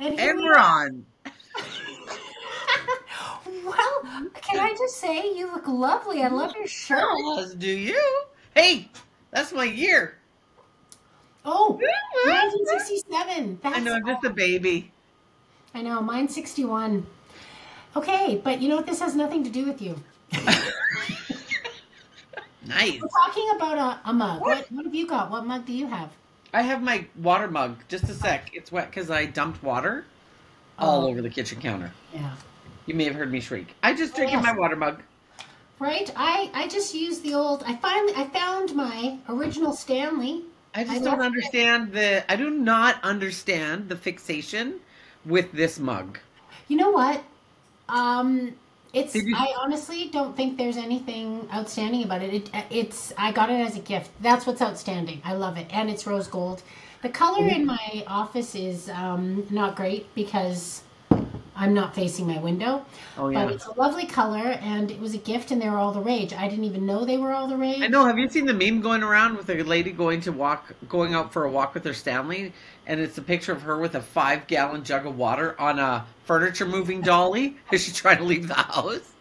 And, 0.00 0.18
And 0.18 0.38
we 0.38 0.44
we're 0.44 0.56
on. 0.56 1.06
Well, 3.64 4.02
can 4.34 4.58
I 4.58 4.74
just 4.76 4.96
say 4.96 5.34
you 5.34 5.52
look 5.52 5.66
lovely. 5.68 6.22
I 6.22 6.28
love 6.28 6.54
your 6.56 6.66
shirt. 6.66 7.04
As 7.38 7.54
do 7.54 7.68
you. 7.68 8.24
Hey, 8.54 8.88
that's 9.30 9.52
my 9.52 9.64
year. 9.64 10.16
Oh, 11.44 11.72
1967. 12.24 13.60
That's 13.62 13.76
I 13.76 13.80
know, 13.80 13.94
I'm 13.94 14.06
just 14.06 14.24
a 14.24 14.30
baby. 14.30 14.90
I 15.74 15.82
know, 15.82 16.00
mine's 16.00 16.34
61. 16.34 17.06
Okay, 17.96 18.40
but 18.42 18.60
you 18.60 18.68
know 18.68 18.76
what? 18.76 18.86
This 18.86 19.00
has 19.00 19.14
nothing 19.14 19.44
to 19.44 19.50
do 19.50 19.66
with 19.66 19.82
you. 19.82 20.00
Nice. 22.66 23.00
We're 23.00 23.08
talking 23.08 23.50
about 23.56 23.78
a, 23.78 24.10
a 24.10 24.12
mug. 24.12 24.40
What, 24.40 24.70
what 24.70 24.84
have 24.84 24.94
you 24.94 25.06
got? 25.06 25.30
What 25.30 25.44
mug 25.44 25.66
do 25.66 25.72
you 25.72 25.86
have? 25.86 26.10
I 26.52 26.62
have 26.62 26.82
my 26.82 27.06
water 27.16 27.48
mug. 27.48 27.76
Just 27.88 28.04
a 28.04 28.14
sec. 28.14 28.50
It's 28.54 28.72
wet 28.72 28.90
because 28.90 29.10
I 29.10 29.26
dumped 29.26 29.62
water 29.62 30.04
all 30.78 31.04
Oh. 31.04 31.08
over 31.08 31.22
the 31.22 31.30
kitchen 31.30 31.60
counter. 31.60 31.92
Yeah. 32.12 32.32
You 32.86 32.94
may 32.94 33.04
have 33.04 33.14
heard 33.14 33.30
me 33.30 33.40
shriek. 33.40 33.74
I 33.82 33.94
just 33.94 34.14
drink 34.16 34.32
in 34.32 34.38
Yes. 34.40 34.46
my 34.52 34.58
water 34.58 34.76
mug. 34.76 35.02
Right? 35.78 36.12
I, 36.16 36.50
I 36.52 36.68
just 36.68 36.94
used 36.94 37.22
the 37.22 37.34
old, 37.34 37.62
I 37.66 37.76
finally, 37.76 38.12
I 38.16 38.24
found 38.28 38.74
my 38.74 39.18
original 39.28 39.72
Stanley. 39.72 40.44
I 40.74 40.84
just 40.84 40.96
I 40.96 40.98
don't 40.98 41.04
left 41.04 41.22
it- 41.22 41.26
understand 41.26 41.92
the. 41.92 42.30
I 42.30 42.36
do 42.36 42.50
not 42.50 43.02
understand 43.02 43.88
the 43.88 43.96
fixation 43.96 44.80
with 45.24 45.50
this 45.52 45.78
mug. 45.78 46.18
You 46.68 46.76
know 46.76 46.90
what? 46.90 47.22
Um, 47.88 48.54
it's, 48.92 49.14
you- 49.14 49.34
I 49.36 49.54
honestly 49.60 50.08
don't 50.08 50.36
think 50.36 50.58
there's 50.58 50.76
anything 50.76 51.48
outstanding 51.52 52.02
about 52.04 52.22
it. 52.22 52.34
it. 52.34 52.50
It's, 52.70 53.12
I 53.16 53.32
got 53.32 53.50
it 53.50 53.60
as 53.60 53.76
a 53.76 53.80
gift. 53.80 54.10
That's 54.20 54.46
what's 54.46 54.62
outstanding. 54.62 55.22
I 55.24 55.34
love 55.34 55.56
it. 55.56 55.66
And 55.70 55.88
it's 55.90 56.06
rose 56.06 56.26
gold. 56.28 56.62
The 57.02 57.08
color 57.08 57.38
Mm-hmm. 57.40 57.60
in 57.60 57.66
my 57.66 58.04
office 58.06 58.54
is 58.54 58.88
um, 58.90 59.46
not 59.50 59.74
great 59.76 60.12
because 60.14 60.82
I'm 61.60 61.74
not 61.74 61.94
facing 61.94 62.26
my 62.26 62.38
window. 62.38 62.86
Oh 63.18 63.30
But 63.30 63.52
it's 63.52 63.66
a 63.66 63.78
lovely 63.78 64.06
color, 64.06 64.58
and 64.62 64.90
it 64.90 64.98
was 64.98 65.14
a 65.14 65.18
gift, 65.18 65.50
and 65.50 65.60
they 65.60 65.68
were 65.68 65.76
all 65.76 65.92
the 65.92 66.00
rage. 66.00 66.32
I 66.32 66.48
didn't 66.48 66.64
even 66.64 66.86
know 66.86 67.04
they 67.04 67.18
were 67.18 67.32
all 67.32 67.48
the 67.48 67.56
rage. 67.56 67.82
I 67.82 67.88
know. 67.88 68.06
Have 68.06 68.18
you 68.18 68.30
seen 68.30 68.46
the 68.46 68.54
meme 68.54 68.80
going 68.80 69.02
around 69.02 69.36
with 69.36 69.50
a 69.50 69.62
lady 69.62 69.92
going 69.92 70.22
to 70.22 70.32
walk, 70.32 70.72
going 70.88 71.12
out 71.14 71.34
for 71.34 71.44
a 71.44 71.50
walk 71.50 71.74
with 71.74 71.84
her 71.84 71.92
Stanley, 71.92 72.54
and 72.86 72.98
it's 72.98 73.18
a 73.18 73.22
picture 73.22 73.52
of 73.52 73.60
her 73.62 73.78
with 73.78 73.94
a 73.94 74.00
five-gallon 74.00 74.84
jug 74.84 75.04
of 75.06 75.18
water 75.18 75.54
on 75.60 75.78
a 75.78 76.06
furniture 76.24 76.64
moving 76.66 77.02
dolly 77.02 77.58
as 77.72 77.84
she's 77.84 77.94
trying 77.94 78.18
to 78.18 78.24
leave 78.24 78.48
the 78.48 78.54
house. 78.54 79.12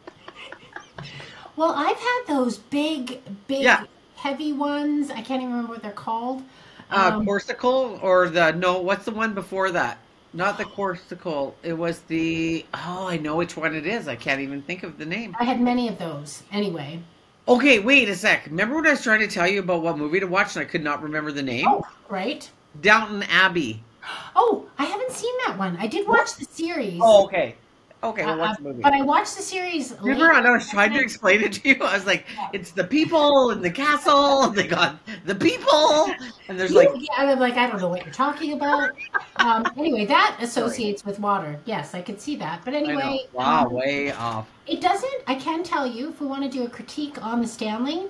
Well, 1.57 1.73
I've 1.75 1.97
had 1.97 2.21
those 2.27 2.57
big, 2.57 3.19
big, 3.47 3.61
Yeah. 3.63 3.83
heavy 4.15 4.53
ones. 4.53 5.09
I 5.11 5.21
can't 5.21 5.41
even 5.41 5.49
remember 5.51 5.73
what 5.73 5.81
they're 5.83 5.91
called. 5.91 6.43
Uh, 6.89 7.11
Um, 7.15 7.25
Corkcicle 7.25 8.01
or 8.01 8.29
the 8.29 8.51
no? 8.53 8.79
What's 8.81 9.05
the 9.05 9.11
one 9.11 9.33
before 9.33 9.71
that? 9.71 9.97
Not 10.33 10.57
the 10.57 10.65
Corkcicle. 10.65 11.53
It 11.63 11.73
was 11.73 12.01
the. 12.01 12.65
Oh, 12.73 13.07
I 13.07 13.17
know 13.17 13.35
which 13.35 13.57
one 13.57 13.75
it 13.75 13.87
is. 13.87 14.07
I 14.07 14.15
can't 14.15 14.41
even 14.41 14.61
think 14.61 14.83
of 14.83 14.97
the 14.97 15.05
name. 15.05 15.35
I 15.39 15.43
had 15.43 15.59
many 15.59 15.87
of 15.87 15.97
those. 15.97 16.43
Anyway. 16.51 17.01
Okay, 17.47 17.79
wait 17.79 18.07
a 18.09 18.15
sec. 18.15 18.45
Remember 18.45 18.75
when 18.75 18.85
I 18.85 18.91
was 18.91 19.01
trying 19.01 19.21
to 19.21 19.27
tell 19.27 19.47
you 19.47 19.59
about 19.59 19.81
what 19.81 19.97
movie 19.97 20.19
to 20.19 20.27
watch 20.27 20.55
and 20.55 20.63
I 20.63 20.69
could 20.69 20.83
not 20.83 21.01
remember 21.01 21.31
the 21.31 21.41
name? 21.41 21.65
Oh, 21.67 21.83
right. 22.07 22.49
Downton 22.81 23.23
Abbey. 23.23 23.83
Oh, 24.35 24.65
I 24.79 24.85
haven't 24.85 25.11
seen 25.11 25.33
that 25.45 25.57
one. 25.59 25.75
I 25.77 25.85
did 25.85 26.07
watch 26.07 26.35
the 26.35 26.45
series. 26.45 26.99
Oh, 27.03 27.25
okay. 27.25 27.55
Okay, 28.01 28.25
well, 28.25 28.41
Uh, 28.41 28.53
the 28.55 28.61
movie? 28.61 28.81
But 28.81 28.93
I 28.93 29.01
watched 29.01 29.35
the 29.35 29.43
series. 29.43 29.93
Remember, 30.01 30.31
I 30.31 30.49
was 30.51 30.69
trying 30.69 30.93
to 30.93 31.01
explain 31.01 31.41
it 31.41 31.51
to 31.53 31.69
you. 31.69 31.83
I 31.83 31.95
was 31.95 32.05
like, 32.05 32.25
"It's 32.53 32.71
the 32.71 32.85
people 32.85 33.51
in 33.51 33.61
the 33.61 33.69
castle. 33.69 34.43
and 34.43 34.55
They 34.55 34.67
got 34.67 34.99
the 35.25 35.35
people, 35.35 36.09
and 36.47 36.57
there's 36.57 36.71
like, 36.71 36.89
yeah, 36.95 37.09
I'm 37.17 37.39
like, 37.39 37.57
I 37.57 37.67
don't 37.67 37.81
know 37.81 37.89
what 37.89 38.05
you're 38.05 38.13
talking 38.13 38.53
about. 38.53 38.91
Um, 39.35 39.65
anyway, 39.77 40.05
that 40.05 40.37
associates 40.41 41.03
with 41.03 41.19
water. 41.19 41.59
Yes, 41.65 41.93
I 41.93 42.01
could 42.01 42.21
see 42.21 42.37
that. 42.37 42.61
But 42.63 42.73
anyway, 42.73 43.25
wow, 43.33 43.65
um, 43.65 43.73
way 43.73 44.13
off. 44.13 44.47
It 44.65 44.79
doesn't. 44.79 45.21
I 45.27 45.35
can 45.35 45.61
tell 45.63 45.85
you 45.85 46.09
if 46.09 46.21
we 46.21 46.27
want 46.27 46.43
to 46.43 46.49
do 46.49 46.63
a 46.63 46.69
critique 46.69 47.21
on 47.21 47.41
the 47.41 47.47
Stanley. 47.47 48.07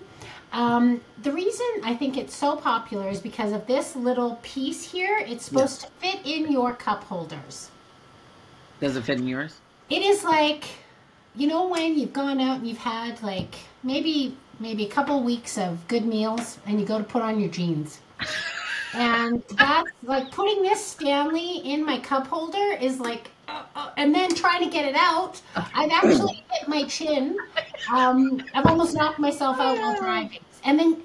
Um, 0.51 1.01
the 1.23 1.31
reason 1.31 1.66
I 1.83 1.95
think 1.95 2.16
it's 2.16 2.35
so 2.35 2.56
popular 2.56 3.09
is 3.09 3.19
because 3.19 3.53
of 3.53 3.66
this 3.66 3.95
little 3.95 4.39
piece 4.44 4.91
here. 4.91 5.17
It's 5.27 5.45
supposed 5.45 5.81
to 5.81 5.88
fit 6.00 6.19
in 6.25 6.51
your 6.51 6.73
cup 6.73 7.03
holders. 7.06 7.71
Does 8.79 8.95
it 8.95 9.03
fit 9.03 9.17
in 9.19 9.27
yours? 9.27 9.59
It 9.89 10.01
is 10.03 10.23
like, 10.23 10.66
you 11.35 11.47
know, 11.47 11.67
when 11.67 11.97
you've 11.97 12.13
gone 12.13 12.39
out 12.39 12.59
and 12.59 12.67
you've 12.67 12.77
had 12.77 13.22
like 13.23 13.55
maybe 13.83 14.38
maybe 14.59 14.85
a 14.85 14.89
couple 14.89 15.23
weeks 15.23 15.57
of 15.57 15.88
good 15.88 16.05
meals, 16.05 16.59
and 16.66 16.79
you 16.79 16.85
go 16.85 16.97
to 16.97 17.03
put 17.03 17.22
on 17.22 17.39
your 17.39 17.50
jeans. 17.50 18.01
And 18.94 19.44
that's 19.55 19.89
like 20.03 20.31
putting 20.31 20.63
this 20.63 20.83
Stanley 20.83 21.57
in 21.59 21.85
my 21.85 22.00
cup 22.00 22.27
holder 22.27 22.75
is 22.81 23.00
like, 23.00 23.29
uh, 23.47 23.63
uh, 23.75 23.91
and 23.97 24.13
then 24.13 24.33
trying 24.33 24.63
to 24.63 24.69
get 24.69 24.85
it 24.85 24.95
out. 24.95 25.41
I've 25.55 25.91
actually 25.91 26.44
hit 26.51 26.67
my 26.67 26.83
chin. 26.83 27.38
Um, 27.94 28.44
I've 28.53 28.66
almost 28.66 28.95
knocked 28.95 29.19
myself 29.19 29.59
out 29.59 29.77
while 29.77 29.95
driving. 29.97 30.39
And 30.63 30.77
then 30.77 31.01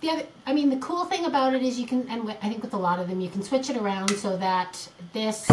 the 0.00 0.10
other, 0.10 0.22
I 0.46 0.52
mean, 0.54 0.70
the 0.70 0.76
cool 0.76 1.04
thing 1.04 1.24
about 1.26 1.54
it 1.54 1.62
is 1.62 1.78
you 1.78 1.86
can, 1.86 2.08
and 2.08 2.28
I 2.30 2.48
think 2.48 2.62
with 2.62 2.74
a 2.74 2.78
lot 2.78 2.98
of 2.98 3.08
them, 3.08 3.20
you 3.20 3.28
can 3.28 3.42
switch 3.42 3.68
it 3.70 3.76
around 3.76 4.10
so 4.10 4.36
that 4.38 4.88
this, 5.12 5.46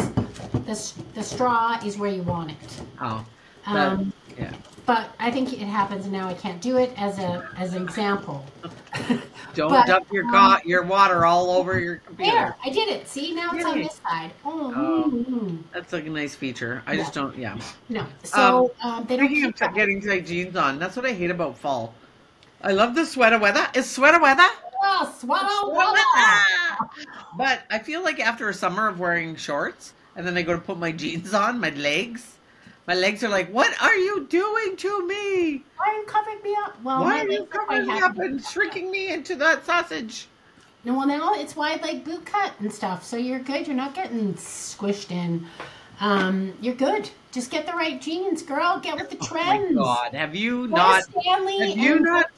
this, 0.66 0.94
the 1.13 1.24
straw 1.24 1.80
is 1.85 1.97
where 1.97 2.12
you 2.12 2.24
want 2.24 2.52
it. 2.52 2.81
Oh, 3.02 3.25
that- 3.66 3.75
Um, 3.94 4.13
yeah. 4.38 4.53
but 4.85 5.09
I 5.19 5.31
think 5.31 5.52
it 5.53 5.59
happens 5.66 6.06
and 6.06 6.13
now 6.13 6.28
I 6.30 6.34
can't 6.34 6.62
do 6.62 6.78
it 6.78 6.91
as 6.97 7.19
a 7.19 7.50
as 7.58 7.74
an 7.74 7.84
example. 7.84 8.46
Don't 9.56 9.72
but, 9.72 9.88
dump 9.88 10.08
your 10.13 10.24
um, 10.35 10.59
your 10.64 10.84
water 10.84 11.25
all 11.25 11.50
over 11.50 11.79
your 11.79 11.96
computer. 11.97 12.31
There, 12.31 12.56
I 12.64 12.69
did 12.69 12.88
it. 12.88 13.08
See, 13.08 13.34
now 13.34 13.50
it's 13.53 13.66
on 13.66 13.79
this 13.79 14.00
side. 14.08 14.31
Oh, 14.46 14.72
Oh. 14.75 15.12
mm, 15.12 15.25
mm. 15.25 15.64
That's 15.74 15.91
like 15.91 16.06
a 16.06 16.09
nice 16.09 16.35
feature. 16.35 16.84
I 16.85 16.96
just 16.96 17.14
don't. 17.14 17.35
Yeah. 17.38 17.58
no. 17.90 18.06
So 18.24 18.74
um, 18.84 19.06
they 19.08 19.18
don't 19.18 19.25
Speaking 19.25 19.46
of 19.46 19.56
keep 19.56 19.59
t- 19.59 19.66
that. 19.66 19.75
getting 19.75 20.02
tight 20.02 20.25
jeans 20.28 20.56
on, 20.56 20.78
that's 20.79 20.96
what 20.96 21.06
I 21.06 21.12
hate 21.14 21.31
about 21.31 21.58
fall. 21.58 21.94
I 22.62 22.72
love 22.72 22.95
the 22.95 23.06
sweater 23.06 23.38
weather. 23.40 23.68
Is 23.73 23.90
sweater 23.90 24.19
weather? 24.19 24.47
Oh, 24.84 25.16
swallow, 25.19 25.73
swallow. 25.73 26.90
But 27.38 27.62
I 27.69 27.79
feel 27.79 28.03
like 28.03 28.19
after 28.19 28.50
a 28.50 28.53
summer 28.53 28.88
of 28.88 29.00
wearing 29.00 29.35
shorts, 29.35 29.94
and 30.16 30.25
then 30.25 30.38
I 30.38 30.41
go 30.41 30.53
to 30.53 30.59
put 30.59 30.78
my 30.78 30.91
jeans 30.91 31.34
on, 31.34 31.59
my 31.59 31.69
legs, 31.72 32.38
my 32.88 32.96
legs 32.96 33.23
are 33.23 33.29
like, 33.29 33.50
"What 33.51 33.79
are 33.81 33.96
you 33.96 34.25
doing 34.28 34.75
to 34.78 35.07
me? 35.07 35.63
Why 35.78 35.88
are 35.88 35.96
you 35.96 36.06
covering 36.06 36.41
me 36.44 36.56
up? 36.63 36.81
Well, 36.84 37.01
Why 37.01 37.19
are 37.19 37.23
you 37.25 37.40
legs 37.40 37.41
are 37.41 37.46
quite 37.46 37.67
covering 37.67 37.88
me 37.88 38.01
up 38.01 38.17
and 38.17 38.44
shrinking 38.44 38.91
me 38.91 39.12
into 39.12 39.35
that 39.35 39.66
sausage?" 39.66 40.28
No, 40.84 40.94
well, 40.94 41.07
now 41.07 41.34
it's 41.34 41.56
wide 41.56 41.81
like 41.81 42.06
boot 42.06 42.25
cut 42.25 42.53
and 42.59 42.72
stuff, 42.73 43.03
so 43.03 43.17
you're 43.17 43.40
good. 43.40 43.67
You're 43.67 43.75
not 43.75 43.94
getting 43.94 44.34
squished 44.35 45.12
in. 45.12 45.46
Um, 46.00 46.53
you're 46.62 46.75
good. 46.75 47.09
Just 47.31 47.51
get 47.51 47.66
the 47.66 47.73
right 47.73 48.00
jeans, 48.00 48.41
girl. 48.41 48.79
Get 48.79 48.96
with 48.96 49.09
the 49.09 49.17
trends. 49.17 49.72
Oh 49.72 49.73
my 49.73 49.84
god, 49.84 50.13
have 50.13 50.35
you 50.35 50.67
not? 50.67 51.03
Stanley 51.03 51.69
have 51.69 51.78
you 51.78 52.00
not-. 52.00 52.31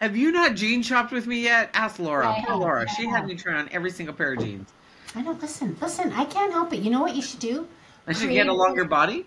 Have 0.00 0.16
you 0.16 0.32
not 0.32 0.54
jean 0.56 0.82
shopped 0.82 1.12
with 1.12 1.26
me 1.26 1.40
yet? 1.40 1.70
Ask 1.74 1.98
Laura. 1.98 2.28
I 2.30 2.40
Poor 2.40 2.50
have, 2.50 2.58
Laura. 2.58 2.82
I 2.88 2.94
She 2.94 3.04
have. 3.06 3.16
had 3.20 3.26
me 3.26 3.34
try 3.36 3.54
on 3.54 3.68
every 3.70 3.90
single 3.90 4.14
pair 4.14 4.32
of 4.32 4.38
jeans. 4.40 4.72
I 5.14 5.22
know. 5.22 5.32
Listen, 5.32 5.76
listen. 5.80 6.12
I 6.12 6.24
can't 6.24 6.52
help 6.52 6.72
it. 6.72 6.80
You 6.80 6.90
know 6.90 7.00
what 7.02 7.14
you 7.14 7.22
should 7.22 7.40
do? 7.40 7.66
I 8.06 8.12
should 8.12 8.30
get 8.30 8.46
a 8.46 8.52
longer 8.52 8.84
body. 8.84 9.26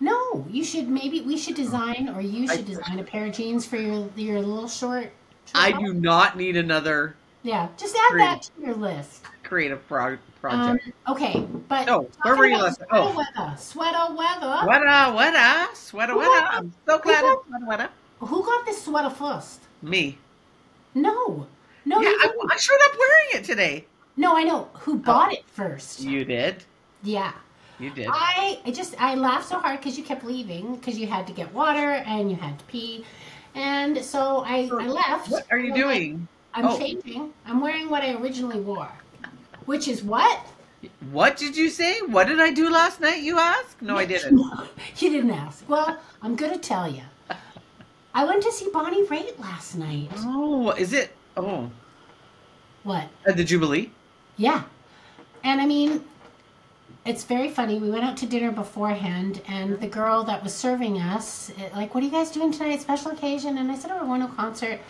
No, 0.00 0.44
you 0.50 0.64
should 0.64 0.88
maybe 0.88 1.20
we 1.20 1.36
should 1.36 1.54
design 1.54 2.08
or 2.14 2.22
you 2.22 2.48
should 2.48 2.64
design 2.66 2.98
a 2.98 3.04
pair 3.04 3.26
of 3.26 3.32
jeans 3.34 3.66
for 3.66 3.76
your 3.76 4.08
your 4.16 4.40
little 4.40 4.66
short. 4.68 5.12
I 5.54 5.72
do 5.72 5.92
not 5.92 6.36
need 6.38 6.56
another 6.56 7.14
Yeah, 7.42 7.68
just 7.76 7.94
add 7.94 8.10
Great. 8.12 8.22
that 8.24 8.42
to 8.42 8.50
your 8.62 8.74
list. 8.74 9.24
creative 9.42 9.86
pro- 9.88 10.12
Um, 10.14 10.18
project. 10.40 10.88
okay, 11.08 11.46
but 11.68 11.88
Oh, 11.88 12.08
where 12.22 12.34
were 12.36 12.46
you 12.46 12.56
last- 12.56 12.80
oh. 12.90 13.12
Sweater 13.12 13.16
weather, 13.36 13.56
sweater 13.58 14.14
weather. 14.14 14.56
Weta, 14.66 15.14
weta, 15.16 15.74
sweater, 15.76 16.14
got- 16.14 16.54
I'm 16.54 16.72
so 16.86 16.98
glad 16.98 17.24
it's 17.24 17.46
sweater, 17.46 17.66
weta. 17.66 17.88
Who 18.26 18.42
got 18.44 18.64
this 18.66 18.82
sweater 18.84 19.10
first? 19.10 19.60
Me. 19.82 20.18
No, 20.94 21.46
no, 21.84 22.00
yeah, 22.00 22.08
you 22.10 22.18
I. 22.50 22.54
I 22.54 22.56
showed 22.56 22.78
up 22.86 22.92
wearing 22.98 23.28
it 23.34 23.44
today. 23.44 23.86
no. 24.16 24.36
I 24.36 24.42
know 24.44 24.68
who 24.74 24.94
oh. 24.94 24.96
bought 24.98 25.32
it 25.32 25.44
first. 25.46 26.00
You 26.00 26.24
did. 26.24 26.64
Yeah, 27.02 27.32
You 27.78 27.90
did. 27.90 28.08
I, 28.10 28.58
I 28.66 28.70
just 28.72 28.94
I 29.00 29.14
laughed 29.14 29.48
so 29.48 29.58
hard 29.58 29.78
because 29.80 29.96
you 29.96 30.04
kept 30.04 30.24
leaving 30.24 30.76
because 30.76 30.98
you 30.98 31.06
had 31.06 31.26
to 31.28 31.32
get 31.32 31.52
water 31.54 31.92
and 32.04 32.30
you 32.30 32.36
had 32.36 32.58
to 32.58 32.64
pee, 32.66 33.04
and 33.54 33.96
so 34.04 34.42
I 34.46 34.68
I 34.72 34.86
left. 34.86 35.30
What 35.30 35.46
are 35.50 35.58
you 35.58 35.74
doing? 35.74 36.28
I'm 36.52 36.66
Oh. 36.66 36.76
changing. 36.78 37.32
I'm 37.46 37.60
wearing 37.60 37.88
what 37.88 38.02
I 38.02 38.14
originally 38.14 38.60
wore, 38.60 38.90
which 39.66 39.88
is 39.88 40.02
what? 40.02 40.40
What 41.10 41.36
did 41.36 41.56
you 41.56 41.70
say? 41.70 42.00
What 42.02 42.26
did 42.26 42.40
I 42.40 42.50
do 42.50 42.68
last 42.70 43.00
night? 43.00 43.22
You 43.22 43.38
ask? 43.38 43.80
No, 43.80 43.96
I 43.96 44.04
didn't. 44.12 44.38
you 44.98 45.08
didn't 45.10 45.30
ask. 45.30 45.66
Well, 45.68 45.96
I'm 46.22 46.36
gonna 46.36 46.58
tell 46.58 46.90
you. 46.90 47.02
I 48.14 48.24
went 48.24 48.42
to 48.42 48.52
see 48.52 48.68
Bonnie 48.72 49.06
Raitt 49.06 49.38
last 49.38 49.76
night. 49.76 50.10
Oh, 50.18 50.70
is 50.72 50.92
it? 50.92 51.14
Oh, 51.36 51.70
What? 52.82 53.08
at 53.26 53.36
the 53.36 53.44
Jubilee. 53.44 53.90
Yeah. 54.36 54.64
And 55.44 55.60
I 55.60 55.66
mean, 55.66 56.04
it's 57.06 57.24
very 57.24 57.50
funny. 57.50 57.78
We 57.78 57.90
went 57.90 58.04
out 58.04 58.16
to 58.18 58.26
dinner 58.26 58.50
beforehand, 58.50 59.40
and 59.48 59.80
the 59.80 59.86
girl 59.86 60.24
that 60.24 60.42
was 60.42 60.52
serving 60.54 60.98
us, 61.00 61.50
eh, 61.58 61.68
like, 61.74 61.94
what 61.94 62.02
are 62.02 62.06
you 62.06 62.12
guys 62.12 62.30
doing 62.30 62.52
tonight? 62.52 62.80
Special 62.82 63.12
occasion? 63.12 63.58
And 63.58 63.70
I 63.70 63.76
said, 63.76 63.90
oh, 63.92 64.00
we're 64.00 64.06
going 64.06 64.20
to 64.20 64.26
a 64.26 64.36
concert. 64.36 64.80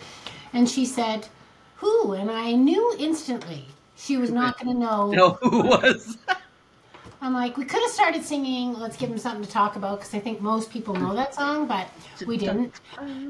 And 0.53 0.67
she 0.69 0.85
said, 0.85 1.27
who? 1.75 2.13
And 2.13 2.29
I 2.29 2.53
knew 2.53 2.95
instantly 2.99 3.65
she 3.95 4.17
was 4.17 4.31
not 4.31 4.59
going 4.63 4.75
to 4.75 4.79
know. 4.79 5.11
No, 5.11 5.29
who 5.41 5.61
was? 5.61 6.17
I'm 7.21 7.33
like, 7.33 7.55
we 7.57 7.65
could 7.65 7.81
have 7.81 7.91
started 7.91 8.23
singing 8.23 8.73
"Let's 8.73 8.97
Give 8.97 9.09
Him 9.09 9.17
Something 9.17 9.43
to 9.43 9.49
Talk 9.49 9.75
About" 9.75 9.99
because 9.99 10.13
I 10.15 10.19
think 10.19 10.41
most 10.41 10.71
people 10.71 10.95
know 10.95 11.13
that 11.15 11.35
song, 11.35 11.67
but 11.67 11.87
we 12.25 12.37
didn't. 12.37 12.79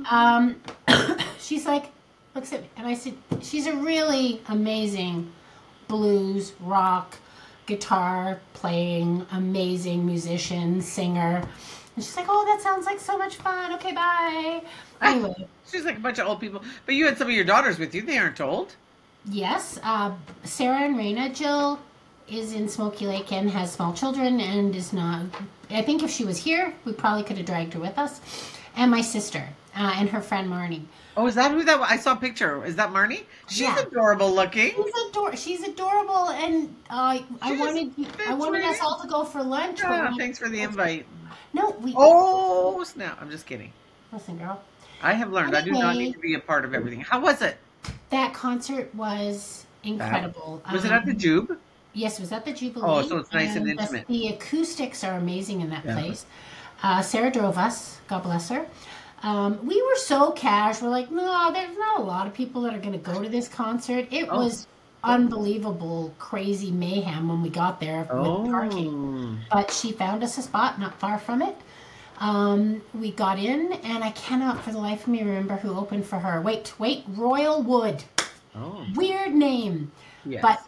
Um, 0.09 0.61
she's 1.39 1.65
like, 1.65 1.87
looks 2.33 2.53
at 2.53 2.61
me, 2.61 2.69
and 2.77 2.87
I 2.87 2.93
said, 2.93 3.13
she's 3.41 3.67
a 3.67 3.75
really 3.75 4.41
amazing 4.47 5.31
blues, 5.89 6.53
rock, 6.61 7.17
guitar 7.65 8.39
playing, 8.53 9.25
amazing 9.31 10.05
musician, 10.05 10.81
singer. 10.81 11.43
And 11.95 12.03
she's 12.05 12.15
like, 12.15 12.27
oh, 12.29 12.45
that 12.45 12.61
sounds 12.61 12.85
like 12.85 13.01
so 13.01 13.17
much 13.17 13.35
fun. 13.35 13.73
Okay, 13.73 13.91
bye. 13.91 14.61
Anyway, 15.01 15.45
She's 15.69 15.83
like 15.83 15.97
a 15.97 15.99
bunch 15.99 16.19
of 16.19 16.27
old 16.27 16.39
people. 16.39 16.63
But 16.85 16.95
you 16.95 17.05
had 17.05 17.17
some 17.17 17.27
of 17.27 17.33
your 17.33 17.43
daughters 17.43 17.77
with 17.79 17.93
you. 17.93 18.01
They 18.01 18.17
aren't 18.17 18.39
old. 18.39 18.75
yes, 19.25 19.77
uh, 19.83 20.11
Sarah 20.45 20.83
and 20.85 20.95
Raina. 20.95 21.35
Jill 21.35 21.79
is 22.27 22.53
in 22.53 22.67
Smoky 22.67 23.07
Lake 23.07 23.31
and 23.31 23.49
has 23.49 23.71
small 23.71 23.93
children 23.93 24.39
and 24.39 24.75
is 24.75 24.93
not. 24.93 25.25
I 25.69 25.81
think 25.81 26.03
if 26.03 26.09
she 26.09 26.25
was 26.25 26.37
here, 26.37 26.73
we 26.85 26.93
probably 26.93 27.23
could 27.23 27.37
have 27.37 27.45
dragged 27.45 27.73
her 27.73 27.79
with 27.79 27.97
us. 27.97 28.21
And 28.75 28.89
my 28.91 29.01
sister 29.01 29.47
uh, 29.75 29.93
and 29.97 30.09
her 30.09 30.21
friend 30.21 30.49
Marnie. 30.49 30.83
Oh, 31.17 31.27
is 31.27 31.35
that 31.35 31.51
who 31.51 31.63
that 31.65 31.77
was? 31.79 31.89
I 31.91 31.97
saw 31.97 32.13
a 32.13 32.15
picture. 32.15 32.63
Is 32.65 32.77
that 32.77 32.89
Marnie? 32.91 33.23
She's 33.49 33.61
Yeah. 33.61 33.79
adorable 33.79 34.31
looking. 34.33 34.71
She's 34.71 34.93
ador- 35.09 35.35
She's 35.35 35.63
adorable, 35.63 36.29
and 36.29 36.73
uh, 36.89 37.19
I 37.41 37.57
wanted 37.59 37.91
I 38.27 38.33
wanted 38.33 38.63
us 38.63 38.79
all 38.81 38.97
to 39.01 39.07
go 39.09 39.25
for 39.25 39.43
lunch. 39.43 39.81
Ah, 39.83 40.09
we- 40.11 40.17
thanks 40.17 40.39
for 40.39 40.47
the 40.47 40.61
invite. 40.61 41.05
No, 41.53 41.71
we. 41.81 41.93
Oh, 41.97 42.81
snap. 42.85 43.17
I'm 43.21 43.29
just 43.29 43.45
kidding. 43.45 43.73
Listen, 44.13 44.37
girl. 44.37 44.61
I 45.03 45.13
have 45.13 45.31
learned 45.33 45.53
I 45.55 45.61
do 45.61 45.71
not 45.71 45.95
need 45.97 46.13
to 46.13 46.19
be 46.19 46.35
a 46.35 46.39
part 46.39 46.63
of 46.63 46.73
everything. 46.73 47.01
How 47.01 47.19
was 47.19 47.41
it? 47.41 47.57
That 48.09 48.33
concert 48.33 48.93
was 48.95 49.65
incredible. 49.83 50.61
Was 50.71 50.85
it 50.85 50.91
at 50.91 51.05
the 51.05 51.11
Um, 51.11 51.17
Jube? 51.17 51.57
Yes, 51.93 52.17
it 52.19 52.21
was 52.21 52.31
at 52.31 52.45
the 52.45 52.53
Jubilee. 52.53 52.85
Oh, 52.87 53.01
so 53.01 53.17
it's 53.17 53.31
nice 53.33 53.55
and 53.55 53.65
the- 53.65 53.71
intimate. 53.71 54.07
The, 54.07 54.27
acoustics 54.29 55.03
are 55.03 55.13
amazing 55.17 55.61
in 55.61 55.69
that 55.71 55.83
Yeah. 55.85 55.93
place. 55.99 56.25
Uh, 56.83 57.01
Sarah 57.01 57.31
drove 57.31 57.57
us. 57.57 57.99
God 58.07 58.23
bless 58.23 58.49
her. 58.49 58.65
Um, 59.23 59.59
we 59.65 59.79
were 59.81 59.97
so 59.97 60.31
cash. 60.31 60.81
We're 60.81 60.89
like, 60.89 61.11
no, 61.11 61.51
there's 61.53 61.77
not 61.77 61.99
a 61.99 62.03
lot 62.03 62.25
of 62.27 62.33
people 62.33 62.61
that 62.63 62.73
are 62.73 62.79
going 62.79 62.93
to 62.93 62.97
go 62.97 63.21
to 63.21 63.29
this 63.29 63.47
concert. 63.47 64.07
It 64.09 64.27
Oh. 64.31 64.39
was 64.39 64.67
unbelievable, 65.03 66.13
crazy 66.19 66.71
mayhem 66.71 67.27
when 67.27 67.41
we 67.41 67.49
got 67.49 67.79
there 67.79 67.99
with 68.01 68.51
parking. 68.51 69.39
Oh. 69.51 69.55
but 69.55 69.71
she 69.71 69.91
found 69.91 70.23
us 70.23 70.37
a 70.37 70.41
spot 70.41 70.79
not 70.79 70.93
far 70.99 71.17
from 71.19 71.41
it. 71.41 71.55
Um, 72.19 72.81
we 72.93 73.11
got 73.11 73.39
in, 73.39 73.73
and 73.83 74.03
I 74.03 74.11
cannot 74.11 74.63
for 74.63 74.71
the 74.71 74.77
life 74.77 75.01
of 75.01 75.07
me 75.07 75.23
remember 75.23 75.55
who 75.57 75.75
opened 75.75 76.05
for 76.05 76.19
her. 76.19 76.39
Wait, 76.41 76.73
wait, 76.79 77.03
Royal 77.07 77.61
Wood. 77.63 78.03
Oh. 78.55 78.85
Weird 78.95 79.33
name, 79.33 79.91
Yes. 80.25 80.41
but 80.41 80.61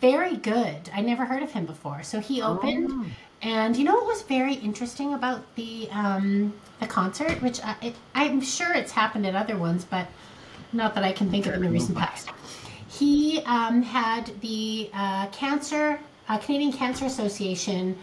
very 0.00 0.36
good. 0.36 0.90
I 0.94 1.00
never 1.00 1.24
heard 1.24 1.42
of 1.42 1.52
him 1.52 1.66
before. 1.66 2.02
So 2.02 2.20
he 2.20 2.42
opened, 2.42 2.88
Oh. 2.90 3.06
and 3.42 3.76
you 3.76 3.84
know 3.84 3.94
what 3.94 4.06
was 4.06 4.22
very 4.22 4.54
interesting 4.54 5.14
about 5.14 5.42
the 5.56 5.88
um, 5.90 6.52
the 6.80 6.86
concert, 6.86 7.40
which 7.42 7.60
I, 7.62 7.76
it, 7.82 7.94
I'm 8.14 8.40
sure 8.40 8.72
it's 8.72 8.92
happened 8.92 9.26
at 9.26 9.34
other 9.34 9.56
ones, 9.56 9.84
but 9.84 10.06
not 10.72 10.94
that 10.94 11.04
I 11.04 11.12
can 11.12 11.30
think 11.30 11.46
of 11.46 11.54
in 11.54 11.62
the 11.62 11.68
recent 11.70 11.96
past. 11.98 12.28
He 12.88 13.42
um, 13.46 13.82
had 13.82 14.30
the 14.40 14.90
uh, 14.92 15.26
cancer 15.28 15.98
uh, 16.28 16.38
Canadian 16.38 16.72
Cancer 16.72 17.06
Association 17.06 17.96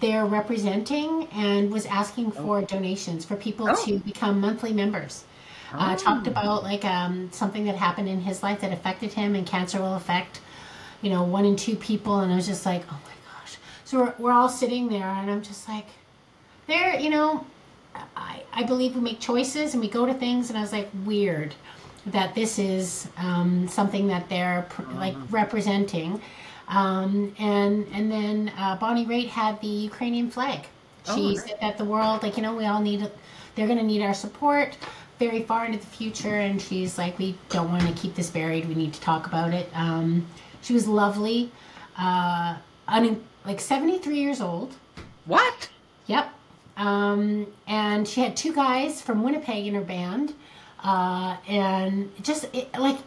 there 0.00 0.24
representing 0.26 1.28
and 1.34 1.70
was 1.70 1.86
asking 1.86 2.32
for 2.32 2.62
donations 2.62 3.24
for 3.24 3.36
people 3.36 3.68
Oh. 3.68 3.84
to 3.84 3.98
become 4.00 4.40
monthly 4.40 4.72
members. 4.72 5.24
Uh, 5.72 5.90
Oh. 5.92 5.96
talked 5.96 6.26
about 6.26 6.62
like 6.62 6.84
um, 6.84 7.28
something 7.32 7.64
that 7.66 7.74
happened 7.76 8.08
in 8.08 8.20
his 8.20 8.42
life 8.42 8.60
that 8.62 8.72
affected 8.72 9.12
him, 9.12 9.34
and 9.34 9.46
cancer 9.46 9.80
will 9.80 9.94
affect, 9.96 10.40
you 11.04 11.10
know, 11.10 11.22
one 11.22 11.44
in 11.44 11.54
two 11.56 11.76
people. 11.76 12.20
And 12.20 12.32
I 12.32 12.36
was 12.36 12.46
just 12.46 12.64
like, 12.66 12.82
oh 12.90 13.00
my 13.04 13.16
gosh. 13.40 13.56
So 13.84 13.98
we're, 13.98 14.14
we're 14.18 14.32
all 14.32 14.48
sitting 14.48 14.88
there, 14.88 15.04
and 15.06 15.30
I'm 15.30 15.42
just 15.42 15.68
like, 15.68 15.86
there, 16.66 16.98
you 16.98 17.10
know, 17.10 17.46
I, 18.16 18.42
I 18.52 18.62
believe 18.64 18.94
we 18.96 19.00
make 19.02 19.20
choices 19.20 19.74
and 19.74 19.82
we 19.82 19.88
go 19.88 20.06
to 20.06 20.14
things, 20.14 20.48
and 20.48 20.58
I 20.58 20.62
was 20.62 20.72
like, 20.72 20.88
weird 21.04 21.54
that 22.06 22.34
this 22.34 22.58
is 22.58 23.08
um, 23.16 23.66
something 23.68 24.08
that 24.08 24.28
they're 24.28 24.66
pr- 24.68 24.82
like 24.94 25.16
representing. 25.30 26.20
Um, 26.68 27.34
and 27.38 27.86
and 27.92 28.10
then 28.10 28.52
uh, 28.58 28.76
Bonnie 28.76 29.06
Raitt 29.06 29.28
had 29.28 29.60
the 29.60 29.66
Ukrainian 29.66 30.30
flag. 30.30 30.60
She 31.06 31.32
Oh, 31.32 31.34
said 31.34 31.58
that 31.60 31.76
the 31.78 31.84
world, 31.84 32.22
like 32.22 32.36
you 32.36 32.42
know, 32.42 32.54
we 32.56 32.64
all 32.64 32.80
need, 32.80 33.00
they're 33.54 33.66
going 33.66 33.78
to 33.78 33.84
need 33.84 34.02
our 34.02 34.14
support 34.14 34.76
very 35.18 35.42
far 35.42 35.66
into 35.66 35.78
the 35.78 35.86
future. 35.86 36.36
And 36.36 36.60
she's 36.60 36.96
like, 36.98 37.18
we 37.18 37.36
don't 37.50 37.70
want 37.70 37.86
to 37.86 37.92
keep 37.92 38.14
this 38.14 38.30
buried. 38.30 38.66
We 38.66 38.74
need 38.74 38.92
to 38.94 39.00
talk 39.00 39.26
about 39.26 39.52
it. 39.54 39.68
Um, 39.74 40.26
she 40.64 40.72
was 40.72 40.88
lovely, 40.88 41.52
uh, 41.96 42.56
un- 42.88 43.22
like 43.44 43.60
seventy 43.60 43.98
three 43.98 44.18
years 44.18 44.40
old. 44.40 44.74
What? 45.26 45.68
Yep. 46.06 46.34
Um, 46.76 47.46
and 47.66 48.06
she 48.06 48.20
had 48.20 48.36
two 48.36 48.52
guys 48.52 49.00
from 49.00 49.22
Winnipeg 49.22 49.66
in 49.66 49.74
her 49.74 49.80
band. 49.80 50.34
Uh, 50.82 51.36
and 51.48 52.10
just 52.22 52.46
it, 52.52 52.68
like 52.78 52.98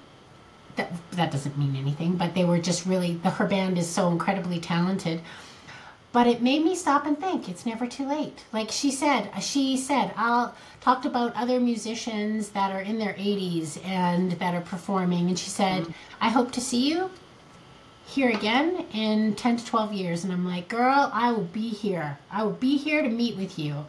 that, 0.77 0.91
that 1.11 1.31
doesn't 1.31 1.57
mean 1.57 1.75
anything, 1.75 2.15
but 2.15 2.33
they 2.33 2.45
were 2.45 2.59
just 2.59 2.85
really, 2.85 3.15
the, 3.15 3.29
her 3.29 3.45
band 3.45 3.77
is 3.77 3.87
so 3.87 4.09
incredibly 4.09 4.59
talented. 4.59 5.21
But 6.11 6.25
it 6.25 6.41
made 6.41 6.63
me 6.63 6.73
stop 6.75 7.05
and 7.05 7.19
think 7.19 7.49
it's 7.49 7.65
never 7.65 7.85
too 7.85 8.07
late. 8.07 8.45
Like 8.51 8.71
she 8.71 8.89
said, 8.89 9.29
she 9.41 9.77
said, 9.77 10.13
I'll 10.15 10.55
talked 10.81 11.05
about 11.05 11.35
other 11.35 11.59
musicians 11.59 12.49
that 12.49 12.71
are 12.71 12.79
in 12.79 12.97
their 12.97 13.13
80s 13.13 13.83
and 13.85 14.31
that 14.33 14.55
are 14.55 14.61
performing. 14.61 15.27
And 15.27 15.37
she 15.37 15.49
said, 15.49 15.93
I 16.21 16.29
hope 16.29 16.51
to 16.53 16.61
see 16.61 16.89
you 16.89 17.11
here 18.07 18.29
again 18.29 18.85
in 18.93 19.35
10 19.35 19.57
to 19.57 19.65
12 19.65 19.93
years. 19.93 20.23
And 20.23 20.33
I'm 20.33 20.45
like, 20.45 20.67
girl, 20.69 21.11
I 21.13 21.31
will 21.31 21.43
be 21.43 21.69
here. 21.69 22.17
I 22.31 22.43
will 22.43 22.51
be 22.51 22.77
here 22.77 23.01
to 23.01 23.09
meet 23.09 23.35
with 23.37 23.59
you. 23.59 23.85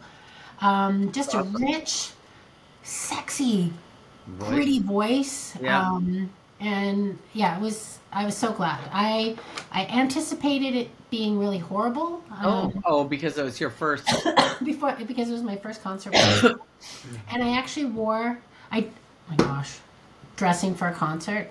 Um, 0.61 1.11
just 1.11 1.33
a 1.33 1.43
rich, 1.43 2.11
sexy, 2.83 3.73
pretty 4.39 4.79
voice. 4.79 5.55
Yeah. 5.61 5.81
Um, 5.81 6.29
and 6.59 7.17
yeah, 7.33 7.57
it 7.57 7.61
was, 7.61 7.99
I 8.11 8.25
was 8.25 8.35
so 8.35 8.51
glad. 8.51 8.81
I, 8.91 9.37
I 9.71 9.85
anticipated 9.85 10.75
it 10.75 10.89
being 11.09 11.39
really 11.39 11.59
horrible. 11.59 12.21
Oh, 12.43 12.49
Um, 12.49 12.83
oh, 12.85 13.03
because 13.05 13.37
it 13.37 13.43
was 13.43 13.59
your 13.59 13.69
first. 13.69 14.05
before 14.63 14.95
because 15.07 15.29
it 15.29 15.33
was 15.33 15.41
my 15.43 15.55
first 15.55 15.81
concert 15.81 16.13
and 17.31 17.41
i 17.43 17.57
actually 17.57 17.85
wore 17.85 18.37
i 18.71 18.81
oh 18.81 18.85
my 19.29 19.35
gosh 19.37 19.77
dressing 20.35 20.75
for 20.75 20.89
a 20.89 20.93
concert 20.93 21.49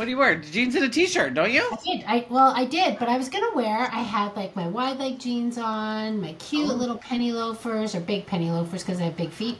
What 0.00 0.06
do 0.06 0.12
you 0.12 0.16
wear? 0.16 0.36
Jeans 0.36 0.74
and 0.76 0.84
a 0.86 0.88
t-shirt, 0.88 1.34
don't 1.34 1.52
you? 1.52 1.60
i 1.70 1.76
did 1.84 2.04
i 2.08 2.26
well 2.30 2.54
i 2.56 2.64
did 2.64 2.98
but 2.98 3.06
i 3.10 3.18
was 3.18 3.28
gonna 3.28 3.54
wear 3.54 3.80
i 3.92 4.00
had 4.00 4.34
like 4.34 4.56
my 4.56 4.66
wide 4.66 4.98
leg 4.98 5.18
jeans 5.18 5.58
on 5.58 6.22
my 6.22 6.32
cute 6.38 6.70
Oh. 6.70 6.74
little 6.74 6.96
penny 6.96 7.32
loafers 7.32 7.94
or 7.94 8.00
big 8.00 8.24
penny 8.24 8.50
loafers 8.50 8.82
because 8.82 8.98
i 8.98 9.02
have 9.04 9.16
big 9.18 9.28
feet 9.30 9.58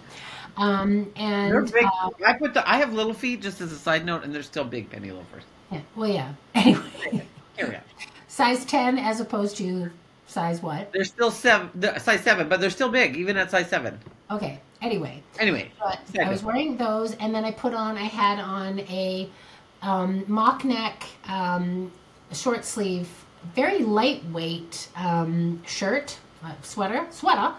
um 0.57 1.13
and 1.15 1.53
They're 1.53 1.61
big. 1.61 1.85
uh, 1.85 2.09
I 2.27 2.33
put 2.39 2.55
the. 2.55 2.67
I 2.67 2.79
have 2.79 2.95
little 2.95 3.13
feet, 3.13 3.43
just 3.43 3.61
as 3.61 3.71
a 3.71 3.77
side 3.79 4.07
note, 4.07 4.25
and 4.25 4.35
they're 4.35 4.43
still 4.43 4.65
big 4.65 4.89
penny 4.89 5.11
loafers. 5.11 5.43
yeah, 5.71 5.81
well 5.95 6.09
yeah 6.09 6.33
anyway 6.55 7.27
Here 7.59 7.69
we 7.69 7.75
are. 7.75 7.83
size 8.27 8.65
10 8.65 8.97
as 8.99 9.21
opposed 9.21 9.59
to 9.59 9.91
size 10.27 10.63
what 10.63 10.91
They're 10.91 11.05
still 11.05 11.31
seven, 11.31 11.69
they're 11.75 11.99
size 11.99 12.23
seven, 12.23 12.49
but 12.49 12.63
they're 12.63 12.71
still 12.71 12.89
big, 12.89 13.15
even 13.15 13.37
at 13.37 13.51
size 13.51 13.69
seven. 13.69 13.99
okay 14.31 14.59
anyway 14.81 15.23
Anyway, 15.39 15.71
But 15.79 16.01
I 16.19 16.31
was 16.31 16.43
wearing 16.43 16.79
those, 16.79 17.13
and 17.17 17.35
then 17.35 17.45
I 17.45 17.51
put 17.53 17.75
on, 17.75 17.99
I 17.99 18.05
had 18.05 18.39
on 18.39 18.81
a 18.81 19.29
um, 19.83 20.25
mock 20.27 20.65
neck, 20.65 21.05
um, 21.29 21.91
short 22.33 22.65
sleeve, 22.65 23.09
very 23.55 23.81
lightweight 23.81 24.89
um, 24.97 25.63
shirt, 25.67 26.19
uh, 26.45 26.53
sweater, 26.63 27.07
sweater, 27.11 27.55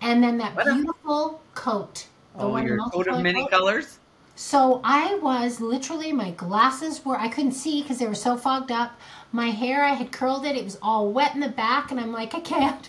and 0.00 0.22
then 0.22 0.38
that 0.38 0.54
Sweater. 0.54 0.74
beautiful 0.74 1.42
coat. 1.54 2.06
the 2.36 2.42
oh, 2.42 2.48
one 2.48 2.66
your 2.66 2.78
coat 2.78 3.08
of 3.08 3.22
many 3.22 3.42
coat. 3.42 3.50
colors. 3.50 3.98
So 4.38 4.82
I 4.84 5.14
was 5.16 5.60
literally, 5.62 6.12
my 6.12 6.32
glasses 6.32 7.02
were, 7.04 7.18
I 7.18 7.28
couldn't 7.28 7.52
see 7.52 7.80
because 7.82 7.98
they 7.98 8.06
were 8.06 8.14
so 8.14 8.36
fogged 8.36 8.70
up. 8.70 8.98
My 9.32 9.46
hair, 9.46 9.82
I 9.82 9.94
had 9.94 10.12
curled 10.12 10.44
it, 10.44 10.56
it 10.56 10.64
was 10.64 10.78
all 10.82 11.10
wet 11.10 11.34
in 11.34 11.40
the 11.40 11.48
back, 11.48 11.90
and 11.90 11.98
I'm 11.98 12.12
like, 12.12 12.34
I 12.34 12.40
can't, 12.40 12.88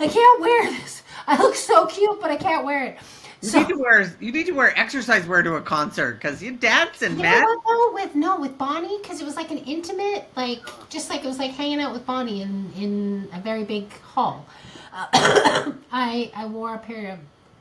I 0.00 0.06
can't 0.06 0.40
wear 0.40 0.70
this. 0.70 1.02
I 1.26 1.36
look 1.42 1.56
so 1.56 1.86
cute, 1.86 2.20
but 2.20 2.30
I 2.30 2.36
can't 2.36 2.64
wear 2.64 2.84
it. 2.84 2.98
You 3.44 3.50
So, 3.50 3.58
need 3.60 3.68
to 3.68 3.74
wear. 3.78 4.12
You 4.20 4.32
need 4.32 4.46
to 4.46 4.52
wear 4.52 4.78
exercise 4.78 5.26
wear 5.26 5.42
to 5.42 5.54
a 5.56 5.60
concert 5.60 6.14
because 6.14 6.42
you 6.42 6.52
dancing, 6.56 7.16
You 7.16 7.22
man. 7.22 7.42
know 7.42 7.46
what 7.46 7.62
though? 7.66 7.92
With 7.94 8.14
no, 8.14 8.40
with 8.40 8.56
Bonnie, 8.56 8.98
because 9.02 9.20
it 9.20 9.24
was 9.24 9.36
like 9.36 9.50
an 9.50 9.58
intimate, 9.58 10.26
like 10.36 10.60
just 10.88 11.10
like 11.10 11.24
it 11.24 11.28
was 11.28 11.38
like 11.38 11.50
hanging 11.52 11.80
out 11.80 11.92
with 11.92 12.06
Bonnie 12.06 12.40
in 12.42 12.72
in 12.76 13.28
a 13.34 13.40
very 13.40 13.64
big 13.64 13.92
hall. 14.00 14.46
Uh, 14.94 15.72
I 15.92 16.30
I 16.34 16.46
wore 16.46 16.74
a 16.74 16.78
pair 16.78 17.12
of 17.12 17.18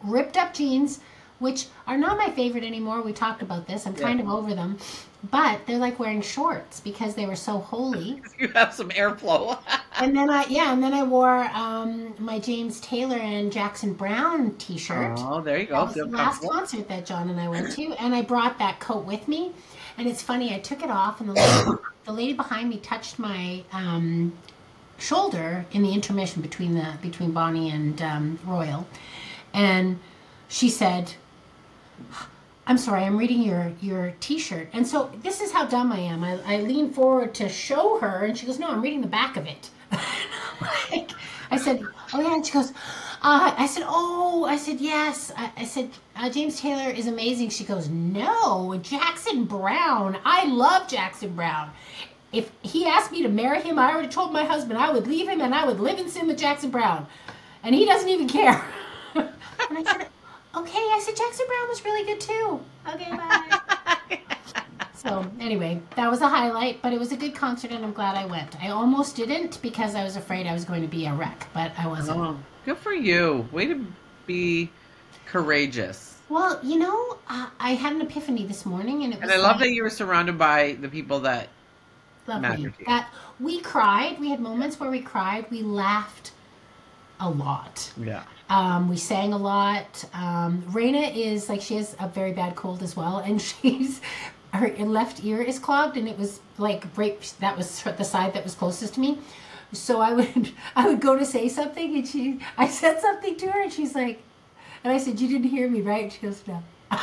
ripped 0.10 0.38
up 0.38 0.54
jeans, 0.54 1.02
which 1.40 1.68
are 1.88 1.98
not 1.98 2.18
my 2.18 2.30
favorite 2.32 2.64
anymore. 2.64 3.02
We 3.02 3.12
talked 3.14 3.42
about 3.42 3.68
this. 3.68 3.86
I'm 3.86 3.94
kind 3.96 4.20
Yeah. 4.20 4.26
of 4.26 4.32
over 4.32 4.54
them, 4.56 4.78
but 5.32 5.66
they're 5.66 5.78
like 5.80 6.00
wearing 6.00 6.22
shorts 6.22 6.80
because 6.82 7.16
they 7.16 7.26
were 7.26 7.36
so 7.36 7.60
holy. 7.60 8.22
You 8.40 8.50
have 8.50 8.74
some 8.74 8.90
airflow. 8.90 9.58
And 10.00 10.18
then 10.18 10.30
I 10.30 10.46
yeah, 10.48 10.74
and 10.74 10.82
then 10.84 10.94
I 10.94 11.04
wore 11.04 11.44
um, 11.54 12.16
my 12.18 12.40
James 12.40 12.80
Taylor 12.82 13.18
and 13.18 13.52
Jackson 13.52 13.94
Browne 13.94 14.56
T-shirt. 14.58 15.14
oh, 15.20 15.40
there 15.42 15.60
you 15.60 15.68
That 15.68 15.70
go. 15.70 15.86
was 15.86 15.94
the 15.94 16.06
last 16.06 16.42
concert 16.42 16.88
that 16.90 17.06
John 17.06 17.30
and 17.30 17.40
I 17.40 17.48
went 17.48 17.72
to, 17.74 17.94
and 17.94 18.14
I 18.16 18.24
brought 18.24 18.58
that 18.60 18.80
coat 18.80 19.06
with 19.06 19.28
me. 19.28 19.52
And 19.98 20.08
it's 20.08 20.22
funny, 20.24 20.54
I 20.56 20.60
took 20.60 20.82
it 20.84 20.90
off, 20.90 21.20
and 21.22 21.30
the 21.30 21.34
lady, 21.34 21.78
the 22.06 22.12
lady 22.12 22.34
behind 22.34 22.70
me 22.70 22.78
touched 22.80 23.20
my 23.20 23.64
um, 23.72 24.34
shoulder 24.98 25.66
in 25.72 25.84
the 25.84 25.94
intermission 25.94 26.42
between 26.42 26.74
the 26.74 26.96
between 27.02 27.32
Bonnie 27.32 27.70
and 27.70 28.02
um, 28.02 28.40
Royal, 28.46 28.88
and 29.54 30.00
she 30.48 30.70
said, 30.70 31.14
"I'm 32.66 32.78
sorry, 32.78 33.04
I'm 33.04 33.18
reading 33.18 33.42
your 33.42 33.72
your 33.82 34.14
T-shirt." 34.20 34.70
And 34.74 34.86
so 34.88 35.12
this 35.22 35.42
is 35.42 35.52
how 35.52 35.66
dumb 35.66 35.92
I 35.92 36.00
am. 36.00 36.24
I, 36.24 36.40
I 36.46 36.58
lean 36.58 36.92
forward 36.92 37.34
to 37.36 37.50
show 37.50 38.00
her, 38.00 38.26
and 38.26 38.38
she 38.38 38.46
goes, 38.46 38.60
"No, 38.60 38.70
I'm 38.70 38.82
reading 38.82 39.02
the 39.02 39.08
back 39.08 39.38
of 39.38 39.46
it." 39.46 39.70
like, 40.92 41.12
I 41.52 41.58
said, 41.58 41.84
"Oh 42.14 42.22
yeah," 42.22 42.36
and 42.36 42.46
she 42.46 42.54
goes. 42.54 42.72
Uh, 43.22 43.54
I 43.58 43.68
said, 43.68 43.84
"Oh," 43.86 44.46
I 44.46 44.58
said, 44.58 44.82
"Yes." 44.82 45.32
I, 45.38 45.52
I 45.58 45.66
said, 45.66 45.90
uh, 46.16 46.30
"James 46.30 46.60
Taylor 46.60 46.90
is 46.92 47.08
amazing." 47.08 47.50
She 47.50 47.64
goes, 47.64 47.90
"No, 47.90 48.78
Jackson 48.82 49.46
Browne. 49.46 50.18
I 50.26 50.46
love 50.46 50.88
Jackson 50.88 51.36
Browne. 51.36 51.72
If 52.32 52.52
he 52.64 52.86
asked 52.86 53.12
me 53.12 53.22
to 53.22 53.30
marry 53.30 53.62
him, 53.62 53.78
I 53.78 53.92
already 53.92 54.10
told 54.10 54.34
my 54.34 54.44
husband 54.44 54.80
I 54.80 54.92
would 54.92 55.08
leave 55.08 55.30
him 55.30 55.40
and 55.40 55.54
I 55.54 55.66
would 55.66 55.80
live 55.80 56.00
in 56.00 56.10
sin 56.10 56.28
with 56.28 56.38
Jackson 56.38 56.72
Browne, 56.72 57.08
and 57.64 57.76
he 57.76 57.86
doesn't 57.86 58.10
even 58.10 58.28
care." 58.28 58.64
and 60.54 60.66
I 60.66 60.70
said, 60.70 60.78
"Okay." 60.78 60.80
I 60.80 61.00
said, 61.06 61.16
"Jackson 61.16 61.46
Browne 61.48 61.70
was 61.70 61.86
really 61.86 62.06
good 62.06 62.20
too." 62.22 62.60
Okay, 62.94 63.12
bye. 63.12 63.60
So 64.96 65.30
anyway, 65.38 65.82
that 65.98 66.10
was 66.10 66.22
a 66.22 66.30
highlight, 66.30 66.82
but 66.82 66.94
it 66.94 67.00
was 67.00 67.12
a 67.12 67.18
good 67.18 67.36
concert, 67.36 67.72
and 67.72 67.84
I'm 67.84 67.92
glad 67.92 68.16
I 68.16 68.26
went. 68.26 68.56
I 68.64 68.70
almost 68.70 69.18
didn't 69.18 69.62
because 69.62 69.96
I 69.96 70.04
was 70.06 70.16
afraid 70.16 70.48
I 70.48 70.54
was 70.54 70.64
going 70.64 70.82
to 70.82 70.88
be 70.88 71.06
a 71.08 71.14
wreck, 71.14 71.46
but 71.54 71.74
I 71.78 71.88
wasn't. 71.88 72.20
Oh, 72.20 72.38
good 72.64 72.78
for 72.78 72.94
you. 72.94 73.46
Way 73.52 73.66
to 73.68 73.86
be 74.26 74.70
courageous. 75.26 76.22
Well, 76.30 76.58
you 76.64 76.80
know, 76.80 77.18
uh, 77.28 77.50
I 77.60 77.72
had 77.74 77.92
an 77.94 78.02
epiphany 78.02 78.46
this 78.46 78.66
morning, 78.66 79.04
and 79.04 79.14
it 79.14 79.20
was 79.20 79.30
And 79.30 79.32
I 79.34 79.44
love 79.44 79.58
like, 79.58 79.66
that 79.66 79.72
you 79.74 79.84
were 79.84 79.90
surrounded 79.90 80.38
by 80.38 80.78
the 80.80 80.88
people 80.88 81.20
that 81.22 81.50
lovely. 82.26 82.62
you. 82.62 82.74
That 82.88 83.10
we 83.42 83.60
cried. 83.60 84.18
We 84.22 84.30
had 84.30 84.40
moments 84.40 84.80
where 84.80 84.90
we 84.90 85.02
cried. 85.02 85.52
We 85.52 85.64
laughed 85.64 86.32
a 87.20 87.30
lot. 87.30 87.92
yeah. 87.98 88.24
Um, 88.50 88.90
we 88.90 88.98
sang 88.98 89.34
a 89.34 89.38
lot. 89.38 90.06
Um, 90.14 90.64
Raina 90.70 91.16
is 91.16 91.50
like 91.50 91.62
she 91.62 91.76
has 91.76 91.96
a 92.00 92.08
very 92.08 92.34
bad 92.34 92.56
cold 92.56 92.84
as 92.84 92.96
well, 92.96 93.20
and 93.20 93.42
she's 93.42 94.02
her 94.54 94.70
left 94.86 95.24
ear 95.24 95.42
is 95.42 95.58
clogged, 95.60 95.98
and 95.98 96.08
it 96.08 96.18
was 96.18 96.40
like 96.58 96.86
right 96.96 97.34
that 97.40 97.58
was 97.58 97.82
the 97.84 98.04
side 98.04 98.34
that 98.34 98.44
was 98.44 98.56
closest 98.56 98.96
to 98.96 99.00
me. 99.00 99.20
So 99.72 100.02
I 100.02 100.14
would 100.14 100.52
I 100.76 100.88
would 100.88 101.02
go 101.02 101.18
to 101.18 101.26
say 101.26 101.50
something, 101.50 101.96
and 101.96 102.08
she 102.08 102.40
I 102.58 102.68
said 102.68 103.00
something 103.02 103.36
to 103.38 103.52
her, 103.52 103.62
and 103.62 103.74
she's 103.74 103.96
like, 103.96 104.22
and 104.84 104.94
I 104.94 104.98
said, 104.98 105.20
"You 105.20 105.28
didn't 105.28 105.50
hear 105.50 105.70
me, 105.70 105.82
right?" 105.82 106.04
And 106.04 106.14
she 106.14 106.22
goes, 106.22 106.44
"No." 106.48 106.64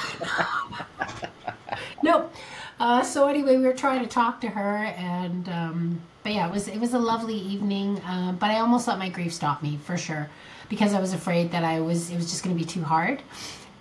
nope. 2.02 2.32
Uh, 2.78 3.02
so 3.02 3.28
anyway, 3.28 3.56
we 3.56 3.64
were 3.64 3.74
trying 3.74 4.00
to 4.00 4.08
talk 4.08 4.40
to 4.40 4.48
her, 4.48 4.76
and 4.96 5.48
um, 5.48 6.00
but 6.22 6.32
yeah, 6.32 6.48
it 6.48 6.52
was 6.52 6.68
it 6.68 6.78
was 6.78 6.94
a 6.94 6.98
lovely 6.98 7.36
evening. 7.36 8.00
Um, 8.06 8.36
but 8.36 8.50
I 8.50 8.60
almost 8.60 8.86
let 8.88 8.98
my 8.98 9.08
grief 9.08 9.34
stop 9.34 9.62
me 9.62 9.78
for 9.84 9.96
sure, 9.96 10.30
because 10.70 10.94
I 10.94 11.00
was 11.00 11.12
afraid 11.12 11.50
that 11.50 11.64
I 11.64 11.80
was 11.80 12.10
it 12.10 12.16
was 12.16 12.30
just 12.30 12.42
going 12.42 12.56
to 12.56 12.58
be 12.58 12.66
too 12.66 12.82
hard. 12.82 13.22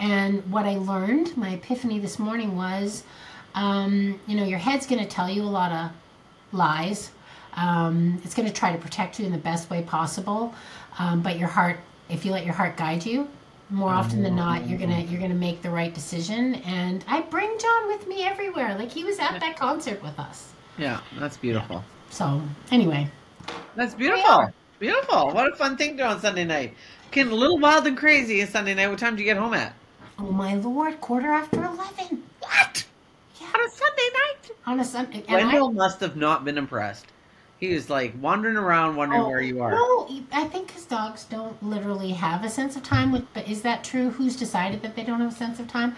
And 0.02 0.50
what 0.52 0.66
I 0.66 0.76
learned, 0.78 1.38
my 1.38 1.52
epiphany 1.52 2.00
this 2.00 2.20
morning 2.20 2.58
was, 2.58 3.04
um, 3.56 4.20
you 4.28 4.36
know, 4.36 4.44
your 4.46 4.60
head's 4.60 4.86
going 4.88 5.02
to 5.02 5.08
tell 5.08 5.30
you 5.30 5.44
a 5.44 5.54
lot 5.62 5.72
of 5.72 5.92
lies. 6.54 7.12
Um, 7.56 8.22
it's 8.24 8.34
going 8.34 8.48
to 8.48 8.54
try 8.54 8.72
to 8.72 8.78
protect 8.78 9.20
you 9.20 9.26
in 9.26 9.32
the 9.32 9.38
best 9.38 9.70
way 9.70 9.82
possible, 9.84 10.54
um, 10.98 11.22
but 11.22 11.38
your 11.38 11.50
heart, 11.50 11.80
if 12.10 12.26
you 12.26 12.32
let 12.32 12.46
your 12.46 12.54
heart 12.54 12.78
guide 12.78 13.06
you, 13.06 13.28
more 13.70 13.92
often 13.92 14.24
than 14.24 14.36
not, 14.36 14.68
you're 14.68 14.80
gonna 14.80 15.02
you're 15.02 15.22
gonna 15.22 15.36
make 15.36 15.62
the 15.62 15.70
right 15.70 15.94
decision. 15.94 16.56
And 16.56 17.06
I 17.08 17.22
bring 17.22 17.56
John 17.60 17.88
with 17.88 18.08
me 18.08 18.24
everywhere. 18.24 18.76
Like 18.76 18.92
he 18.92 19.04
was 19.04 19.20
at 19.20 19.40
that 19.40 19.58
concert 19.58 20.02
with 20.02 20.18
us. 20.20 20.52
Yeah, 20.78 21.02
that's 21.20 21.38
beautiful. 21.38 21.84
So 22.10 22.42
anyway, 22.72 23.08
That's 23.76 23.94
beautiful. 23.94 24.52
Beautiful. 24.80 25.32
What 25.32 25.52
a 25.52 25.56
fun 25.56 25.76
thing 25.78 25.92
to 25.92 25.98
do 25.98 26.04
on 26.04 26.20
Sunday 26.22 26.46
night. 26.46 26.74
Getting 27.12 27.32
a 27.34 27.36
little 27.36 27.58
wild 27.58 27.86
and 27.88 27.98
crazy 27.98 28.42
on 28.42 28.48
Sunday 28.48 28.74
night. 28.74 28.88
What 28.88 29.00
time 29.00 29.16
do 29.16 29.22
you 29.22 29.26
get 29.26 29.38
home 29.38 29.54
at? 29.54 29.74
oh 30.18 30.32
my 30.32 30.56
lord, 30.56 31.00
quarter 31.02 31.30
after 31.32 31.58
eleven. 31.64 32.24
What? 32.40 32.86
Yeah, 33.40 33.48
On 33.56 33.62
a 33.62 33.70
Sunday 33.70 34.10
night? 34.14 34.52
on 34.68 34.80
a 34.80 34.84
Sunday. 34.86 35.24
And 35.28 35.42
I, 35.42 35.46
Wendell 35.46 35.72
must 35.72 36.00
have 36.02 36.16
not 36.16 36.44
been 36.46 36.58
impressed. 36.58 37.06
He 37.60 37.74
was 37.74 37.90
like 37.90 38.14
wandering 38.22 38.56
around, 38.56 38.96
wondering 38.96 39.24
where 39.24 39.42
you 39.42 39.62
are. 39.62 39.72
No, 39.72 40.08
I 40.32 40.46
think 40.46 40.72
his 40.72 40.86
dogs 40.86 41.26
don't 41.26 41.62
literally 41.62 42.12
have 42.12 42.46
a 42.46 42.50
sense 42.50 42.76
of 42.78 42.84
time. 42.84 43.12
With, 43.12 43.26
but 43.34 43.48
is 43.50 43.62
that 43.64 43.84
true? 43.84 44.12
Who's 44.12 44.36
decided 44.38 44.82
that 44.82 44.96
they 44.96 45.04
don't 45.04 45.20
have 45.20 45.32
a 45.34 45.36
sense 45.36 45.60
of 45.60 45.68
time? 45.68 45.96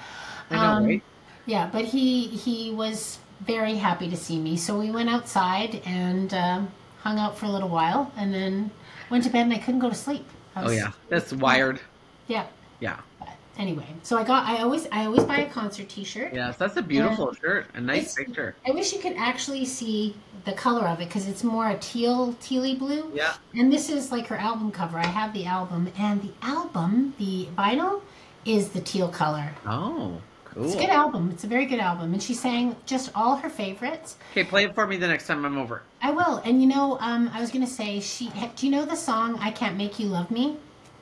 I 0.49 0.55
know, 0.55 0.61
Um, 0.61 0.85
right? 0.85 1.03
Yeah, 1.45 1.69
but 1.71 1.85
he 1.85 2.27
he 2.27 2.71
was 2.71 3.19
very 3.41 3.75
happy 3.75 4.09
to 4.09 4.17
see 4.17 4.39
me. 4.39 4.55
So 4.57 4.77
we 4.79 4.89
went 4.91 5.09
outside 5.09 5.81
and 5.85 6.33
um, 6.33 6.71
hung 7.03 7.19
out 7.19 7.37
for 7.37 7.45
a 7.45 7.49
little 7.49 7.69
while, 7.69 8.11
and 8.17 8.33
then 8.33 8.71
went 9.09 9.23
to 9.25 9.29
bed. 9.29 9.41
And 9.43 9.53
I 9.53 9.57
couldn't 9.57 9.79
go 9.81 9.89
to 9.89 9.95
sleep. 9.95 10.25
I 10.55 10.63
Oh 10.65 10.69
yeah, 10.71 10.91
that's 11.09 11.33
wired. 11.33 11.79
yeah. 12.27 12.45
Yeah, 12.79 12.97
But 13.19 13.29
anyway, 13.59 13.85
so 14.01 14.17
I 14.17 14.23
got. 14.23 14.47
I 14.47 14.63
always 14.63 14.87
I 14.91 15.05
always 15.05 15.23
buy 15.23 15.37
a 15.37 15.49
concert 15.49 15.87
T-shirt. 15.87 16.33
yes, 16.33 16.57
that's 16.57 16.77
a 16.77 16.81
beautiful 16.81 17.31
shirt. 17.33 17.67
A 17.75 17.79
nice 17.81 18.15
picture. 18.15 18.55
I 18.67 18.71
wish 18.71 18.91
you 18.91 18.99
could 18.99 19.15
actually 19.17 19.65
see 19.65 20.15
the 20.45 20.53
color 20.53 20.87
of 20.87 20.99
it 20.99 21.07
because 21.07 21.27
it's 21.27 21.43
more 21.43 21.69
a 21.69 21.77
teal 21.77 22.33
tealy 22.41 22.77
blue. 22.77 23.11
Yeah. 23.13 23.35
And 23.53 23.71
this 23.71 23.89
is 23.91 24.11
like 24.11 24.25
her 24.27 24.35
album 24.37 24.71
cover. 24.71 24.97
I 24.97 25.05
have 25.05 25.31
the 25.33 25.45
album, 25.45 25.91
and 25.97 26.23
the 26.23 26.31
album, 26.41 27.13
the 27.19 27.47
vinyl, 27.55 28.01
is 28.45 28.69
the 28.69 28.81
teal 28.81 29.09
color. 29.09 29.51
Oh, 29.67 30.19
cool. 30.53 30.65
It's 30.65 30.75
a 30.75 30.79
good 30.79 30.89
album. 30.89 31.29
It's 31.31 31.43
a 31.43 31.47
very 31.47 31.65
good 31.65 31.79
album, 31.79 32.13
and 32.13 32.21
she 32.21 32.33
sang 32.33 32.75
just 32.85 33.11
all 33.15 33.35
her 33.37 33.49
favorites. 33.49 34.17
Okay, 34.31 34.43
play 34.43 34.65
it 34.65 34.75
for 34.75 34.87
me 34.87 34.97
the 34.97 35.07
next 35.07 35.27
time 35.27 35.45
I'm 35.45 35.57
over. 35.57 35.83
I 36.01 36.11
will. 36.11 36.37
And 36.45 36.61
you 36.61 36.67
know, 36.67 36.97
um, 36.99 37.29
I 37.33 37.41
was 37.41 37.51
gonna 37.51 37.67
say 37.67 37.99
she. 37.99 38.29
Do 38.55 38.65
you 38.65 38.71
know 38.71 38.85
the 38.85 38.95
song 38.95 39.37
"I 39.39 39.51
Can't 39.51 39.77
Make 39.77 39.99
You 39.99 40.07
Love 40.07 40.31
Me"? 40.31 40.57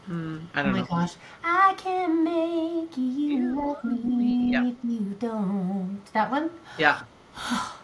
Hmm, 0.05 0.37
I 0.55 0.61
Oh 0.61 0.63
don't 0.63 0.71
know. 0.71 0.71
Oh 0.71 0.71
my 0.73 0.79
know. 0.79 0.85
gosh! 0.85 1.13
I 1.43 1.73
can 1.77 2.23
make 2.23 2.97
you 2.97 3.55
love 3.55 3.83
me 3.83 4.51
Yeah. 4.51 4.67
if 4.69 4.75
you 4.83 5.15
don't. 5.19 6.01
That 6.13 6.31
one. 6.31 6.49
Yeah. 6.77 7.01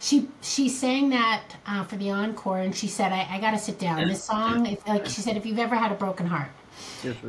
She 0.00 0.28
she 0.42 0.68
sang 0.68 1.08
that 1.10 1.42
uh, 1.66 1.82
for 1.84 1.96
the 1.96 2.10
encore, 2.10 2.58
and 2.58 2.74
she 2.74 2.86
said, 2.86 3.12
"I, 3.12 3.26
I 3.32 3.40
got 3.40 3.50
to 3.50 3.58
sit 3.58 3.78
down." 3.80 4.06
This 4.06 4.22
song, 4.22 4.66
if, 4.66 4.86
like 4.86 5.06
she 5.06 5.20
said, 5.22 5.36
if 5.36 5.44
you've 5.44 5.58
ever 5.58 5.74
had 5.74 5.90
a 5.90 5.96
broken 5.96 6.26
heart, 6.26 6.50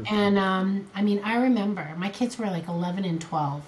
and 0.09 0.37
um, 0.37 0.85
I 0.93 1.01
mean, 1.01 1.19
I 1.23 1.37
remember 1.37 1.95
my 1.97 2.09
kids 2.09 2.37
were 2.37 2.45
like 2.45 2.67
eleven 2.67 3.05
and 3.05 3.19
twelve, 3.19 3.63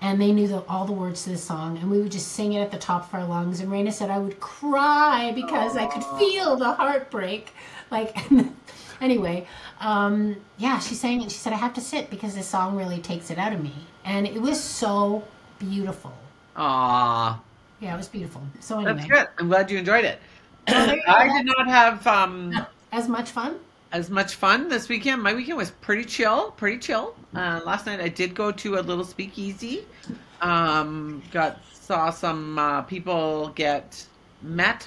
and 0.00 0.20
they 0.20 0.32
knew 0.32 0.46
the, 0.46 0.62
all 0.68 0.84
the 0.84 0.92
words 0.92 1.24
to 1.24 1.30
the 1.30 1.38
song, 1.38 1.78
and 1.78 1.90
we 1.90 2.00
would 2.00 2.12
just 2.12 2.32
sing 2.32 2.52
it 2.52 2.60
at 2.60 2.70
the 2.70 2.78
top 2.78 3.08
of 3.08 3.14
our 3.14 3.24
lungs. 3.24 3.60
And 3.60 3.70
Raina 3.70 3.92
said 3.92 4.10
I 4.10 4.18
would 4.18 4.38
cry 4.40 5.32
because 5.34 5.76
I 5.76 5.86
could 5.86 6.04
feel 6.18 6.56
the 6.56 6.72
heartbreak. 6.72 7.52
Like, 7.90 8.16
anyway, 9.00 9.46
um, 9.80 10.36
yeah, 10.56 10.78
she 10.78 10.94
sang 10.94 11.22
it. 11.22 11.32
She 11.32 11.38
said 11.38 11.52
I 11.52 11.56
have 11.56 11.74
to 11.74 11.80
sit 11.80 12.10
because 12.10 12.34
this 12.34 12.46
song 12.46 12.76
really 12.76 12.98
takes 12.98 13.30
it 13.30 13.38
out 13.38 13.52
of 13.52 13.62
me, 13.62 13.74
and 14.04 14.26
it 14.26 14.40
was 14.40 14.62
so 14.62 15.24
beautiful. 15.58 16.12
Aw, 16.56 17.40
Yeah, 17.80 17.94
it 17.94 17.96
was 17.96 18.08
beautiful. 18.08 18.42
So 18.60 18.76
anyway, 18.78 18.94
that's 18.94 19.06
good. 19.06 19.28
I'm 19.38 19.48
glad 19.48 19.70
you 19.70 19.78
enjoyed 19.78 20.04
it. 20.04 20.20
I 20.66 21.30
did 21.36 21.46
not 21.46 21.66
have 21.66 22.06
um, 22.06 22.66
as 22.92 23.08
much 23.08 23.30
fun. 23.30 23.58
As 23.92 24.10
much 24.10 24.34
fun 24.34 24.68
this 24.68 24.88
weekend. 24.88 25.22
My 25.22 25.34
weekend 25.34 25.58
was 25.58 25.70
pretty 25.70 26.04
chill, 26.04 26.50
pretty 26.52 26.78
chill. 26.78 27.14
Uh, 27.34 27.60
last 27.64 27.86
night 27.86 28.00
I 28.00 28.08
did 28.08 28.34
go 28.34 28.52
to 28.52 28.78
a 28.78 28.80
little 28.80 29.04
speakeasy. 29.04 29.86
Um, 30.40 31.22
got 31.32 31.58
saw 31.72 32.10
some 32.10 32.58
uh, 32.58 32.82
people 32.82 33.48
get 33.54 34.06
met, 34.42 34.86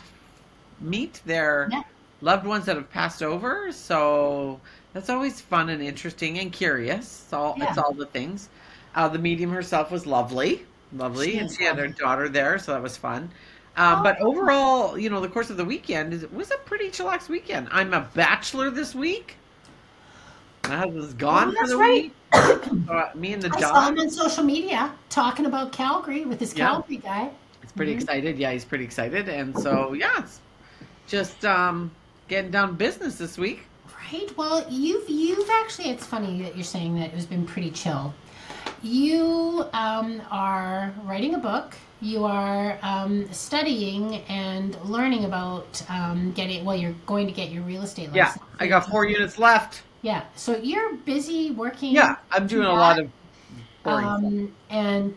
meet 0.80 1.22
their 1.26 1.68
Yeah. 1.72 1.82
loved 2.22 2.46
ones 2.46 2.66
that 2.66 2.76
have 2.76 2.90
passed 2.92 3.24
over. 3.24 3.72
So 3.72 4.60
that's 4.94 5.10
always 5.10 5.42
fun 5.42 5.70
and 5.70 5.82
interesting 5.82 6.40
and 6.40 6.52
curious. 6.52 7.24
It's 7.24 7.34
all 7.34 7.56
it's 7.60 7.78
all 7.78 7.94
the 7.94 8.06
things. 8.06 8.50
Uh, 8.94 9.08
the 9.08 9.20
medium 9.20 9.52
herself 9.52 9.90
was 9.92 10.06
lovely, 10.06 10.66
lovely, 10.92 11.32
She 11.32 11.38
and 11.40 11.50
she 11.52 11.64
had 11.64 11.78
her 11.78 11.88
daughter 11.88 12.28
there, 12.30 12.60
so 12.60 12.74
that 12.74 12.84
was 12.84 12.98
fun. 12.98 13.32
Um, 13.78 14.04
but 14.04 14.20
overall, 14.20 14.98
you 14.98 15.10
know, 15.10 15.22
the 15.22 15.30
course 15.30 15.50
of 15.50 15.58
the 15.58 15.66
weekend 15.66 16.14
is- 16.14 16.24
it 16.24 16.34
was 16.34 16.52
a 16.52 16.58
pretty 16.58 16.90
chillax 16.90 17.30
weekend. 17.30 17.68
I'm 17.72 17.94
a 17.94 18.02
bachelor 18.14 18.70
this 18.70 18.94
week. 18.94 19.38
My 20.68 20.76
husband's 20.78 21.14
gone 21.14 21.56
Oh, 21.58 21.62
for 21.62 21.68
the 21.68 21.78
right. 21.78 22.04
week. 22.04 22.14
So, 22.88 23.10
me 23.16 23.34
and 23.34 23.42
the 23.42 23.50
dog. 23.50 23.64
I 23.64 23.68
saw 23.68 23.88
him 23.90 24.00
on 24.00 24.10
social 24.10 24.44
media 24.44 24.92
talking 25.10 25.46
about 25.46 25.72
Calgary 25.72 26.24
with 26.26 26.40
this 26.40 26.56
Yeah. 26.56 26.68
Calgary 26.68 26.98
guy. 26.98 27.30
He's 27.62 27.72
pretty 27.72 27.94
Mhm. 27.94 28.02
excited. 28.02 28.38
Yeah, 28.38 28.52
he's 28.52 28.64
pretty 28.66 28.84
excited, 28.86 29.28
and 29.30 29.58
so 29.58 29.94
yeah, 29.94 30.20
it's 30.20 30.40
just 31.08 31.44
um, 31.46 31.92
getting 32.28 32.52
down 32.52 32.76
business 32.76 33.16
this 33.16 33.38
week. 33.38 33.64
Right. 34.14 34.30
Well, 34.38 34.66
you've 34.70 35.10
you've 35.10 35.50
actually. 35.50 35.90
It's 35.90 36.06
funny 36.06 36.42
that 36.44 36.56
you're 36.56 36.64
saying 36.64 36.96
that 37.00 37.14
it's 37.14 37.26
been 37.26 37.46
pretty 37.46 37.72
chill. 37.72 38.14
You 38.82 39.66
um, 39.74 40.22
are 40.32 40.94
writing 41.04 41.36
a 41.36 41.40
book. 41.40 41.76
You 42.02 42.26
are 42.26 42.80
um, 42.82 43.32
studying 43.32 44.16
and 44.28 44.76
learning 44.84 45.26
about 45.26 45.84
um, 45.88 46.32
getting. 46.32 46.66
Well, 46.66 46.76
you're 46.76 46.96
going 47.06 47.28
to 47.28 47.34
get 47.34 47.52
your 47.52 47.62
real 47.62 47.84
estate 47.84 48.12
license. 48.12 48.42
Yeah. 48.42 48.56
I 48.60 48.68
got 48.68 48.90
four 48.90 49.06
units 49.06 49.38
left. 49.38 49.84
Yeah. 50.02 50.24
So 50.36 50.58
you're 50.58 50.96
busy 50.96 51.52
working. 51.52 51.94
Yeah, 51.94 52.16
I'm 52.32 52.48
doing 52.48 52.66
a 52.66 52.74
lot 52.74 52.98
of 53.00 53.10
boring 53.84 54.06
um, 54.06 54.56
and 54.70 55.16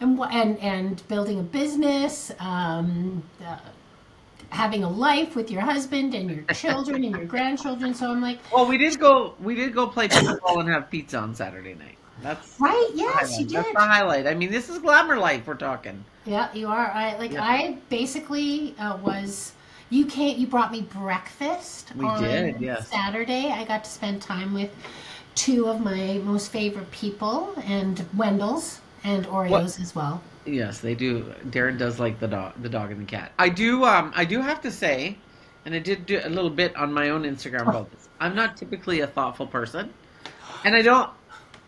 and 0.00 0.20
and 0.20 0.58
and 0.58 1.08
building 1.08 1.40
a 1.40 1.42
business, 1.42 2.30
um, 2.38 3.22
uh, 3.44 3.58
having 4.50 4.84
a 4.84 4.88
life 4.88 5.34
with 5.34 5.50
your 5.50 5.62
husband 5.62 6.14
and 6.14 6.30
your 6.30 6.44
children 6.54 7.04
and 7.04 7.16
your 7.16 7.24
grandchildren. 7.34 7.92
So 7.94 8.10
I'm 8.10 8.20
like, 8.20 8.38
Well, 8.52 8.66
we 8.66 8.78
did 8.78 9.00
go. 9.00 9.34
We 9.40 9.56
did 9.56 9.74
go 9.74 9.88
play 9.88 10.06
pickleball 10.08 10.60
and 10.60 10.68
have 10.68 10.90
pizza 10.90 11.18
on 11.18 11.34
Saturday 11.34 11.74
night. 11.74 11.98
That's 12.20 12.60
right? 12.60 12.90
Yes, 12.94 13.38
you 13.38 13.46
did. 13.46 13.56
That's 13.56 13.72
the 13.72 13.80
highlight. 13.80 14.26
I 14.26 14.34
mean, 14.34 14.50
this 14.50 14.68
is 14.68 14.78
glamour 14.78 15.18
life 15.18 15.46
we're 15.46 15.54
talking. 15.54 16.04
Yeah, 16.24 16.52
you 16.52 16.68
are. 16.68 16.90
I 16.90 17.16
like. 17.18 17.32
Yeah. 17.32 17.44
I 17.44 17.78
basically 17.88 18.74
uh, 18.78 18.96
was. 18.98 19.52
You 19.90 20.06
came. 20.06 20.38
You 20.38 20.46
brought 20.46 20.72
me 20.72 20.82
breakfast. 20.82 21.92
We 21.96 22.04
on 22.04 22.22
did, 22.22 22.60
yes. 22.60 22.88
Saturday, 22.88 23.50
I 23.50 23.64
got 23.64 23.84
to 23.84 23.90
spend 23.90 24.22
time 24.22 24.54
with 24.54 24.70
two 25.34 25.66
of 25.68 25.80
my 25.80 26.20
most 26.24 26.52
favorite 26.52 26.90
people, 26.90 27.54
and 27.64 28.04
Wendell's 28.16 28.80
and 29.04 29.26
Oreos 29.26 29.80
as 29.80 29.94
well. 29.94 30.22
Yes, 30.44 30.80
they 30.80 30.94
do. 30.94 31.24
Darren 31.46 31.78
does 31.78 32.00
like 32.00 32.18
the 32.20 32.28
dog, 32.28 32.54
the 32.62 32.68
dog 32.68 32.90
and 32.90 33.00
the 33.00 33.04
cat. 33.04 33.32
I 33.38 33.48
do. 33.48 33.84
Um, 33.84 34.12
I 34.14 34.24
do 34.24 34.40
have 34.40 34.60
to 34.62 34.70
say, 34.70 35.16
and 35.64 35.74
I 35.74 35.78
did 35.78 36.06
do 36.06 36.20
a 36.22 36.28
little 36.28 36.50
bit 36.50 36.74
on 36.76 36.92
my 36.92 37.10
own 37.10 37.22
Instagram 37.24 37.68
about 37.68 37.90
this. 37.90 38.08
I'm 38.20 38.34
not 38.34 38.56
typically 38.56 39.00
a 39.00 39.06
thoughtful 39.06 39.46
person, 39.46 39.92
and 40.64 40.74
I 40.74 40.82
don't. 40.82 41.10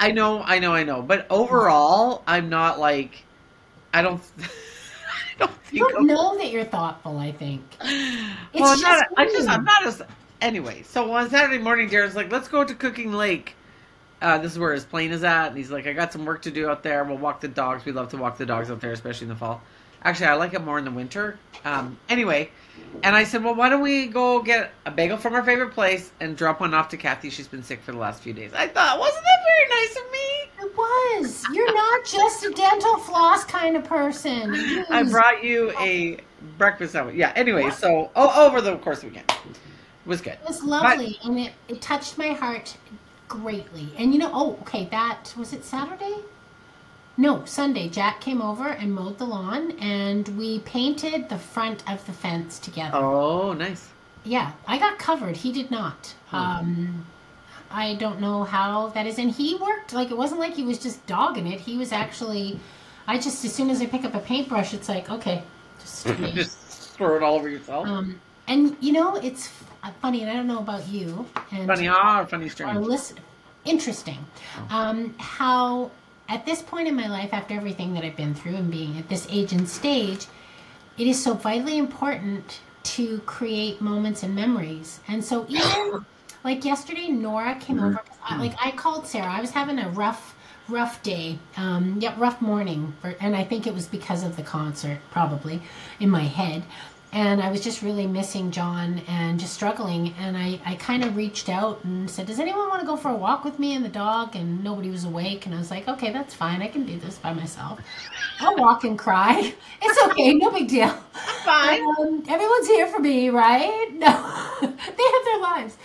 I 0.01 0.11
know, 0.13 0.43
I 0.43 0.59
know, 0.59 0.73
I 0.75 0.85
know. 0.85 1.03
But 1.03 1.27
overall, 1.31 2.23
I'm 2.27 2.49
not 2.49 2.79
like. 2.79 3.23
I 3.93 4.03
don't. 4.03 4.21
I 4.39 5.39
don't 5.39 5.51
You 5.73 5.89
don't 5.89 6.07
know 6.07 6.37
that 6.39 6.51
you're 6.51 6.65
thoughtful. 6.65 7.19
I 7.19 7.33
think. 7.33 7.63
It's 7.81 8.61
well, 8.61 8.73
I'm 8.73 8.81
not. 8.81 9.01
just 9.01 9.05
I 9.17 9.25
just 9.27 9.49
I'm 9.49 9.65
not 9.65 9.87
as. 9.87 10.03
Anyway, 10.41 10.83
so 10.85 11.11
on 11.13 11.29
Saturday 11.31 11.59
morning, 11.59 11.89
Darren's 11.89 12.15
like, 12.15 12.31
"Let's 12.31 12.47
go 12.49 12.63
to 12.65 12.75
Cooking 12.75 13.13
Lake." 13.13 13.57
Uh, 14.23 14.39
this 14.39 14.53
is 14.53 14.59
where 14.59 14.73
his 14.73 14.85
plane 14.85 15.11
is 15.11 15.25
at, 15.25 15.49
and 15.49 15.57
he's 15.57 15.71
like, 15.73 15.87
"I 15.89 15.93
got 15.93 16.13
some 16.13 16.25
work 16.25 16.43
to 16.43 16.51
do 16.51 16.69
out 16.69 16.83
there. 16.85 17.03
We'll 17.03 17.19
walk 17.19 17.41
the 17.41 17.49
dogs. 17.49 17.85
We 17.85 17.91
love 17.93 18.11
to 18.11 18.17
walk 18.17 18.39
the 18.39 18.47
dogs 18.47 18.71
out 18.71 18.81
there, 18.81 18.93
especially 18.93 19.25
in 19.25 19.31
the 19.31 19.37
fall. 19.37 19.61
Actually, 20.05 20.27
I 20.27 20.35
like 20.35 20.53
it 20.53 20.63
more 20.63 20.79
in 20.79 20.85
the 20.85 20.91
winter. 20.91 21.39
Um, 21.65 21.99
anyway, 22.11 22.51
and 23.03 23.17
I 23.17 23.25
said, 23.25 23.43
"Well, 23.43 23.55
why 23.55 23.71
don't 23.71 23.81
we 23.81 24.07
go 24.07 24.43
get 24.43 24.73
a 24.85 24.91
bagel 24.91 25.17
from 25.17 25.35
our 25.35 25.43
favorite 25.43 25.73
place 25.73 26.13
and 26.21 26.37
drop 26.37 26.61
one 26.61 26.75
off 26.75 26.91
to 26.91 26.97
Kathie? 26.97 27.31
She's 27.31 27.49
been 27.49 27.63
sick 27.63 27.83
for 27.83 27.93
the 27.93 27.99
last 27.99 28.23
few 28.23 28.35
days." 28.35 28.53
I 28.53 28.69
thought, 28.69 28.99
wasn't 28.99 29.25
that 29.25 29.39
very 29.49 29.83
nice 29.83 29.97
of 29.97 30.13
me? 30.13 30.25
It 30.61 30.77
was. 30.77 31.45
You're 31.53 31.75
not 31.75 32.05
just 32.05 32.45
a 32.45 32.51
dental 32.51 32.99
floss 32.99 33.45
kind 33.45 33.77
of 33.77 33.85
person. 33.85 34.85
I 34.91 35.03
brought 35.05 35.43
you 35.43 35.73
a 35.81 36.19
breakfast 36.59 36.93
sandwich. 36.93 37.17
Yeah. 37.17 37.33
Anyway, 37.35 37.71
so 37.71 38.11
oh, 38.15 38.47
over 38.47 38.61
the 38.61 38.77
course 38.79 38.99
of 38.99 39.05
the 39.05 39.09
weekend, 39.09 39.31
it 39.31 39.59
was 40.09 40.21
good. 40.21 40.35
It 40.35 40.47
was 40.47 40.63
lovely, 40.63 41.19
and 41.25 41.39
it, 41.39 41.53
it 41.69 41.81
touched 41.81 42.19
my 42.19 42.29
heart 42.29 42.77
greatly. 43.29 43.91
And 43.97 44.13
you 44.13 44.19
know, 44.19 44.31
oh, 44.35 44.59
okay, 44.63 44.87
that 44.91 45.35
was 45.39 45.55
it 45.55 45.65
Saturday? 45.65 46.17
No, 47.17 47.45
Sunday. 47.45 47.89
Jack 47.89 48.21
came 48.21 48.43
over 48.43 48.69
and 48.69 48.93
mowed 48.93 49.19
the 49.19 49.25
lawn, 49.25 49.73
and 49.79 50.27
we 50.37 50.59
painted 50.61 51.29
the 51.29 51.39
front 51.39 51.89
of 51.89 52.05
the 52.07 52.13
fence 52.13 52.59
together. 52.59 52.97
Oh, 52.97 53.53
nice. 53.53 53.89
Yeah, 54.25 54.53
I 54.67 54.79
got 54.79 54.99
covered. 54.99 55.37
He 55.37 55.53
did 55.53 55.71
not. 55.71 56.15
Hmm. 56.29 56.37
Um, 56.37 57.07
I 57.71 57.95
don't 57.95 58.21
know 58.21 58.45
how 58.45 58.89
that 58.89 59.07
is, 59.07 59.19
and 59.19 59.31
he 59.31 59.57
worked 59.57 59.93
like 59.93 60.11
it 60.11 60.17
wasn't 60.17 60.41
like 60.41 60.55
he 60.55 60.63
was 60.65 60.79
just 60.79 61.05
dogging 61.07 61.47
it. 61.47 61.61
He 61.61 61.77
was 61.77 61.93
actually. 61.93 62.59
I 63.07 63.17
just 63.19 63.45
as 63.45 63.55
soon 63.55 63.69
as 63.71 63.81
I 63.83 63.87
pick 63.87 64.05
up 64.05 64.15
a 64.15 64.21
paintbrush, 64.21 64.75
it's 64.75 64.89
like 64.89 65.11
okay, 65.11 65.43
just. 65.81 66.07
Just 66.35 66.59
throw 66.97 67.17
it 67.17 67.23
all 67.25 67.35
over 67.35 67.49
yourself. 67.49 67.89
Um, 67.89 68.21
and 68.47 68.77
you 68.81 68.93
know, 68.93 69.17
it's 69.17 69.47
f- 69.83 69.95
funny, 70.01 70.23
and 70.23 70.31
I 70.31 70.35
don't 70.35 70.47
know 70.47 70.61
about 70.61 70.87
you. 70.89 71.27
And 71.51 71.67
funny 71.67 71.89
ah, 71.89 72.21
or 72.21 72.27
funny 72.27 72.45
Our 72.45 72.51
strange. 72.51 72.87
listen, 72.87 73.19
interesting. 73.65 74.25
Um, 74.71 75.15
how 75.19 75.91
at 76.29 76.47
this 76.47 76.63
point 76.63 76.89
in 76.89 76.95
my 76.95 77.09
life, 77.09 77.33
after 77.33 77.55
everything 77.55 77.95
that 77.95 78.05
I've 78.05 78.17
been 78.17 78.35
through 78.35 78.57
and 78.57 78.71
being 78.71 78.99
at 78.99 79.09
this 79.09 79.27
age 79.31 79.53
and 79.53 79.69
stage, 79.69 80.27
it 80.97 81.07
is 81.07 81.23
so 81.23 81.35
vitally 81.35 81.79
important 81.79 82.61
to 82.85 83.19
create 83.21 83.81
moments 83.81 84.23
and 84.23 84.35
memories. 84.35 85.01
And 85.09 85.25
so 85.25 85.47
even 85.49 86.05
like 86.45 86.65
yesterday, 86.65 87.09
Nora 87.09 87.57
came 87.57 87.81
over. 87.81 88.01
I, 88.23 88.39
like 88.39 88.55
I 88.63 88.71
called 88.71 89.07
Sarah. 89.07 89.31
I 89.31 89.41
was 89.41 89.51
having 89.51 89.79
a 89.79 89.89
rough, 89.91 90.35
rough 90.69 91.03
day. 91.03 91.39
Um, 91.57 91.99
yeah, 92.01 92.15
rough 92.19 92.41
morning. 92.41 92.95
For, 93.01 93.15
and 93.21 93.35
I 93.35 93.45
think 93.45 93.67
it 93.67 93.75
was 93.75 93.87
because 93.87 94.23
of 94.23 94.37
the 94.37 94.43
concert, 94.43 95.01
probably 95.11 95.63
in 96.01 96.11
my 96.11 96.23
head. 96.23 96.63
And 97.15 97.41
I 97.41 97.49
was 97.49 97.61
just 97.61 97.81
really 97.81 98.09
missing 98.09 98.51
John 98.51 99.01
and 99.07 99.39
just 99.39 99.55
struggling. 99.55 100.13
And 100.19 100.37
I, 100.37 100.59
I 100.67 100.75
kind 100.75 101.05
of 101.05 101.17
reached 101.17 101.49
out 101.49 101.85
and 101.85 102.11
said, 102.11 102.27
Does 102.27 102.41
anyone 102.41 102.69
want 102.69 102.81
to 102.81 102.87
go 102.87 102.97
for 102.97 103.09
a 103.11 103.15
walk 103.15 103.45
with 103.45 103.61
me 103.61 103.77
and 103.77 103.85
the 103.85 103.89
dog? 103.89 104.35
And 104.35 104.65
nobody 104.65 104.91
was 104.91 105.05
awake. 105.05 105.47
And 105.47 105.55
I 105.55 105.59
was 105.59 105.71
like, 105.71 105.87
Okay, 105.87 106.13
that's 106.13 106.35
fine. 106.35 106.61
I 106.61 106.67
can 106.67 106.85
do 106.85 106.99
this 106.99 107.17
by 107.19 107.33
myself. 107.33 107.79
I'll 108.41 108.57
walk 108.57 108.83
and 108.83 108.99
cry. 108.99 109.55
It's 109.81 110.03
okay. 110.07 110.35
No 110.35 110.51
big 110.51 110.67
deal. 110.67 110.89
Fine. 111.45 111.83
Um, 111.99 112.25
everyone's 112.27 112.67
here 112.67 112.87
for 112.89 112.99
me, 112.99 113.31
right? 113.31 113.91
No, 113.95 114.57
they 114.61 114.67
have 114.69 115.25
their 115.25 115.41
lives. 115.41 115.77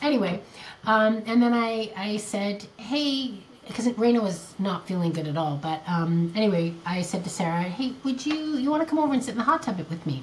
Anyway, 0.00 0.40
um, 0.84 1.22
and 1.26 1.42
then 1.42 1.52
I, 1.52 1.92
I 1.96 2.16
said, 2.16 2.66
hey, 2.76 3.34
because 3.66 3.88
Raina 3.88 4.22
was 4.22 4.54
not 4.58 4.86
feeling 4.86 5.12
good 5.12 5.26
at 5.26 5.36
all. 5.36 5.56
But 5.56 5.82
um, 5.86 6.32
anyway, 6.34 6.72
I 6.86 7.02
said 7.02 7.24
to 7.24 7.30
Sarah, 7.30 7.62
hey, 7.62 7.92
would 8.04 8.24
you, 8.24 8.56
you 8.56 8.70
want 8.70 8.82
to 8.82 8.88
come 8.88 8.98
over 8.98 9.12
and 9.12 9.22
sit 9.22 9.32
in 9.32 9.38
the 9.38 9.44
hot 9.44 9.62
tub 9.62 9.78
with 9.78 10.06
me 10.06 10.22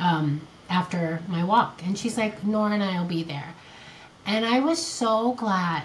um, 0.00 0.40
after 0.68 1.22
my 1.28 1.44
walk? 1.44 1.82
And 1.84 1.96
she's 1.96 2.16
like, 2.18 2.42
Nora 2.44 2.72
and 2.72 2.82
I 2.82 2.98
will 3.00 3.08
be 3.08 3.22
there. 3.22 3.54
And 4.26 4.44
I 4.44 4.60
was 4.60 4.84
so 4.84 5.32
glad 5.34 5.84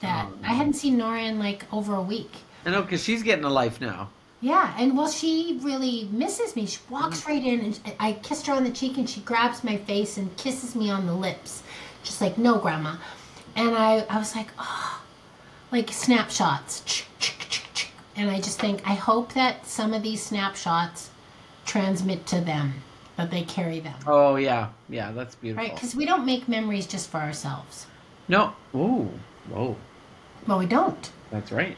that 0.00 0.26
Oh, 0.28 0.38
I 0.44 0.54
hadn't 0.54 0.74
seen 0.74 0.96
Nora 0.96 1.22
in 1.22 1.38
like 1.38 1.64
over 1.72 1.94
a 1.94 2.02
week. 2.02 2.30
I 2.64 2.70
know 2.70 2.82
because 2.82 3.02
she's 3.02 3.22
getting 3.22 3.44
a 3.44 3.50
life 3.50 3.80
now. 3.80 4.10
Yeah, 4.40 4.74
and 4.78 4.96
well, 4.96 5.08
she 5.08 5.58
really 5.62 6.08
misses 6.12 6.54
me. 6.56 6.66
She 6.66 6.78
walks 6.90 7.26
right 7.26 7.42
in, 7.42 7.60
and 7.60 7.80
I 7.98 8.12
kissed 8.12 8.46
her 8.46 8.52
on 8.52 8.64
the 8.64 8.70
cheek, 8.70 8.98
and 8.98 9.08
she 9.08 9.20
grabs 9.20 9.64
my 9.64 9.76
face 9.76 10.18
and 10.18 10.36
kisses 10.36 10.76
me 10.76 10.90
on 10.90 11.06
the 11.06 11.14
lips, 11.14 11.62
just 12.02 12.20
like, 12.20 12.36
"No, 12.36 12.58
Grandma." 12.58 12.96
And 13.56 13.74
I, 13.74 14.04
I 14.10 14.18
was 14.18 14.36
like, 14.36 14.48
oh, 14.58 15.02
like 15.72 15.90
snapshots, 15.90 17.04
and 18.14 18.30
I 18.30 18.36
just 18.36 18.60
think, 18.60 18.82
I 18.86 18.94
hope 18.94 19.32
that 19.32 19.66
some 19.66 19.94
of 19.94 20.02
these 20.02 20.22
snapshots 20.22 21.10
transmit 21.64 22.26
to 22.26 22.40
them, 22.40 22.74
that 23.16 23.30
they 23.30 23.42
carry 23.42 23.80
them, 23.80 23.94
Oh 24.06 24.36
yeah, 24.36 24.68
yeah, 24.88 25.12
that's 25.12 25.34
beautiful. 25.34 25.64
right? 25.64 25.74
Because 25.74 25.94
we 25.94 26.04
don't 26.04 26.26
make 26.26 26.48
memories 26.48 26.86
just 26.86 27.10
for 27.10 27.18
ourselves. 27.18 27.86
No, 28.28 28.52
ooh, 28.74 29.08
whoa, 29.48 29.76
Well, 30.46 30.58
we 30.58 30.66
don't. 30.66 31.10
that's 31.30 31.50
right. 31.52 31.76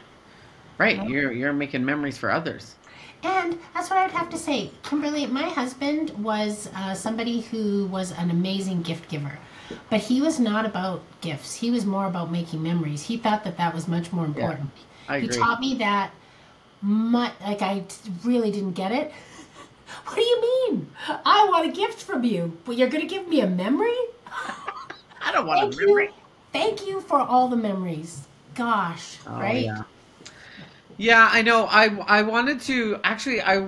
Right, 0.77 0.95
Yeah. 0.97 1.07
you're 1.07 1.31
you're 1.31 1.53
making 1.53 1.83
memories 1.85 2.17
for 2.17 2.31
others. 2.31 2.75
And 3.21 3.59
that's 3.73 3.89
what 3.89 3.99
I'd 3.99 4.11
have 4.11 4.29
to 4.29 4.37
say. 4.37 4.71
Kimberly, 4.83 5.25
my 5.25 5.43
husband 5.43 6.11
was 6.23 6.69
uh, 6.73 6.93
somebody 6.93 7.41
who 7.41 7.85
was 7.87 8.13
an 8.13 8.31
amazing 8.31 8.81
gift 8.81 9.09
giver. 9.09 9.37
But 9.89 9.99
he 9.99 10.21
was 10.21 10.39
not 10.39 10.65
about 10.65 11.01
gifts. 11.19 11.53
He 11.55 11.69
was 11.69 11.85
more 11.85 12.07
about 12.07 12.31
making 12.31 12.63
memories. 12.63 13.03
He 13.03 13.17
thought 13.17 13.43
that 13.43 13.57
that 13.57 13.75
was 13.75 13.87
much 13.89 14.13
more 14.13 14.23
important. 14.25 14.69
I 15.09 15.19
he 15.19 15.27
taught 15.27 15.59
me 15.59 15.75
that 15.75 16.11
much, 16.81 17.33
like 17.41 17.61
I 17.61 17.83
really 18.23 18.51
didn't 18.51 18.71
get 18.73 18.91
it. 18.93 19.11
What 20.05 20.15
do 20.15 20.21
you 20.21 20.41
mean? 20.41 20.87
I 21.07 21.47
want 21.49 21.67
a 21.67 21.71
gift 21.71 22.01
from 22.03 22.23
you, 22.23 22.57
but 22.65 22.77
you're 22.77 22.89
going 22.89 23.01
to 23.01 23.07
give 23.07 23.27
me 23.27 23.41
a 23.41 23.47
memory? 23.47 23.97
I 25.21 25.31
don't 25.31 25.45
want 25.47 25.59
Thank 25.61 25.73
to 25.73 25.85
memory. 25.87 26.05
you. 26.05 26.13
Thank 26.51 26.87
you 26.87 27.01
for 27.01 27.19
all 27.19 27.47
the 27.47 27.57
memories. 27.57 28.27
Gosh, 28.55 29.17
Oh, 29.27 29.39
right? 29.39 29.65
Yeah. 29.65 29.83
Yeah, 30.97 31.29
I 31.31 31.41
know. 31.43 31.65
I 31.65 31.85
I 32.07 32.23
wanted 32.23 32.59
to 32.61 32.99
actually 33.05 33.41
I 33.41 33.65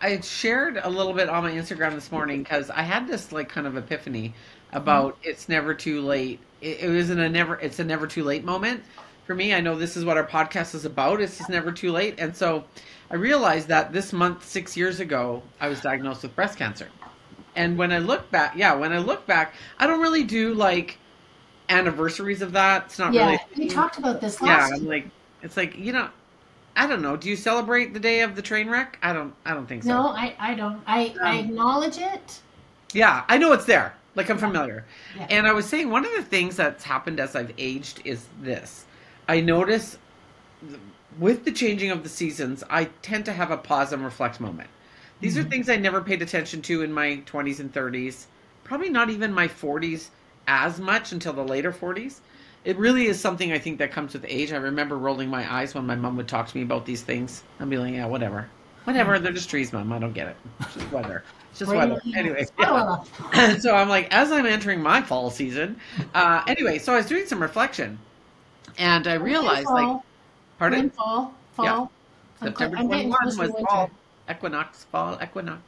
I 0.00 0.08
had 0.08 0.24
shared 0.24 0.80
a 0.82 0.88
little 0.88 1.12
bit 1.12 1.28
on 1.28 1.42
my 1.42 1.52
Instagram 1.52 1.94
this 1.94 2.10
morning 2.10 2.42
because 2.42 2.70
I 2.70 2.80
had 2.80 3.06
this 3.06 3.30
like 3.30 3.50
kind 3.50 3.66
of 3.66 3.76
epiphany 3.76 4.32
about 4.72 5.20
mm-hmm. 5.20 5.30
it's 5.30 5.50
never 5.50 5.74
too 5.74 6.00
late. 6.00 6.40
It, 6.62 6.88
wasn't 6.88 7.20
a 7.20 7.28
never 7.28 7.56
it's 7.56 7.78
a 7.78 7.84
never 7.84 8.06
too 8.06 8.24
late 8.24 8.44
moment 8.44 8.82
for 9.24 9.34
me. 9.34 9.54
I 9.54 9.60
know 9.60 9.76
this 9.76 9.96
is 9.96 10.04
what 10.04 10.16
our 10.16 10.26
podcast 10.26 10.74
is 10.74 10.84
about. 10.84 11.20
It's 11.20 11.38
just 11.38 11.50
never 11.50 11.72
too 11.72 11.92
late, 11.92 12.16
and 12.18 12.34
so 12.36 12.64
I 13.10 13.16
realized 13.16 13.68
that 13.68 13.92
this 13.92 14.12
month 14.12 14.44
six 14.46 14.76
years 14.76 15.00
ago 15.00 15.42
I 15.60 15.68
was 15.68 15.80
diagnosed 15.80 16.22
with 16.22 16.34
breast 16.36 16.58
cancer, 16.58 16.88
and 17.56 17.76
when 17.78 17.92
I 17.92 17.98
look 17.98 18.30
back, 18.30 18.54
yeah, 18.56 18.74
when 18.74 18.92
I 18.92 18.98
look 18.98 19.26
back, 19.26 19.54
I 19.78 19.86
don't 19.86 20.00
really 20.00 20.24
do 20.24 20.54
like 20.54 20.98
anniversaries 21.68 22.42
of 22.42 22.52
that. 22.52 22.84
It's 22.86 22.98
not 22.98 23.14
Yeah, 23.14 23.26
really. 23.26 23.40
we 23.56 23.68
talked 23.68 23.98
about 23.98 24.20
this 24.20 24.40
Yeah, 24.40 24.56
last 24.58 24.72
I'm 24.74 24.86
like, 24.86 25.08
it's 25.42 25.56
like 25.56 25.76
you 25.78 25.92
know, 25.92 26.08
I 26.76 26.86
don't 26.86 27.02
know. 27.02 27.16
Do 27.16 27.28
you 27.28 27.36
celebrate 27.36 27.92
the 27.94 28.00
day 28.00 28.20
of 28.22 28.34
the 28.36 28.42
train 28.42 28.68
wreck? 28.68 28.98
I 29.02 29.12
don't. 29.12 29.34
I 29.44 29.54
don't 29.54 29.66
think 29.66 29.82
so. 29.84 29.88
No, 29.90 30.08
I, 30.08 30.34
I 30.38 30.54
don't. 30.54 30.80
I, 30.86 31.14
I 31.22 31.38
Um, 31.38 31.44
acknowledge 31.46 31.98
it. 31.98 32.40
Yeah, 32.92 33.24
I 33.28 33.38
know 33.38 33.52
it's 33.52 33.64
there. 33.66 33.94
Like 34.14 34.28
I'm 34.30 34.38
familiar. 34.38 34.84
Yeah. 35.16 35.26
And 35.30 35.46
I 35.46 35.52
was 35.52 35.66
saying 35.66 35.88
one 35.90 36.04
of 36.04 36.12
the 36.12 36.22
things 36.22 36.56
that's 36.56 36.84
happened 36.84 37.20
as 37.20 37.34
I've 37.34 37.52
aged 37.58 38.02
is 38.04 38.26
this. 38.42 38.84
I 39.32 39.40
notice 39.40 39.96
with 41.18 41.46
the 41.46 41.52
changing 41.52 41.90
of 41.90 42.02
the 42.02 42.10
seasons, 42.10 42.62
I 42.68 42.84
tend 43.00 43.24
to 43.24 43.32
have 43.32 43.50
a 43.50 43.56
pause 43.56 43.90
and 43.90 44.04
reflect 44.04 44.40
moment. 44.40 44.68
These 45.22 45.38
are 45.38 45.42
Mhm. 45.42 45.48
things 45.48 45.70
I 45.70 45.76
never 45.76 46.02
paid 46.02 46.20
attention 46.20 46.60
to 46.60 46.82
in 46.82 46.92
my 46.92 47.16
20s 47.24 47.58
and 47.58 47.72
30s. 47.72 48.26
Probably 48.62 48.90
not 48.90 49.08
even 49.08 49.32
my 49.32 49.48
40s 49.48 50.10
as 50.46 50.78
much 50.78 51.12
until 51.12 51.32
the 51.32 51.44
later 51.44 51.72
40s. 51.72 52.20
It 52.66 52.76
really 52.76 53.06
is 53.06 53.18
something 53.18 53.54
I 53.54 53.58
think 53.58 53.78
that 53.78 53.90
comes 53.90 54.12
with 54.12 54.26
age. 54.28 54.52
I 54.52 54.56
remember 54.56 54.98
rolling 54.98 55.30
my 55.30 55.50
eyes 55.50 55.74
when 55.74 55.86
my 55.86 55.96
mom 55.96 56.18
would 56.18 56.28
talk 56.28 56.48
to 56.48 56.56
me 56.58 56.62
about 56.62 56.84
these 56.84 57.00
things. 57.00 57.42
I'd 57.58 57.70
be 57.70 57.78
like, 57.78 57.94
yeah, 57.94 58.04
whatever. 58.04 58.50
Whatever, 58.84 59.18
they're 59.18 59.32
just 59.32 59.48
trees, 59.48 59.72
mom. 59.72 59.94
I 59.94 59.98
don't 59.98 60.12
get 60.12 60.28
it. 60.28 60.36
It's 60.60 60.74
just 60.74 60.92
weather. 60.92 61.24
It's 61.52 61.60
just 61.60 61.72
weather. 61.72 62.02
Anyway, 62.14 62.44
yeah. 62.58 62.98
Oh, 63.34 63.56
so 63.60 63.74
I'm 63.74 63.88
like, 63.88 64.12
as 64.12 64.30
I'm 64.30 64.44
entering 64.44 64.82
my 64.82 65.00
fall 65.00 65.30
season, 65.30 65.80
uh, 66.14 66.42
anyway, 66.46 66.78
so 66.78 66.92
I 66.92 66.96
was 66.96 67.06
doing 67.06 67.24
some 67.24 67.40
reflection, 67.40 67.98
and 68.78 69.06
I 69.06 69.14
realized, 69.14 69.66
like, 69.68 69.84
fall, 69.84 70.04
pardon, 70.58 70.80
in 70.80 70.90
fall, 70.90 71.34
fall. 71.52 71.64
Yeah. 71.64 71.86
September 72.48 72.76
cl- 72.76 72.84
I'm 72.84 72.90
getting 72.90 73.12
21 73.12 73.26
was 73.26 73.36
winter. 73.38 73.66
fall 73.68 73.90
equinox, 74.30 74.84
fall 74.84 75.18
equinox. 75.22 75.62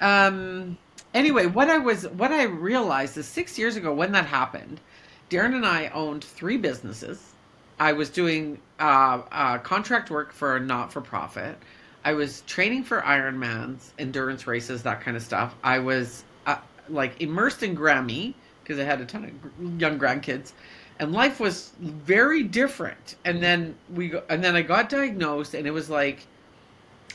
Um. 0.00 0.76
Anyway, 1.12 1.46
what 1.46 1.68
I 1.68 1.78
was, 1.78 2.06
what 2.10 2.30
I 2.30 2.44
realized 2.44 3.16
is 3.16 3.26
six 3.26 3.58
years 3.58 3.74
ago 3.74 3.92
when 3.92 4.12
that 4.12 4.26
happened, 4.26 4.80
Darren 5.28 5.56
and 5.56 5.66
I 5.66 5.88
owned 5.88 6.22
three 6.22 6.56
businesses. 6.56 7.32
I 7.80 7.94
was 7.94 8.10
doing 8.10 8.60
uh, 8.78 9.22
uh, 9.32 9.58
contract 9.58 10.10
work 10.10 10.32
for 10.32 10.56
a 10.56 10.60
not-for-profit. 10.60 11.56
I 12.04 12.12
was 12.12 12.42
training 12.42 12.84
for 12.84 13.00
Ironmans, 13.00 13.90
endurance 13.98 14.46
races, 14.46 14.84
that 14.84 15.00
kind 15.00 15.16
of 15.16 15.22
stuff. 15.22 15.54
I 15.64 15.80
was 15.80 16.22
uh, 16.46 16.58
like 16.88 17.20
immersed 17.20 17.62
in 17.62 17.76
Grammy 17.76 18.34
because 18.62 18.78
I 18.78 18.84
had 18.84 19.00
a 19.00 19.04
ton 19.06 19.24
of 19.24 19.80
young 19.80 19.98
grandkids, 19.98 20.52
and 21.00 21.12
life 21.12 21.40
was 21.40 21.72
very 21.80 22.44
different. 22.44 23.16
And 23.24 23.42
then 23.42 23.76
we, 23.92 24.14
and 24.28 24.44
then 24.44 24.56
I 24.56 24.62
got 24.62 24.90
diagnosed, 24.90 25.54
and 25.54 25.66
it 25.66 25.72
was 25.72 25.90
like, 25.90 26.28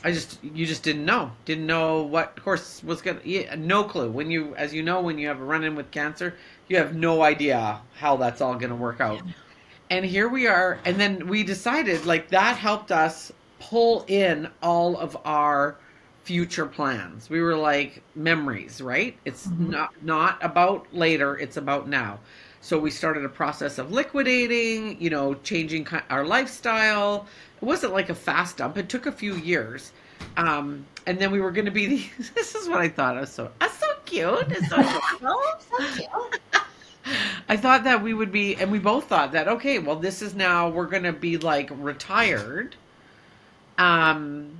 I 0.04 0.12
just, 0.12 0.42
you 0.44 0.66
just 0.66 0.82
didn't 0.84 1.06
know, 1.06 1.32
didn't 1.46 1.66
know 1.66 2.02
what 2.02 2.40
course 2.42 2.82
was 2.84 3.02
gonna, 3.02 3.20
yeah, 3.24 3.54
no 3.56 3.84
clue. 3.84 4.10
When 4.10 4.30
you, 4.30 4.54
as 4.56 4.74
you 4.74 4.82
know, 4.82 5.00
when 5.00 5.18
you 5.18 5.28
have 5.28 5.40
a 5.40 5.44
run-in 5.44 5.76
with 5.76 5.90
cancer, 5.90 6.38
you 6.68 6.76
have 6.78 6.94
no 6.94 7.22
idea 7.22 7.82
how 7.94 8.16
that's 8.18 8.42
all 8.42 8.56
gonna 8.56 8.76
work 8.76 9.00
out. 9.00 9.24
And 9.90 10.04
here 10.04 10.28
we 10.28 10.46
are, 10.48 10.80
and 10.84 11.00
then 11.00 11.28
we 11.28 11.44
decided 11.44 12.04
like 12.06 12.30
that 12.30 12.56
helped 12.58 12.92
us 12.92 13.32
pull 13.60 14.04
in 14.08 14.48
all 14.62 14.96
of 14.98 15.16
our 15.24 15.80
future 16.24 16.66
plans. 16.66 17.30
We 17.30 17.40
were 17.40 17.56
like 17.56 18.02
memories, 18.14 18.80
right? 18.82 19.20
It's 19.24 19.50
Mhm. 19.50 19.70
not 19.70 19.90
not 20.02 20.44
about 20.44 20.92
later, 20.92 21.38
it's 21.38 21.56
about 21.56 21.88
now. 21.88 22.20
So 22.66 22.80
we 22.80 22.90
started 22.90 23.24
a 23.24 23.28
process 23.28 23.78
of 23.78 23.92
liquidating, 23.92 25.00
you 25.00 25.08
know, 25.08 25.34
changing 25.34 25.86
our 26.10 26.26
lifestyle. 26.26 27.28
It 27.62 27.64
wasn't 27.64 27.92
like 27.92 28.08
a 28.08 28.14
fast 28.16 28.56
dump. 28.56 28.76
It 28.76 28.88
took 28.88 29.06
a 29.06 29.12
few 29.12 29.36
years. 29.36 29.92
Um, 30.36 30.84
and 31.06 31.16
then 31.16 31.30
we 31.30 31.40
were 31.40 31.52
going 31.52 31.66
to 31.66 31.70
be 31.70 31.86
the, 31.86 32.04
this 32.34 32.56
is 32.56 32.68
what 32.68 32.80
I 32.80 32.88
thought. 32.88 33.18
I 33.18 33.20
was 33.20 33.30
so, 33.30 33.52
that's 33.60 33.78
so 33.78 33.86
cute. 34.04 34.46
It's 34.48 34.68
so 34.68 34.78
adorable. 34.80 35.42
Thank 35.78 36.00
you. 36.00 37.14
I 37.48 37.56
thought 37.56 37.84
that 37.84 38.02
we 38.02 38.12
would 38.14 38.32
be, 38.32 38.56
and 38.56 38.72
we 38.72 38.80
both 38.80 39.04
thought 39.04 39.30
that, 39.30 39.46
okay, 39.46 39.78
well, 39.78 39.94
this 39.94 40.20
is 40.20 40.34
now, 40.34 40.68
we're 40.68 40.86
going 40.86 41.04
to 41.04 41.12
be 41.12 41.38
like 41.38 41.70
retired. 41.72 42.74
Um, 43.78 44.58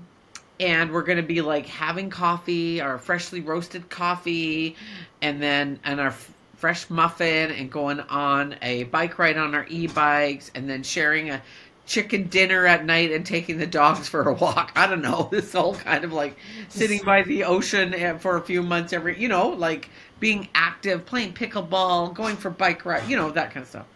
and 0.60 0.92
we're 0.92 1.02
going 1.02 1.18
to 1.18 1.24
be 1.24 1.40
like 1.40 1.66
having 1.66 2.10
coffee, 2.10 2.80
our 2.80 2.98
freshly 2.98 3.40
roasted 3.40 3.90
coffee, 3.90 4.76
and 5.20 5.42
then, 5.42 5.80
and 5.82 6.00
our 6.00 6.14
fresh 6.56 6.90
muffin, 6.90 7.50
and 7.50 7.70
going 7.70 8.00
on 8.00 8.56
a 8.62 8.84
bike 8.84 9.18
ride 9.18 9.36
on 9.36 9.54
our 9.54 9.66
e 9.68 9.86
bikes, 9.86 10.50
and 10.54 10.68
then 10.68 10.82
sharing 10.82 11.30
a 11.30 11.42
chicken 11.86 12.24
dinner 12.24 12.66
at 12.66 12.84
night 12.84 13.12
and 13.12 13.24
taking 13.24 13.58
the 13.58 13.66
dogs 13.66 14.08
for 14.08 14.28
a 14.28 14.32
walk. 14.32 14.72
I 14.74 14.86
don't 14.86 15.02
know. 15.02 15.28
This 15.36 15.52
whole 15.52 15.74
kind 15.74 16.04
of 16.04 16.12
like 16.12 16.36
sitting 16.68 17.00
by 17.04 17.22
the 17.22 17.44
ocean 17.44 18.18
for 18.18 18.36
a 18.36 18.42
few 18.42 18.62
months 18.62 18.92
every, 18.92 19.18
you 19.20 19.28
know, 19.28 19.48
like 19.48 19.88
being 20.18 20.48
active, 20.54 21.06
playing 21.06 21.34
pickleball, 21.34 22.14
going 22.14 22.36
for 22.36 22.50
bike 22.50 22.84
ride, 22.84 23.08
you 23.08 23.16
know, 23.16 23.30
that 23.30 23.52
kind 23.52 23.62
of 23.62 23.68
stuff. 23.68 23.86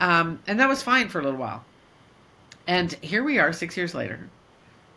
Um, 0.00 0.40
and 0.46 0.60
that 0.60 0.68
was 0.68 0.82
fine 0.82 1.08
for 1.08 1.20
a 1.20 1.22
little 1.22 1.38
while. 1.38 1.64
And 2.66 2.92
here 2.94 3.24
we 3.24 3.38
are, 3.38 3.52
six 3.52 3.76
years 3.76 3.94
later. 3.94 4.28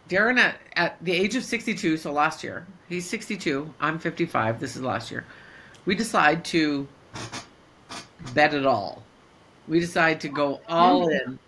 Darren, 0.10 0.38
at, 0.38 0.58
at 0.76 1.04
the 1.04 1.14
age 1.14 1.36
of 1.36 1.44
62, 1.44 1.98
so 1.98 2.12
last 2.12 2.44
year, 2.44 2.68
he's 2.90 3.10
62, 3.10 3.74
I'm 3.80 3.98
55, 3.98 4.60
this 4.60 4.76
is 4.76 4.82
last 4.82 5.10
year. 5.10 5.26
We 5.86 5.96
decide 5.96 6.46
to 6.46 6.88
bet 8.34 8.54
it 8.54 8.66
all. 8.66 9.04
We 9.68 9.80
decide 9.80 10.22
to 10.22 10.30
go 10.30 10.62
all 10.68 11.08
in 11.10 11.40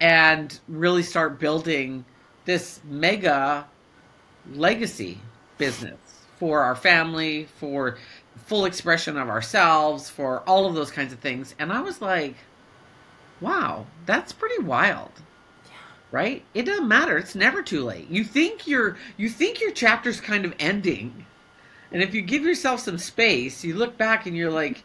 and 0.00 0.58
really 0.68 1.02
start 1.02 1.38
building 1.38 2.04
this 2.44 2.80
mega 2.84 3.66
legacy 4.52 5.18
business 5.58 5.98
for 6.38 6.60
our 6.60 6.76
family, 6.76 7.48
for 7.58 7.98
full 8.46 8.66
expression 8.66 9.16
of 9.16 9.28
ourselves, 9.28 10.08
for 10.08 10.40
all 10.48 10.66
of 10.66 10.74
those 10.74 10.90
kinds 10.90 11.12
of 11.12 11.18
things. 11.18 11.54
And 11.58 11.72
I 11.72 11.80
was 11.80 12.00
like, 12.00 12.36
wow, 13.40 13.86
that's 14.04 14.32
pretty 14.32 14.62
wild. 14.62 15.10
Right? 16.12 16.44
It 16.54 16.62
doesn't 16.62 16.88
matter. 16.88 17.18
It's 17.18 17.34
never 17.34 17.62
too 17.62 17.82
late. 17.82 18.08
You 18.08 18.22
think 18.22 18.66
your 18.66 18.96
you 19.16 19.28
think 19.28 19.60
your 19.60 19.72
chapter's 19.72 20.20
kind 20.20 20.44
of 20.44 20.54
ending. 20.58 21.26
And 21.92 22.02
if 22.02 22.14
you 22.14 22.22
give 22.22 22.42
yourself 22.42 22.80
some 22.80 22.98
space, 22.98 23.64
you 23.64 23.74
look 23.74 23.96
back 23.96 24.26
and 24.26 24.36
you're 24.36 24.50
like, 24.50 24.84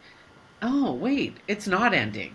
"Oh, 0.62 0.92
wait, 0.94 1.38
it's 1.48 1.66
not 1.66 1.94
ending." 1.94 2.34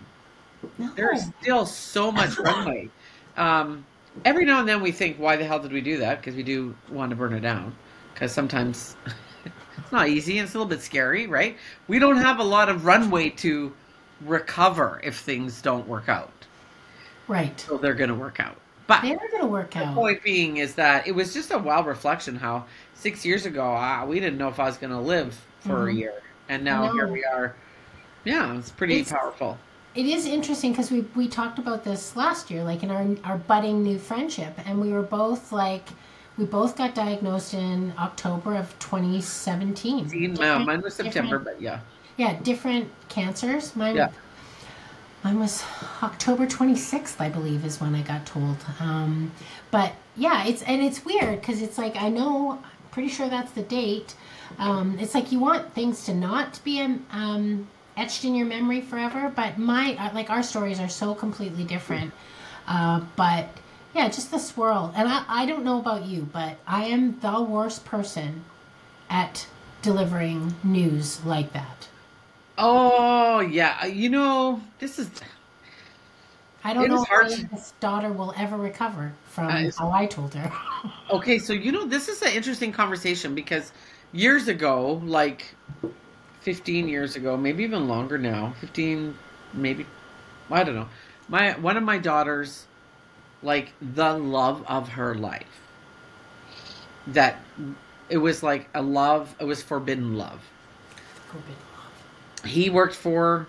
No. 0.76 0.92
There's 0.94 1.22
still 1.40 1.66
so 1.66 2.10
much 2.12 2.38
runway. 2.38 2.90
Um, 3.36 3.84
every 4.24 4.44
now 4.44 4.60
and 4.60 4.68
then 4.68 4.80
we 4.82 4.92
think, 4.92 5.18
why 5.18 5.36
the 5.36 5.44
hell 5.44 5.60
did 5.60 5.72
we 5.72 5.80
do 5.80 5.98
that? 5.98 6.20
Because 6.20 6.34
we 6.34 6.42
do 6.42 6.74
want 6.90 7.10
to 7.10 7.16
burn 7.16 7.32
it 7.32 7.40
down. 7.40 7.74
Because 8.12 8.32
sometimes 8.32 8.96
it's 9.44 9.92
not 9.92 10.08
easy 10.08 10.38
and 10.38 10.46
it's 10.46 10.54
a 10.54 10.58
little 10.58 10.68
bit 10.68 10.82
scary, 10.82 11.26
right? 11.26 11.56
We 11.86 11.98
don't 11.98 12.16
have 12.16 12.40
a 12.40 12.44
lot 12.44 12.68
of 12.68 12.84
runway 12.84 13.30
to 13.30 13.72
recover 14.22 15.00
if 15.04 15.18
things 15.18 15.62
don't 15.62 15.86
work 15.86 16.08
out. 16.08 16.32
Right. 17.28 17.58
So 17.60 17.76
they're 17.76 17.94
going 17.94 18.08
to 18.08 18.16
work 18.16 18.40
out. 18.40 18.56
But 18.88 19.02
They 19.02 19.12
are 19.12 19.18
going 19.18 19.42
to 19.42 19.46
work 19.46 19.72
the 19.72 19.84
out. 19.84 19.94
point 19.94 20.22
being 20.24 20.56
is 20.56 20.74
that 20.74 21.06
it 21.06 21.12
was 21.12 21.32
just 21.34 21.52
a 21.52 21.58
wild 21.58 21.86
reflection 21.86 22.34
how 22.36 22.64
six 22.94 23.24
years 23.24 23.44
ago 23.46 24.04
we 24.08 24.18
didn't 24.18 24.38
know 24.38 24.48
if 24.48 24.58
I 24.58 24.64
was 24.64 24.78
going 24.78 24.92
to 24.92 24.98
live 24.98 25.38
for 25.60 25.88
a 25.88 25.92
Mhm. 25.92 25.98
year, 25.98 26.14
and 26.48 26.64
now 26.64 26.90
here 26.92 27.06
we 27.06 27.22
are. 27.22 27.54
Yeah, 28.24 28.54
it's 28.56 28.70
pretty 28.70 28.94
It's- 29.00 29.12
powerful. 29.12 29.58
It 29.94 30.06
is 30.06 30.26
interesting 30.26 30.72
because 30.72 30.90
we 30.90 31.02
we 31.14 31.28
talked 31.28 31.58
about 31.58 31.84
this 31.84 32.16
last 32.16 32.50
year, 32.50 32.64
like 32.64 32.82
in 32.82 32.90
our 32.90 33.04
our 33.24 33.36
budding 33.36 33.82
new 33.82 33.98
friendship, 33.98 34.58
and 34.64 34.80
we 34.80 34.90
were 34.92 35.02
both 35.02 35.52
like, 35.52 35.88
we 36.38 36.46
both 36.46 36.74
got 36.76 36.94
diagnosed 36.94 37.52
in 37.52 37.92
October 37.98 38.54
of 38.54 38.78
2017. 38.78 40.08
See, 40.08 40.28
no, 40.28 40.60
mine 40.60 40.80
was 40.80 40.94
September, 40.94 41.38
but 41.38 41.60
yeah. 41.60 41.80
Yeah, 42.16 42.34
different 42.42 42.88
cancers. 43.10 43.76
Mine, 43.76 43.96
Yeah. 43.96 44.08
Mine 45.24 45.38
was 45.38 45.64
October 46.02 46.46
26th, 46.46 47.20
I 47.20 47.28
believe, 47.28 47.64
is 47.64 47.80
when 47.80 47.94
I 47.94 48.02
got 48.02 48.26
told. 48.26 48.56
Um, 48.80 49.32
but 49.70 49.92
yeah, 50.16 50.46
it's 50.46 50.62
and 50.62 50.82
it's 50.82 51.04
weird 51.04 51.40
because 51.40 51.62
it's 51.62 51.78
like 51.78 51.96
I 51.96 52.08
know, 52.08 52.52
I'm 52.52 52.90
pretty 52.90 53.08
sure 53.08 53.28
that's 53.28 53.52
the 53.52 53.62
date. 53.62 54.14
Um, 54.58 54.98
it's 54.98 55.14
like 55.14 55.30
you 55.30 55.40
want 55.40 55.74
things 55.74 56.04
to 56.06 56.14
not 56.14 56.60
be 56.64 56.80
um, 56.80 57.68
etched 57.96 58.24
in 58.24 58.34
your 58.34 58.46
memory 58.46 58.80
forever, 58.80 59.32
but 59.34 59.58
my 59.58 59.96
uh, 59.96 60.14
like 60.14 60.30
our 60.30 60.42
stories 60.42 60.80
are 60.80 60.88
so 60.88 61.14
completely 61.14 61.64
different. 61.64 62.12
Uh, 62.66 63.00
but 63.16 63.48
yeah, 63.94 64.08
just 64.08 64.30
the 64.30 64.38
swirl. 64.38 64.92
And 64.94 65.08
I, 65.08 65.24
I 65.28 65.46
don't 65.46 65.64
know 65.64 65.78
about 65.78 66.04
you, 66.06 66.28
but 66.32 66.58
I 66.66 66.84
am 66.84 67.18
the 67.20 67.42
worst 67.42 67.84
person 67.84 68.44
at 69.10 69.46
delivering 69.82 70.54
news 70.62 71.24
like 71.24 71.52
that. 71.52 71.88
Oh 72.58 73.40
yeah, 73.40 73.86
you 73.86 74.08
know 74.10 74.60
this 74.80 74.98
is 74.98 75.10
I 76.64 76.74
don't 76.74 76.84
It 76.84 76.90
know 76.90 77.06
if 77.10 77.50
this 77.50 77.72
daughter 77.80 78.12
will 78.12 78.34
ever 78.36 78.56
recover 78.56 79.12
from 79.26 79.48
Uh, 79.48 79.70
how 79.78 79.90
I 79.92 80.06
told 80.06 80.34
her. 80.34 80.52
okay. 81.10 81.38
So 81.38 81.52
you 81.52 81.72
know 81.72 81.86
this 81.86 82.08
is 82.08 82.22
an 82.22 82.32
interesting 82.32 82.72
conversation 82.72 83.34
because 83.34 83.72
years 84.12 84.48
ago, 84.48 85.00
like 85.04 85.54
fifteen 86.40 86.88
years 86.88 87.16
ago, 87.16 87.36
maybe 87.36 87.64
even 87.64 87.88
longer 87.88 88.18
now, 88.18 88.54
fifteen, 88.60 89.16
maybe 89.52 89.86
I 90.50 90.64
don't 90.64 90.74
know. 90.74 90.88
My 91.28 91.52
one 91.58 91.76
of 91.76 91.82
my 91.82 91.98
daughters, 91.98 92.66
like 93.42 93.72
the 93.80 94.14
love 94.18 94.64
of 94.68 94.90
her 94.90 95.14
life. 95.14 95.60
That 97.08 97.40
it 98.08 98.18
was 98.18 98.42
like 98.42 98.68
a 98.74 98.82
love. 98.82 99.34
It 99.40 99.44
was 99.44 99.62
forbidden 99.62 100.16
love. 100.16 100.40
He 102.44 102.70
worked 102.70 102.94
for 102.94 103.46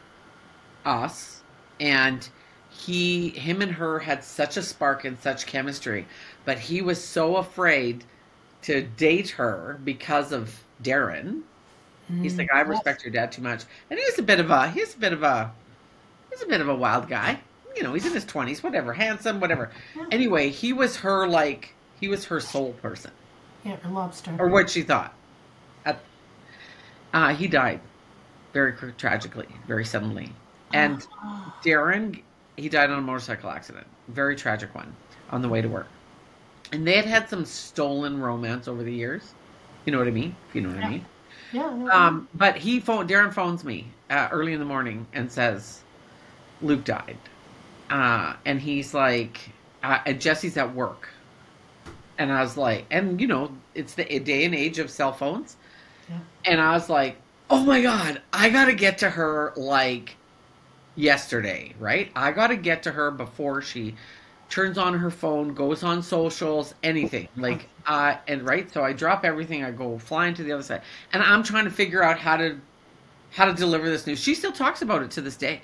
us 0.85 1.41
and 1.79 2.29
he 2.69 3.29
him 3.29 3.61
and 3.61 3.71
her 3.71 3.99
had 3.99 4.23
such 4.23 4.57
a 4.57 4.61
spark 4.61 5.05
and 5.05 5.19
such 5.19 5.45
chemistry 5.45 6.05
but 6.45 6.57
he 6.57 6.81
was 6.81 7.03
so 7.03 7.37
afraid 7.37 8.03
to 8.61 8.81
date 8.81 9.29
her 9.29 9.79
because 9.83 10.31
of 10.31 10.63
darren. 10.83 11.41
He's 12.21 12.39
like 12.39 12.51
i 12.51 12.61
respect 12.61 13.03
your 13.03 13.11
dad 13.11 13.31
too 13.31 13.43
much. 13.43 13.65
And 13.91 13.99
he's 13.99 14.17
a 14.17 14.23
bit 14.23 14.39
of 14.39 14.49
a 14.49 14.69
he's 14.71 14.95
a 14.95 14.97
bit 14.97 15.13
of 15.13 15.21
a 15.21 15.51
he's 16.31 16.41
a 16.41 16.47
bit 16.47 16.59
of 16.59 16.67
a 16.67 16.73
wild 16.73 17.07
guy. 17.07 17.39
You 17.75 17.83
know 17.83 17.93
he's 17.93 18.07
in 18.07 18.13
his 18.13 18.25
20s 18.25 18.63
whatever 18.63 18.93
handsome 18.93 19.39
whatever. 19.39 19.69
Anyway 20.11 20.49
he 20.49 20.73
was 20.73 20.97
her 20.97 21.27
like 21.27 21.75
he 21.99 22.07
was 22.07 22.25
her 22.25 22.39
soul 22.39 22.73
person. 22.81 23.11
Yeah, 23.63 23.77
a 23.83 23.89
lobster. 23.89 24.35
or 24.39 24.47
what 24.47 24.69
she 24.69 24.81
thought. 24.81 25.13
At, 25.85 25.99
uh, 27.13 27.35
he 27.35 27.47
died 27.47 27.81
very 28.53 28.73
tragically, 28.93 29.47
very 29.67 29.85
suddenly. 29.85 30.35
And 30.73 31.05
Oh, 31.23 31.51
Darren, 31.63 32.23
he 32.57 32.69
died 32.69 32.89
on 32.89 32.99
a 32.99 33.01
motorcycle 33.01 33.49
accident, 33.49 33.87
very 34.07 34.35
tragic 34.35 34.73
one, 34.75 34.95
on 35.29 35.41
the 35.41 35.49
way 35.49 35.61
to 35.61 35.67
work. 35.69 35.87
and 36.71 36.85
they 36.87 36.95
had 36.95 37.05
had 37.05 37.29
some 37.29 37.45
stolen 37.45 38.19
romance 38.19 38.67
over 38.67 38.83
the 38.83 38.93
years. 38.93 39.35
You 39.85 39.91
know 39.91 39.99
what 39.99 40.07
I 40.07 40.11
mean? 40.11 40.35
If 40.47 40.55
you 40.55 40.61
know 40.61 40.69
what 40.69 40.77
I 40.79 40.81
Yeah. 40.81 40.89
mean. 40.89 41.05
Yeah. 41.51 41.69
no, 41.75 41.91
Um, 41.93 42.29
but 42.33 42.57
he 42.57 42.79
phone 42.79 43.07
Darren 43.07 43.33
phones 43.33 43.63
me 43.63 43.93
uh, 44.09 44.27
early 44.31 44.53
in 44.53 44.59
the 44.59 44.65
morning 44.65 45.07
and 45.13 45.31
says 45.31 45.83
Luke 46.61 46.83
died, 46.85 47.17
uh, 47.89 48.35
and 48.45 48.59
he's 48.61 48.93
like, 48.93 49.51
uh, 49.83 49.99
and 50.05 50.19
Jesse's 50.21 50.57
at 50.57 50.73
work, 50.75 51.09
and 52.17 52.31
I 52.31 52.41
was 52.41 52.57
like, 52.57 52.85
and 52.91 53.19
you 53.19 53.27
know, 53.27 53.51
it's 53.73 53.95
the 53.95 54.05
day 54.19 54.45
and 54.45 54.53
age 54.55 54.79
of 54.79 54.89
cell 54.89 55.13
phones, 55.13 55.57
Yeah. 56.09 56.19
and 56.45 56.61
I 56.61 56.73
was 56.73 56.89
like, 56.89 57.21
oh 57.49 57.63
my 57.65 57.81
god, 57.81 58.21
I 58.33 58.49
gotta 58.49 58.73
get 58.73 58.97
to 58.99 59.09
her 59.11 59.53
like 59.55 60.17
yesterday, 60.95 61.75
right? 61.79 62.11
I 62.15 62.31
gotta 62.31 62.55
get 62.57 62.83
to 62.83 62.91
her 62.91 63.11
before 63.11 63.61
she 63.61 63.95
turns 64.49 64.77
on 64.77 64.95
her 64.95 65.11
phone, 65.11 65.53
goes 65.53 65.83
on 65.83 66.03
socials, 66.03 66.73
anything. 66.83 67.29
Like 67.35 67.69
uh 67.85 68.17
and 68.27 68.43
right, 68.45 68.71
so 68.71 68.83
I 68.83 68.93
drop 68.93 69.25
everything, 69.25 69.63
I 69.63 69.71
go 69.71 69.97
flying 69.99 70.33
to 70.35 70.43
the 70.43 70.51
other 70.53 70.63
side. 70.63 70.83
And 71.13 71.23
I'm 71.23 71.43
trying 71.43 71.65
to 71.65 71.71
figure 71.71 72.03
out 72.03 72.19
how 72.19 72.37
to 72.37 72.61
how 73.31 73.45
to 73.45 73.53
deliver 73.53 73.89
this 73.89 74.07
news. 74.07 74.19
She 74.19 74.35
still 74.35 74.51
talks 74.53 74.81
about 74.81 75.03
it 75.03 75.11
to 75.11 75.21
this 75.21 75.37
day. 75.37 75.61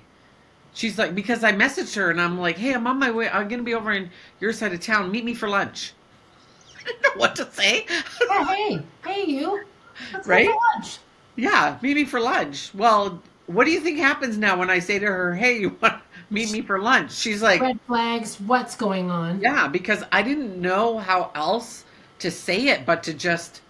She's 0.74 0.98
like 0.98 1.16
because 1.16 1.44
I 1.44 1.54
messaged 1.54 1.96
her 1.96 2.12
and 2.12 2.22
I'm 2.22 2.40
like, 2.40 2.58
"Hey, 2.58 2.74
I'm 2.74 2.88
on 2.88 3.00
my 3.00 3.12
way. 3.12 3.30
I'm 3.30 3.48
going 3.48 3.60
to 3.60 3.64
be 3.66 3.74
over 3.76 3.92
in 3.94 4.12
your 4.40 4.54
side 4.54 4.74
of 4.74 4.82
town. 4.82 5.12
Meet 5.12 5.26
me 5.26 5.34
for 5.36 5.50
lunch." 5.50 5.94
I 6.80 6.84
don't 6.92 7.02
know 7.04 7.20
what 7.22 7.36
to 7.38 7.52
say. 7.52 7.86
Yeah, 8.30 8.46
hey, 8.46 8.88
hey, 9.06 9.24
you. 9.26 9.66
Let's 10.14 10.28
Right? 10.28 10.46
go 10.46 10.54
for 10.54 10.60
lunch. 10.76 11.00
Yeah, 11.36 11.78
meet 11.82 11.96
me 11.96 12.06
for 12.06 12.20
lunch. 12.20 12.74
Well, 12.74 13.22
what 13.48 13.66
do 13.66 13.72
you 13.72 13.80
think 13.80 14.00
happens 14.00 14.38
now 14.38 14.58
when 14.58 14.70
I 14.70 14.80
say 14.80 15.00
to 15.00 15.06
her, 15.06 15.36
"Hey, 15.36 15.60
you 15.60 15.70
want 15.82 15.96
to 15.96 16.02
meet 16.30 16.52
me 16.52 16.62
for 16.62 16.80
lunch?" 16.80 17.14
She's 17.14 17.42
like, 17.42 17.62
Red 17.62 17.80
flags. 17.88 18.40
What's 18.40 18.76
going 18.76 19.12
on? 19.12 19.42
"Yeah," 19.42 19.68
because 19.68 20.04
I 20.12 20.22
didn't 20.22 20.60
know 20.60 20.98
how 20.98 21.32
else 21.36 21.84
to 22.20 22.32
say 22.32 22.68
it 22.68 22.86
but 22.86 23.04
to 23.04 23.14
just 23.14 23.62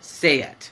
say 0.00 0.42
it. 0.42 0.70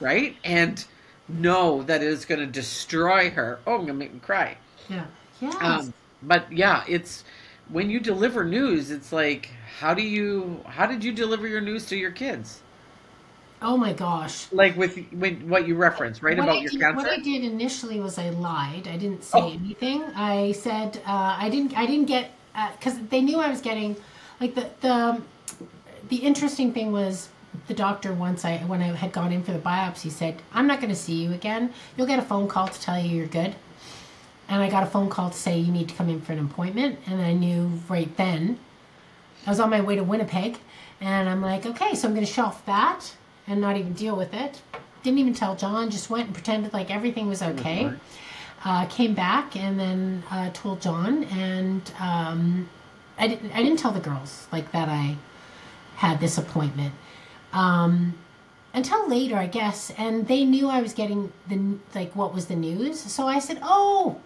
Right? 0.00 0.36
And 0.44 0.84
know 1.28 1.82
that 1.82 2.02
it 2.02 2.08
is 2.08 2.24
going 2.24 2.40
to 2.40 2.46
destroy 2.46 3.30
her. 3.30 3.58
Oh, 3.66 3.72
I'm 3.72 3.78
going 3.78 3.88
to 3.88 3.94
make 3.94 4.14
me 4.14 4.20
cry. 4.20 4.56
Yeah. 4.88 5.04
Yes. 5.40 5.56
Um, 5.60 5.92
but 6.22 6.50
yeah, 6.50 6.84
it's 6.88 7.24
when 7.68 7.90
you 7.90 8.00
deliver 8.00 8.44
news, 8.44 8.90
it's 8.90 9.12
like 9.12 9.50
how 9.78 9.94
do 9.94 10.02
you 10.02 10.60
how 10.66 10.86
did 10.86 11.04
you 11.04 11.12
deliver 11.12 11.46
your 11.46 11.60
news 11.60 11.86
to 11.86 11.96
your 11.96 12.10
kids? 12.10 12.62
Oh 13.62 13.76
my 13.76 13.92
gosh. 13.92 14.46
Like 14.52 14.76
with 14.76 14.98
when 15.12 15.48
what 15.48 15.66
you 15.66 15.74
referenced, 15.76 16.22
right 16.22 16.36
what 16.36 16.44
about 16.44 16.56
I 16.56 16.60
your 16.60 16.70
did, 16.70 16.80
cancer? 16.80 16.96
What 16.96 17.10
I 17.10 17.18
did 17.18 17.44
initially 17.44 18.00
was 18.00 18.18
I 18.18 18.30
lied. 18.30 18.88
I 18.88 18.96
didn't 18.96 19.24
say 19.24 19.38
Oh. 19.38 19.52
anything. 19.52 20.02
I 20.14 20.52
said 20.52 20.98
uh, 21.06 21.36
I 21.38 21.48
didn't. 21.48 21.76
I 21.76 21.86
didn't 21.86 22.06
get 22.06 22.30
because 22.78 22.98
they 23.08 23.20
knew 23.20 23.38
I 23.38 23.48
was 23.48 23.60
getting 23.60 23.96
like 24.40 24.54
the 24.54 24.68
the 24.80 25.22
the 26.08 26.16
interesting 26.16 26.72
thing 26.72 26.92
was 26.92 27.28
the 27.66 27.74
doctor 27.74 28.12
once 28.12 28.44
I 28.44 28.58
when 28.58 28.80
I 28.82 28.94
had 28.94 29.12
gone 29.12 29.32
in 29.32 29.42
for 29.42 29.52
the 29.52 29.58
biopsy 29.58 30.10
said 30.10 30.42
I'm 30.52 30.66
not 30.66 30.80
going 30.80 30.90
to 30.90 30.96
see 30.96 31.14
you 31.22 31.32
again. 31.32 31.72
You'll 31.96 32.06
get 32.06 32.18
a 32.18 32.22
phone 32.22 32.48
call 32.48 32.68
to 32.68 32.80
tell 32.80 32.98
you 32.98 33.16
you're 33.16 33.26
good. 33.26 33.54
And 34.48 34.62
I 34.62 34.70
got 34.70 34.82
a 34.82 34.86
phone 34.86 35.10
call 35.10 35.28
to 35.30 35.36
say 35.36 35.58
you 35.58 35.70
need 35.70 35.90
to 35.90 35.94
come 35.94 36.08
in 36.08 36.22
for 36.22 36.32
an 36.32 36.38
appointment. 36.38 36.98
And 37.06 37.20
I 37.20 37.34
knew 37.34 37.80
right 37.88 38.14
then 38.16 38.58
I 39.46 39.50
was 39.50 39.60
on 39.60 39.68
my 39.68 39.82
way 39.82 39.96
to 39.96 40.02
Winnipeg. 40.02 40.58
And 41.02 41.28
I'm 41.28 41.42
like, 41.42 41.66
okay, 41.66 41.94
so 41.94 42.08
I'm 42.08 42.14
going 42.14 42.26
to 42.26 42.32
shelf 42.32 42.64
that 42.66 43.12
and 43.48 43.60
not 43.60 43.76
even 43.76 43.92
deal 43.94 44.16
with 44.16 44.34
it. 44.34 44.62
Didn't 45.02 45.18
even 45.18 45.34
tell 45.34 45.56
John, 45.56 45.90
just 45.90 46.10
went 46.10 46.26
and 46.26 46.34
pretended 46.34 46.72
like 46.72 46.90
everything 46.90 47.28
was 47.28 47.42
okay. 47.42 47.84
Uh, 48.64 48.86
came 48.86 49.14
back 49.14 49.56
and 49.56 49.78
then 49.78 50.22
uh, 50.30 50.50
told 50.52 50.80
John, 50.82 51.24
and 51.24 51.80
um, 52.00 52.68
I 53.16 53.28
didn't. 53.28 53.52
I 53.52 53.62
didn't 53.62 53.78
tell 53.78 53.92
the 53.92 54.00
girls 54.00 54.48
like 54.50 54.72
that 54.72 54.88
I 54.88 55.16
had 55.96 56.20
this 56.20 56.38
appointment 56.38 56.94
um, 57.52 58.14
until 58.74 59.08
later, 59.08 59.36
I 59.36 59.46
guess. 59.46 59.90
And 59.96 60.26
they 60.26 60.44
knew 60.44 60.68
I 60.68 60.82
was 60.82 60.92
getting 60.92 61.32
the 61.48 61.78
like 61.94 62.14
what 62.16 62.34
was 62.34 62.46
the 62.46 62.56
news, 62.56 63.00
so 63.00 63.28
I 63.28 63.38
said, 63.38 63.60
"Oh, 63.62 64.20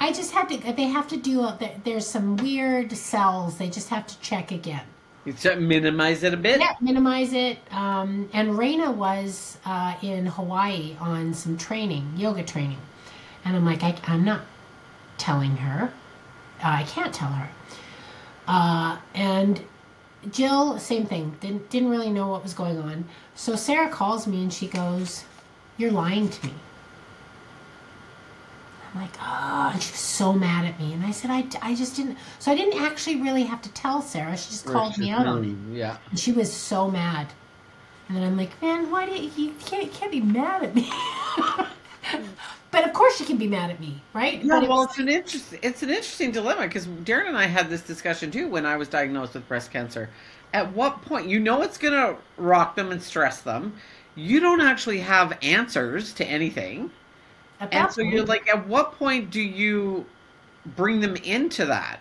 I 0.00 0.12
just 0.12 0.32
had 0.32 0.48
to. 0.48 0.72
They 0.72 0.84
have 0.84 1.08
to 1.08 1.18
do. 1.18 1.42
A, 1.42 1.58
there's 1.84 2.06
some 2.06 2.36
weird 2.38 2.92
cells. 2.92 3.58
They 3.58 3.68
just 3.68 3.90
have 3.90 4.06
to 4.06 4.18
check 4.20 4.50
again." 4.50 4.84
You 5.24 5.34
minimize 5.56 6.22
it 6.22 6.32
a 6.32 6.36
bit. 6.36 6.60
Yeah, 6.60 6.74
minimize 6.80 7.32
it. 7.32 7.58
Um, 7.70 8.30
and 8.32 8.50
Raina 8.50 8.94
was 8.94 9.58
uh, 9.64 9.94
in 10.00 10.26
Hawaii 10.26 10.96
on 11.00 11.34
some 11.34 11.58
training, 11.58 12.14
yoga 12.16 12.42
training. 12.42 12.78
And 13.44 13.56
I'm 13.56 13.64
like, 13.64 13.82
I, 13.82 13.96
I'm 14.06 14.24
not 14.24 14.42
telling 15.18 15.56
her. 15.56 15.92
Uh, 16.62 16.68
I 16.68 16.82
can't 16.84 17.12
tell 17.12 17.28
her. 17.28 17.50
Uh, 18.46 18.98
and 19.14 19.62
Jill, 20.30 20.78
same 20.78 21.06
thing. 21.06 21.36
Didn't 21.40 21.70
didn't 21.70 21.90
really 21.90 22.10
know 22.10 22.28
what 22.28 22.42
was 22.42 22.54
going 22.54 22.78
on. 22.78 23.04
So 23.34 23.54
Sarah 23.54 23.88
calls 23.88 24.26
me 24.26 24.42
and 24.42 24.52
she 24.52 24.66
goes, 24.66 25.24
"You're 25.76 25.92
lying 25.92 26.28
to 26.28 26.46
me." 26.46 26.54
I'm 28.94 29.00
like, 29.00 29.14
oh, 29.20 29.70
and 29.72 29.82
she 29.82 29.92
was 29.92 30.00
so 30.00 30.32
mad 30.32 30.64
at 30.64 30.78
me. 30.78 30.92
And 30.92 31.04
I 31.04 31.10
said, 31.10 31.30
I, 31.30 31.46
I 31.62 31.74
just 31.74 31.96
didn't. 31.96 32.18
So 32.38 32.50
I 32.50 32.54
didn't 32.54 32.80
actually 32.80 33.20
really 33.20 33.42
have 33.44 33.62
to 33.62 33.72
tell 33.72 34.02
Sarah. 34.02 34.36
She 34.36 34.50
just 34.50 34.66
called 34.66 34.96
me 34.98 35.10
out 35.10 35.26
on 35.26 35.44
it. 35.44 35.76
Yeah. 35.76 35.98
And 36.10 36.18
she 36.18 36.32
was 36.32 36.52
so 36.52 36.90
mad. 36.90 37.28
And 38.08 38.16
then 38.16 38.24
I'm 38.24 38.36
like, 38.36 38.60
man, 38.62 38.90
why 38.90 39.06
do 39.06 39.12
you, 39.12 39.30
you 39.36 39.54
can't, 39.60 39.84
you 39.84 39.90
can't 39.90 40.10
be 40.10 40.20
mad 40.20 40.62
at 40.62 40.74
me? 40.74 40.90
but 42.70 42.84
of 42.84 42.92
course 42.92 43.18
she 43.18 43.24
can 43.24 43.36
be 43.36 43.46
mad 43.46 43.70
at 43.70 43.80
me, 43.80 44.00
right? 44.14 44.42
Yeah, 44.42 44.54
but 44.54 44.64
it 44.64 44.68
well, 44.68 44.78
was- 44.78 44.88
it's 44.90 44.98
an 44.98 45.08
interesting 45.08 45.58
it's 45.62 45.82
an 45.82 45.90
interesting 45.90 46.30
dilemma 46.30 46.62
because 46.62 46.86
Darren 46.86 47.28
and 47.28 47.36
I 47.36 47.46
had 47.46 47.68
this 47.68 47.82
discussion 47.82 48.30
too 48.30 48.48
when 48.48 48.64
I 48.66 48.76
was 48.76 48.88
diagnosed 48.88 49.34
with 49.34 49.46
breast 49.48 49.70
cancer. 49.70 50.08
At 50.54 50.72
what 50.72 51.02
point 51.02 51.28
you 51.28 51.38
know 51.38 51.60
it's 51.62 51.76
going 51.76 51.92
to 51.92 52.16
rock 52.38 52.74
them 52.74 52.90
and 52.90 53.02
stress 53.02 53.42
them. 53.42 53.74
You 54.14 54.40
don't 54.40 54.62
actually 54.62 55.00
have 55.00 55.36
answers 55.42 56.14
to 56.14 56.24
anything, 56.24 56.90
at 57.60 57.74
and 57.74 57.92
so 57.92 58.00
you're 58.02 58.24
like, 58.24 58.48
at 58.48 58.66
what 58.66 58.92
point 58.92 59.30
do 59.30 59.40
you 59.40 60.06
bring 60.76 61.00
them 61.00 61.16
into 61.16 61.64
that? 61.66 62.00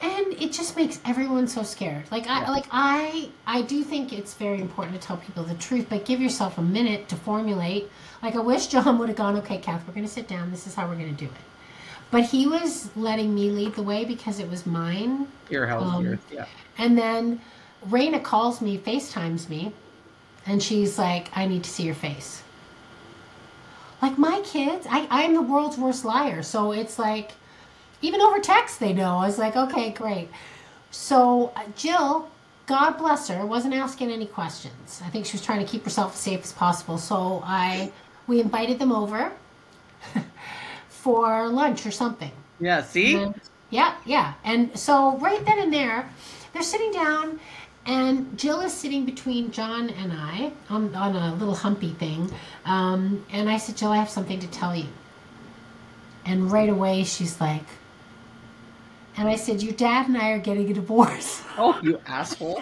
and 0.00 0.34
it 0.34 0.52
just 0.52 0.76
makes 0.76 1.00
everyone 1.06 1.48
so 1.48 1.62
scared. 1.62 2.04
Like 2.10 2.26
I, 2.28 2.42
Yeah. 2.42 2.50
like 2.50 2.66
I, 2.70 3.30
I 3.46 3.62
do 3.62 3.82
think 3.82 4.12
it's 4.12 4.34
very 4.34 4.60
important 4.60 5.00
to 5.00 5.06
tell 5.06 5.16
people 5.16 5.44
the 5.44 5.54
truth, 5.54 5.86
but 5.88 6.04
give 6.04 6.20
yourself 6.20 6.58
a 6.58 6.62
minute 6.62 7.08
to 7.08 7.16
formulate. 7.16 7.90
Like 8.22 8.34
I 8.36 8.40
wish 8.40 8.66
John 8.66 8.98
would 8.98 9.08
have 9.08 9.16
gone, 9.16 9.36
okay, 9.36 9.56
Kath, 9.58 9.86
we're 9.86 9.94
going 9.94 10.06
to 10.06 10.12
sit 10.12 10.28
down. 10.28 10.50
This 10.50 10.66
is 10.66 10.74
how 10.74 10.86
we're 10.88 10.96
going 10.96 11.14
to 11.14 11.24
do 11.24 11.30
it. 11.30 11.40
But 12.10 12.24
he 12.24 12.46
was 12.46 12.94
letting 12.96 13.34
me 13.34 13.50
lead 13.50 13.74
the 13.76 13.82
way 13.82 14.04
because 14.04 14.38
it 14.40 14.50
was 14.50 14.66
mine 14.66 15.26
Your 15.48 15.66
health, 15.66 15.84
Um, 15.84 16.18
yeah. 16.30 16.46
And 16.76 16.98
then 16.98 17.40
Raina 17.88 18.22
calls 18.22 18.60
me, 18.60 18.76
FaceTimes 18.78 19.48
me, 19.48 19.72
and 20.44 20.62
she's 20.62 20.98
like, 20.98 21.30
I 21.34 21.46
need 21.46 21.64
to 21.64 21.70
see 21.70 21.84
your 21.84 21.94
face. 21.94 22.42
Like 24.04 24.18
my 24.18 24.42
kids, 24.44 24.86
I, 24.90 25.06
I'm 25.08 25.32
the 25.32 25.40
world's 25.40 25.78
worst 25.78 26.04
liar. 26.04 26.42
So 26.42 26.72
it's 26.72 26.98
like, 26.98 27.32
even 28.02 28.20
over 28.20 28.38
text, 28.38 28.78
they 28.78 28.92
know. 28.92 29.16
I 29.16 29.24
was 29.24 29.38
like, 29.38 29.56
okay, 29.56 29.92
great. 29.92 30.28
So 30.90 31.54
uh, 31.56 31.62
Jill, 31.74 32.28
God 32.66 32.98
bless 32.98 33.28
her, 33.28 33.46
wasn't 33.46 33.72
asking 33.72 34.10
any 34.10 34.26
questions. 34.26 35.00
I 35.02 35.08
think 35.08 35.24
she 35.24 35.32
was 35.38 35.42
trying 35.42 35.60
to 35.60 35.64
keep 35.64 35.84
herself 35.84 36.12
as 36.12 36.20
safe 36.20 36.42
as 36.44 36.52
possible. 36.52 36.98
So 36.98 37.42
I, 37.46 37.90
we 38.26 38.42
invited 38.42 38.78
them 38.78 38.92
over 38.92 39.32
for 40.90 41.48
lunch 41.48 41.86
or 41.86 41.90
something. 41.90 42.32
Yeah, 42.60 42.82
see? 42.82 43.16
And- 43.16 43.40
yeah, 43.70 43.94
yeah. 44.04 44.34
And 44.44 44.78
so 44.78 45.16
right 45.16 45.42
then 45.46 45.58
and 45.60 45.72
there, 45.72 46.06
they're 46.52 46.62
sitting 46.62 46.92
down, 46.92 47.40
and 47.86 48.38
Jill 48.38 48.60
is 48.60 48.72
sitting 48.72 49.04
between 49.04 49.50
John 49.50 49.90
and 49.90 50.12
I 50.12 50.52
on, 50.70 50.94
on 50.94 51.14
a 51.16 51.34
little 51.34 51.54
humpy 51.54 51.92
thing. 51.92 52.30
Um, 52.64 53.24
and 53.30 53.48
I 53.50 53.58
said, 53.58 53.76
Jill, 53.76 53.90
I 53.90 53.96
have 53.96 54.08
something 54.08 54.38
to 54.40 54.46
tell 54.48 54.74
you. 54.74 54.86
And 56.24 56.50
right 56.50 56.70
away, 56.70 57.04
she's 57.04 57.40
like, 57.40 57.64
and 59.16 59.28
I 59.28 59.36
said, 59.36 59.62
Your 59.62 59.74
dad 59.74 60.08
and 60.08 60.16
I 60.16 60.30
are 60.30 60.38
getting 60.38 60.70
a 60.70 60.74
divorce. 60.74 61.42
Oh, 61.56 61.78
you 61.84 62.00
asshole. 62.08 62.60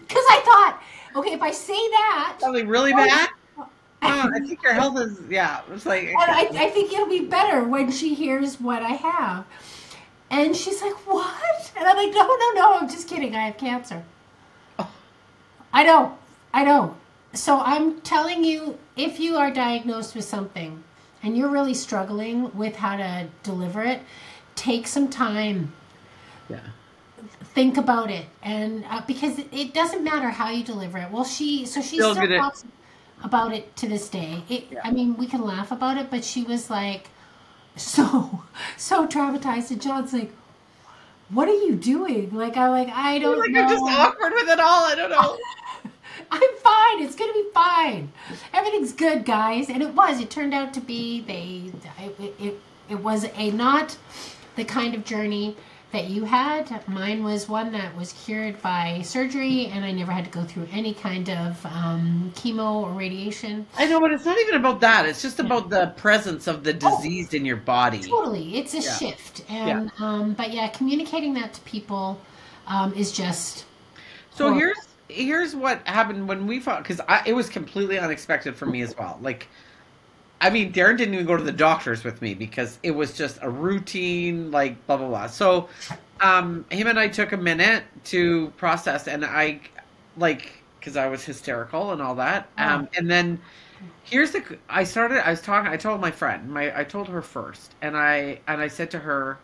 Because 0.00 0.24
I 0.28 0.42
thought, 0.44 0.82
okay, 1.16 1.32
if 1.32 1.40
I 1.40 1.50
say 1.50 1.72
that, 1.72 2.36
Something 2.40 2.68
really 2.68 2.92
bad? 2.92 3.30
Oh, 4.00 4.30
I 4.32 4.38
think 4.38 4.62
your 4.62 4.74
health 4.74 4.96
is, 5.00 5.18
yeah. 5.28 5.62
It's 5.72 5.84
like, 5.84 6.04
And 6.04 6.16
I, 6.18 6.48
I 6.52 6.70
think 6.70 6.92
it'll 6.92 7.08
be 7.08 7.24
better 7.24 7.64
when 7.64 7.90
she 7.90 8.14
hears 8.14 8.60
what 8.60 8.80
I 8.82 8.90
have. 8.90 9.44
And 10.30 10.54
she's 10.54 10.82
like, 10.82 10.94
What? 11.06 11.72
And 11.76 11.86
I'm 11.86 11.96
like, 11.96 12.12
No, 12.14 12.26
no, 12.26 12.52
no, 12.52 12.78
I'm 12.78 12.88
just 12.88 13.08
kidding. 13.08 13.34
I 13.34 13.46
have 13.46 13.56
cancer. 13.56 14.04
I 15.72 15.84
know. 15.84 16.16
I 16.52 16.64
know. 16.64 16.96
So 17.34 17.60
I'm 17.60 18.00
telling 18.00 18.44
you, 18.44 18.78
if 18.96 19.20
you 19.20 19.36
are 19.36 19.50
diagnosed 19.50 20.14
with 20.14 20.24
something 20.24 20.82
and 21.22 21.36
you're 21.36 21.48
really 21.50 21.74
struggling 21.74 22.56
with 22.56 22.76
how 22.76 22.96
to 22.96 23.28
deliver 23.42 23.82
it, 23.82 24.00
take 24.54 24.86
some 24.88 25.08
time 25.08 25.72
yeah. 26.48 26.58
think 27.54 27.76
about 27.76 28.10
it 28.10 28.26
and 28.42 28.84
uh, 28.88 29.00
because 29.06 29.38
it, 29.38 29.72
doesn't 29.72 30.02
matter 30.02 30.30
how 30.30 30.50
you 30.50 30.64
deliver 30.64 30.98
it 30.98 31.10
well 31.10 31.24
she 31.24 31.64
so 31.64 31.80
she 31.80 31.96
Still 31.96 32.14
still, 32.14 32.26
talks 32.26 32.64
about 33.22 33.52
it 33.52 33.74
to 33.76 33.88
this 33.88 34.08
day 34.08 34.42
it, 34.48 34.66
Yeah. 34.70 34.80
i 34.84 34.90
mean 34.90 35.16
we 35.16 35.26
can 35.26 35.42
laugh 35.42 35.70
about 35.70 35.96
it 35.96 36.10
but 36.10 36.24
she 36.24 36.42
was 36.42 36.70
like 36.70 37.10
so 37.76 38.42
so 38.76 39.06
traumatized 39.06 39.70
and 39.70 39.80
john's 39.80 40.12
like 40.12 40.32
what 41.30 41.48
are 41.48 41.54
you 41.54 41.76
doing? 41.76 42.34
Like 42.34 42.56
I'm 42.56 42.70
like 42.70 42.88
I 42.88 43.18
don't 43.18 43.38
like 43.38 43.50
know. 43.50 43.62
I'm 43.62 43.68
just 43.68 43.84
awkward 43.84 44.32
with 44.32 44.48
it 44.48 44.60
all. 44.60 44.84
I 44.84 44.94
don't 44.94 45.10
know. 45.10 45.38
I'm 46.30 46.56
fine. 46.56 47.02
It's 47.02 47.14
gonna 47.14 47.32
be 47.32 47.46
fine. 47.54 48.12
Everything's 48.52 48.92
good, 48.92 49.24
guys. 49.24 49.68
And 49.68 49.82
it 49.82 49.94
was. 49.94 50.20
It 50.20 50.30
turned 50.30 50.54
out 50.54 50.74
to 50.74 50.80
be 50.80 51.20
they. 51.20 51.72
It 51.98 52.34
it, 52.38 52.60
it 52.88 53.00
was 53.00 53.26
a 53.36 53.50
not 53.50 53.96
the 54.56 54.64
kind 54.64 54.94
of 54.94 55.04
journey 55.04 55.56
that 55.92 56.08
you 56.08 56.24
had. 56.24 56.86
Mine 56.86 57.24
was 57.24 57.48
one 57.48 57.72
that 57.72 57.96
was 57.96 58.12
cured 58.24 58.60
by 58.60 59.00
surgery, 59.02 59.66
and 59.66 59.84
I 59.84 59.90
never 59.92 60.12
had 60.12 60.24
to 60.26 60.30
go 60.30 60.44
through 60.44 60.68
any 60.70 60.92
kind 60.92 61.30
of 61.30 61.64
um, 61.64 62.32
chemo 62.36 62.82
or 62.82 62.90
radiation. 62.90 63.66
I 63.76 63.86
know, 63.86 63.98
but 64.00 64.12
it's 64.12 64.24
not 64.26 64.38
even 64.38 64.56
about 64.56 64.80
that. 64.80 65.06
It's 65.06 65.22
just 65.22 65.40
about 65.40 65.70
the 65.70 65.94
presence 65.96 66.46
of 66.46 66.62
the 66.62 66.74
disease 66.74 67.32
in 67.32 67.44
your 67.46 67.56
body. 67.56 68.00
Totally, 68.02 68.56
it's 68.58 68.74
a 68.74 68.80
Yeah. 68.80 68.96
shift, 68.96 69.50
and 69.50 69.90
um, 69.98 70.34
but 70.34 70.52
yeah, 70.52 70.68
communicating 70.68 71.34
that 71.34 71.54
to 71.54 71.60
people 71.62 72.20
um, 72.66 72.92
is 72.94 73.12
just 73.12 73.64
So 74.30 74.46
Well- 74.46 74.54
here's 74.54 74.76
here's 75.08 75.56
what 75.56 75.80
happened 75.88 76.28
when 76.28 76.46
we 76.46 76.60
found 76.60 76.84
because 76.84 77.00
it 77.26 77.32
was 77.32 77.48
completely 77.48 77.98
unexpected 77.98 78.54
for 78.54 78.66
me 78.66 78.82
as 78.82 78.94
well. 78.96 79.18
Like, 79.22 79.48
I 80.40 80.50
mean, 80.50 80.72
Darren 80.72 80.96
didn't 80.96 81.14
even 81.14 81.26
go 81.26 81.36
to 81.36 81.42
the 81.42 81.52
doctors 81.52 82.04
with 82.04 82.22
me 82.22 82.34
because 82.34 82.78
it 82.82 82.92
was 82.92 83.16
just 83.16 83.38
a 83.42 83.50
routine, 83.50 84.50
like 84.50 84.86
blah 84.86 84.96
blah 84.96 85.08
blah. 85.08 85.26
So, 85.26 85.68
um, 86.20 86.64
him 86.70 86.86
and 86.86 86.98
I 86.98 87.08
took 87.08 87.32
a 87.32 87.36
minute 87.36 87.84
to 88.06 88.48
process, 88.50 89.08
and 89.08 89.24
I 89.24 89.60
like 90.16 90.52
because 90.78 90.96
I 90.96 91.08
was 91.08 91.24
hysterical 91.24 91.92
and 91.92 92.00
all 92.00 92.14
that. 92.16 92.48
Um, 92.56 92.88
and 92.96 93.10
then 93.10 93.40
here's 94.04 94.30
the 94.30 94.42
I 94.68 94.84
started. 94.84 95.26
I 95.26 95.30
was 95.30 95.40
talking. 95.40 95.70
I 95.70 95.76
told 95.76 96.00
my 96.00 96.10
friend. 96.10 96.48
My 96.48 96.76
I 96.78 96.84
told 96.84 97.08
her 97.08 97.22
first, 97.22 97.74
and 97.82 97.96
I 97.96 98.40
and 98.46 98.60
I 98.60 98.68
said 98.68 98.90
to 98.92 98.98
her. 98.98 99.38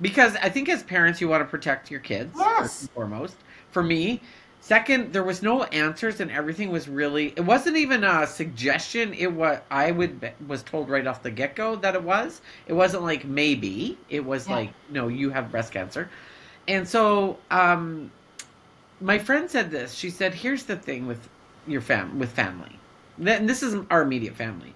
Because 0.00 0.36
I 0.36 0.48
think 0.48 0.68
as 0.68 0.84
parents, 0.84 1.20
you 1.20 1.28
want 1.28 1.40
to 1.42 1.44
protect 1.44 1.90
your 1.90 1.98
kids 1.98 2.32
first 2.40 2.82
and 2.82 2.90
foremost. 2.90 3.34
For 3.72 3.82
me, 3.82 4.22
Second, 4.60 5.12
there 5.12 5.22
was 5.22 5.40
no 5.42 5.62
answers, 5.64 6.20
and 6.20 6.30
everything 6.30 6.70
was 6.70 6.88
really. 6.88 7.32
It 7.36 7.40
wasn't 7.44 7.76
even 7.76 8.04
a 8.04 8.26
suggestion. 8.26 9.14
It 9.14 9.32
was 9.32 9.60
I 9.70 9.92
would 9.92 10.32
was 10.46 10.62
told 10.62 10.88
right 10.90 11.06
off 11.06 11.22
the 11.22 11.30
get 11.30 11.54
go 11.54 11.76
that 11.76 11.94
it 11.94 12.02
was. 12.02 12.40
It 12.66 12.74
wasn't 12.74 13.04
like 13.04 13.24
maybe. 13.24 13.96
It 14.10 14.24
was 14.24 14.46
Yeah. 14.48 14.54
like 14.56 14.70
no, 14.90 15.08
you 15.08 15.30
have 15.30 15.50
breast 15.50 15.72
cancer, 15.72 16.10
and 16.66 16.86
so 16.86 17.38
um, 17.50 18.10
my 19.00 19.18
friend 19.18 19.48
said 19.50 19.70
this. 19.70 19.94
She 19.94 20.10
said, 20.10 20.34
"Here's 20.34 20.64
the 20.64 20.76
thing 20.76 21.06
with 21.06 21.28
your 21.66 21.80
fam 21.80 22.18
with 22.18 22.30
family. 22.32 22.78
And 23.24 23.48
this 23.48 23.62
is 23.62 23.76
our 23.90 24.02
immediate 24.02 24.34
family. 24.36 24.74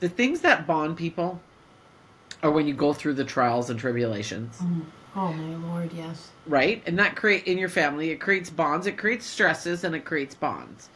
The 0.00 0.08
things 0.08 0.40
that 0.40 0.66
bond 0.66 0.96
people 0.96 1.40
are 2.42 2.50
when 2.50 2.66
you 2.68 2.74
go 2.74 2.92
through 2.92 3.14
the 3.14 3.24
trials 3.24 3.70
and 3.70 3.78
tribulations." 3.80 4.60
Oh 5.14 5.32
my 5.32 5.54
lord, 5.56 5.94
yes. 5.94 6.34
right? 6.46 6.82
And 6.86 6.98
that 6.98 7.16
create 7.16 7.44
in 7.46 7.58
your 7.58 7.68
family, 7.68 8.10
it 8.10 8.18
creates 8.20 8.50
bonds, 8.50 8.86
it 8.86 8.98
creates 8.98 9.26
stresses, 9.26 9.84
and 9.84 9.94
it 9.94 10.04
creates 10.04 10.34
bonds. 10.34 10.90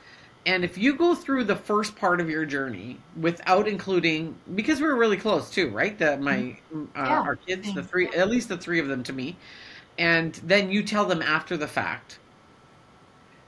And 0.47 0.65
if 0.65 0.79
you 0.79 0.97
go 0.97 1.15
through 1.15 1.45
the 1.45 1.57
first 1.57 1.97
part 1.97 2.21
of 2.21 2.31
your 2.31 2.47
journey 2.47 3.05
without 3.15 3.69
including, 3.69 4.41
because 4.55 4.81
we 4.81 4.87
were 4.89 4.97
really 4.99 5.17
close 5.19 5.51
too, 5.51 5.71
right? 5.71 5.99
The 5.99 6.19
my 6.19 6.59
uh, 6.97 7.01
Yeah. 7.09 7.23
our 7.25 7.37
kids, 7.47 7.73
the 7.73 7.83
three, 7.85 8.11
at 8.13 8.29
least 8.31 8.49
the 8.49 8.59
three 8.59 8.81
of 8.81 8.89
them 8.89 9.03
to 9.05 9.13
me, 9.13 9.41
and 9.99 10.35
then 10.37 10.71
you 10.71 10.85
tell 10.85 11.07
them 11.07 11.23
after 11.23 11.57
the 11.57 11.69
fact, 11.69 12.21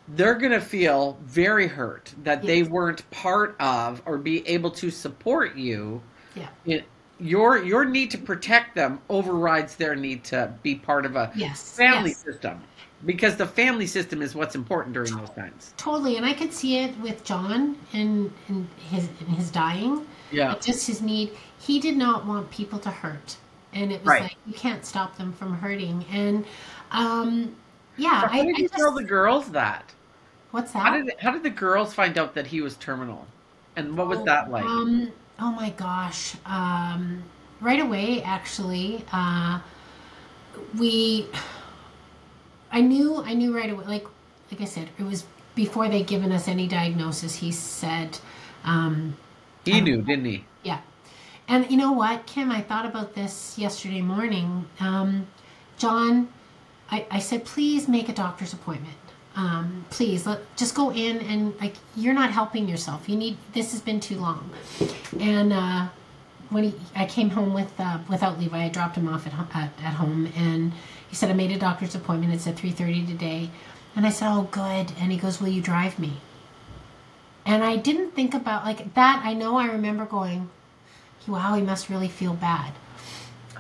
they're 0.07 0.35
gonna 0.39 0.61
feel 0.61 1.21
very 1.25 1.67
hurt 1.69 2.13
that 2.19 2.47
they 2.47 2.63
weren't 2.63 3.09
part 3.11 3.57
of 3.61 4.03
or 4.07 4.19
be 4.19 4.47
able 4.49 4.71
to 4.71 4.91
support 4.91 5.57
you 5.57 6.05
Yeah. 6.35 6.51
it, 6.65 6.91
your 7.21 7.63
your 7.63 7.85
need 7.85 8.11
to 8.13 8.19
protect 8.19 8.75
them 8.75 9.01
overrides 9.09 9.77
their 9.77 9.95
need 9.97 10.25
to 10.25 10.53
be 10.63 10.75
part 10.77 11.07
of 11.07 11.17
a 11.17 11.31
Yes. 11.35 11.63
family 11.77 12.11
yes. 12.11 12.23
system 12.25 12.61
because 13.07 13.37
the 13.37 13.47
family 13.47 13.87
system 13.87 14.23
is 14.23 14.35
what's 14.35 14.55
important 14.55 14.95
during 14.95 15.17
those 15.17 15.31
times. 15.31 15.75
Totally, 15.77 16.17
and 16.17 16.27
I 16.27 16.33
could 16.35 16.53
see 16.53 16.79
it 16.79 16.97
with 16.99 17.25
John 17.25 17.77
and 17.93 18.33
and 18.49 18.69
his 18.91 19.09
in 19.21 19.27
his 19.27 19.51
dying. 19.51 20.07
Yeah. 20.31 20.55
Just 20.61 20.87
his 20.87 21.03
need. 21.03 21.33
He 21.59 21.81
did 21.81 21.97
not 21.97 22.27
want 22.27 22.51
people 22.51 22.79
to 22.81 22.91
hurt, 22.91 23.37
and 23.73 23.93
it 23.93 24.03
was 24.05 24.09
Right. 24.09 24.23
like 24.23 24.37
you 24.47 24.55
can't 24.55 24.85
stop 24.85 25.17
them 25.17 25.33
from 25.33 25.55
hurting. 25.59 26.05
And 26.11 26.45
um, 26.93 27.57
yeah, 27.97 28.29
How 28.29 28.41
I, 28.41 28.45
did 28.45 28.57
I 28.57 28.59
you 28.59 28.69
just, 28.69 28.75
tell 28.75 28.93
the 28.93 29.05
girls 29.05 29.51
that? 29.53 29.93
what's 30.51 30.73
that? 30.73 30.81
How 30.83 30.91
did 31.03 31.13
how 31.21 31.31
did 31.33 31.43
the 31.43 31.51
girls 31.51 31.95
find 31.95 32.19
out 32.19 32.35
that 32.35 32.47
he 32.47 32.61
was 32.61 32.77
terminal? 32.77 33.27
And 33.77 33.97
what 33.97 34.09
was 34.09 34.19
Oh, 34.21 34.25
that 34.25 34.51
like? 34.51 34.65
Um, 34.65 35.13
oh 35.41 35.51
my 35.51 35.71
gosh. 35.71 36.37
Um, 36.47 37.23
right 37.61 37.81
away, 37.81 38.23
actually, 38.23 39.05
uh, 39.13 39.61
we. 40.79 41.27
I 42.73 42.81
knew. 42.81 43.23
I 43.23 43.35
knew 43.35 43.55
right 43.57 43.71
away. 43.71 43.85
Like, 43.85 44.07
like 44.51 44.61
I 44.61 44.65
said, 44.65 44.89
it 44.99 45.03
was 45.03 45.25
before 45.55 45.89
they'd 45.89 46.07
given 46.07 46.33
us 46.33 46.49
any 46.49 46.69
diagnosis. 46.69 47.37
He 47.37 47.53
said, 47.53 48.19
um, 48.65 49.17
he 49.65 49.81
knew, 49.81 50.03
didn't 50.03 50.25
he? 50.25 50.45
yeah. 50.63 50.81
And 51.49 51.69
you 51.71 51.77
know 51.77 51.93
what, 51.93 52.27
Kim? 52.27 52.51
I 52.51 52.61
thought 52.61 52.87
about 52.87 53.15
this 53.15 53.59
yesterday 53.59 54.03
morning. 54.03 54.67
Um, 54.79 55.27
John, 55.79 56.29
I, 56.91 57.07
I 57.11 57.19
said, 57.19 57.45
please 57.45 57.89
make 57.89 58.09
a 58.09 58.13
doctor's 58.13 58.53
appointment. 58.53 58.95
Um, 59.37 59.85
please, 59.91 60.27
let, 60.27 60.41
just 60.57 60.75
go 60.75 60.91
in 60.91 61.19
and 61.19 61.59
like 61.61 61.75
you're 61.97 62.15
not 62.15 62.31
helping 62.33 62.69
yourself. 62.69 63.09
You 63.09 63.17
need. 63.17 63.37
This 63.53 63.73
has 63.73 63.81
been 63.81 64.01
too 64.01 64.17
long. 64.17 64.51
And 65.21 65.53
uh, 65.53 65.89
when 66.51 66.65
he, 66.65 66.75
I 66.97 67.07
came 67.07 67.31
home 67.31 67.55
with 67.55 67.73
uh, 67.79 67.99
without 68.09 68.39
Levi, 68.39 68.65
I 68.65 68.69
dropped 68.69 68.97
him 68.97 69.09
off 69.09 69.27
at, 69.27 69.33
at 69.55 69.71
at 69.83 69.95
home, 69.95 70.33
and 70.37 70.73
he 71.09 71.15
said 71.17 71.31
I 71.31 71.35
made 71.35 71.53
a 71.53 71.59
doctor's 71.59 71.95
appointment. 71.95 72.35
It's 72.35 72.47
at 72.47 72.57
three 72.57 72.73
thirty 72.73 73.07
today. 73.07 73.51
And 73.97 74.07
I 74.07 74.11
said, 74.11 74.33
oh, 74.33 74.43
good. 74.53 74.93
And 75.01 75.11
he 75.11 75.19
goes, 75.19 75.41
will 75.41 75.49
you 75.49 75.61
drive 75.61 75.99
me? 75.99 76.13
And 77.45 77.65
I 77.65 77.75
didn't 77.75 78.13
think 78.13 78.35
about 78.35 78.65
like 78.65 78.95
that. 78.95 79.23
I 79.25 79.35
know 79.35 79.57
I 79.57 79.67
remember 79.67 80.05
going, 80.05 80.49
wow, 81.27 81.55
he 81.55 81.63
must 81.63 81.89
really 81.89 82.09
feel 82.09 82.35
bad 82.35 82.73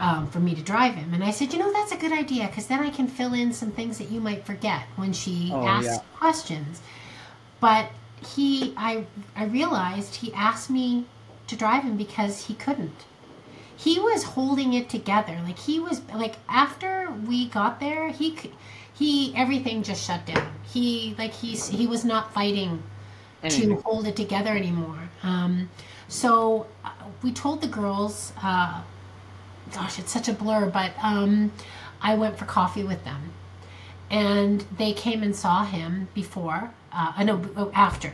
um, 0.01 0.29
for 0.31 0.41
me 0.41 0.55
to 0.57 0.63
drive 0.63 0.95
him. 0.97 1.15
And 1.15 1.25
I 1.25 1.31
said, 1.31 1.53
you 1.53 1.61
know, 1.61 1.73
that's 1.73 1.93
a 1.93 1.97
good 1.97 2.13
idea 2.13 2.49
because 2.49 2.67
then 2.69 2.81
I 2.81 2.91
can 2.91 3.09
fill 3.09 3.35
in 3.35 3.53
some 3.53 3.73
things 3.73 3.99
that 3.99 4.11
you 4.11 4.21
might 4.21 4.47
forget 4.47 4.85
when 4.97 5.13
she 5.13 5.53
Oh, 5.53 5.65
asks 5.67 5.99
yeah. 5.99 6.01
questions. 6.19 6.83
But 7.61 7.91
he, 8.35 8.75
I, 8.77 9.07
I 9.37 9.45
realized 9.45 10.17
he 10.17 10.33
asked 10.35 10.71
me 10.71 11.07
to 11.49 11.57
drive 11.57 11.85
him 11.85 11.97
because 11.97 12.47
he 12.47 12.55
couldn't. 12.55 13.07
He 13.77 13.99
was 14.01 14.25
holding 14.25 14.75
it 14.75 14.89
together. 14.89 15.41
Like 15.45 15.59
he 15.59 15.81
was 15.81 16.03
like 16.15 16.37
after 16.49 17.11
we 17.27 17.49
got 17.49 17.81
there, 17.81 18.11
he 18.11 18.37
he 18.93 19.35
everything 19.37 19.83
just 19.83 20.05
shut 20.05 20.27
down. 20.27 20.53
He 20.63 21.15
like 21.19 21.33
he's 21.33 21.69
he 21.69 21.87
was 21.87 22.05
not 22.05 22.33
fighting 22.35 22.83
to 23.49 23.77
hold 23.85 24.07
it 24.07 24.17
together 24.17 24.51
anymore. 24.57 25.11
Um, 25.23 25.71
so 26.09 26.67
uh, 26.85 26.91
we 27.23 27.33
told 27.33 27.61
the 27.63 27.69
girls, 27.69 28.33
uh, 28.43 28.83
gosh, 29.73 29.99
it's 29.99 30.13
such 30.13 30.29
a 30.29 30.33
blur, 30.33 30.71
but 30.71 30.93
um, 31.03 31.53
I 32.01 32.15
went 32.15 32.39
for 32.39 32.45
coffee 32.45 32.83
with 32.83 33.05
them. 33.05 33.33
And 34.11 34.65
they 34.77 34.93
came 34.93 35.23
and 35.23 35.35
saw 35.37 35.65
him 35.65 36.09
before, 36.15 36.73
uh, 36.93 37.13
I 37.17 37.25
know, 37.25 37.43
oh, 37.57 37.71
after. 37.75 38.13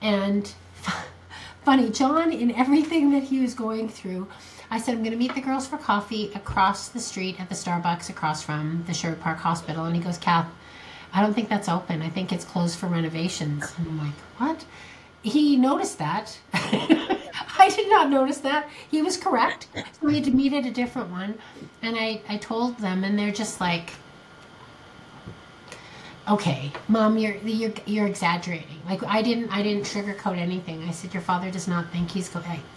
And 0.00 0.52
funny, 1.64 1.90
John, 1.90 2.32
in 2.32 2.50
everything 2.52 3.12
that 3.12 3.22
he 3.24 3.38
was 3.40 3.54
going 3.54 3.88
through, 3.88 4.26
I 4.70 4.78
said, 4.78 4.94
I'm 4.94 5.02
going 5.02 5.12
to 5.12 5.18
meet 5.18 5.34
the 5.34 5.40
girls 5.40 5.66
for 5.66 5.76
coffee 5.76 6.32
across 6.34 6.88
the 6.88 6.98
street 6.98 7.40
at 7.40 7.48
the 7.48 7.54
Starbucks 7.54 8.08
across 8.10 8.42
from 8.42 8.84
the 8.86 8.94
Sherwood 8.94 9.20
Park 9.20 9.38
Hospital. 9.38 9.84
And 9.84 9.94
he 9.94 10.02
goes, 10.02 10.18
Kath, 10.18 10.48
I 11.12 11.20
don't 11.20 11.34
think 11.34 11.48
that's 11.48 11.68
open. 11.68 12.02
I 12.02 12.08
think 12.08 12.32
it's 12.32 12.44
closed 12.44 12.78
for 12.78 12.86
renovations. 12.86 13.72
And 13.76 13.86
I'm 13.86 13.98
like, 13.98 14.14
what? 14.38 14.64
He 15.22 15.56
noticed 15.56 15.98
that. 15.98 16.38
I 17.58 17.68
did 17.70 17.88
not 17.88 18.10
notice 18.10 18.38
that. 18.38 18.68
He 18.90 19.02
was 19.02 19.16
correct. 19.16 19.68
So 19.74 20.06
we 20.06 20.16
had 20.16 20.24
to 20.24 20.30
meet 20.30 20.52
at 20.52 20.66
a 20.66 20.70
different 20.70 21.10
one. 21.10 21.38
And 21.82 21.96
I, 21.96 22.20
I 22.28 22.36
told 22.36 22.78
them, 22.78 23.04
and 23.04 23.18
they're 23.18 23.32
just 23.32 23.60
like, 23.60 23.92
okay, 26.28 26.72
mom, 26.88 27.18
you're, 27.18 27.36
you're, 27.36 27.72
you're 27.86 28.06
exaggerating. 28.06 28.80
Like 28.86 29.02
I 29.04 29.22
didn't, 29.22 29.50
I 29.50 29.62
didn't 29.62 29.84
sugarcoat 29.84 30.38
anything. 30.38 30.82
I 30.84 30.92
said, 30.92 31.12
your 31.12 31.22
father 31.22 31.50
does 31.50 31.66
not 31.68 31.90
think 31.90 32.10
he's, 32.10 32.30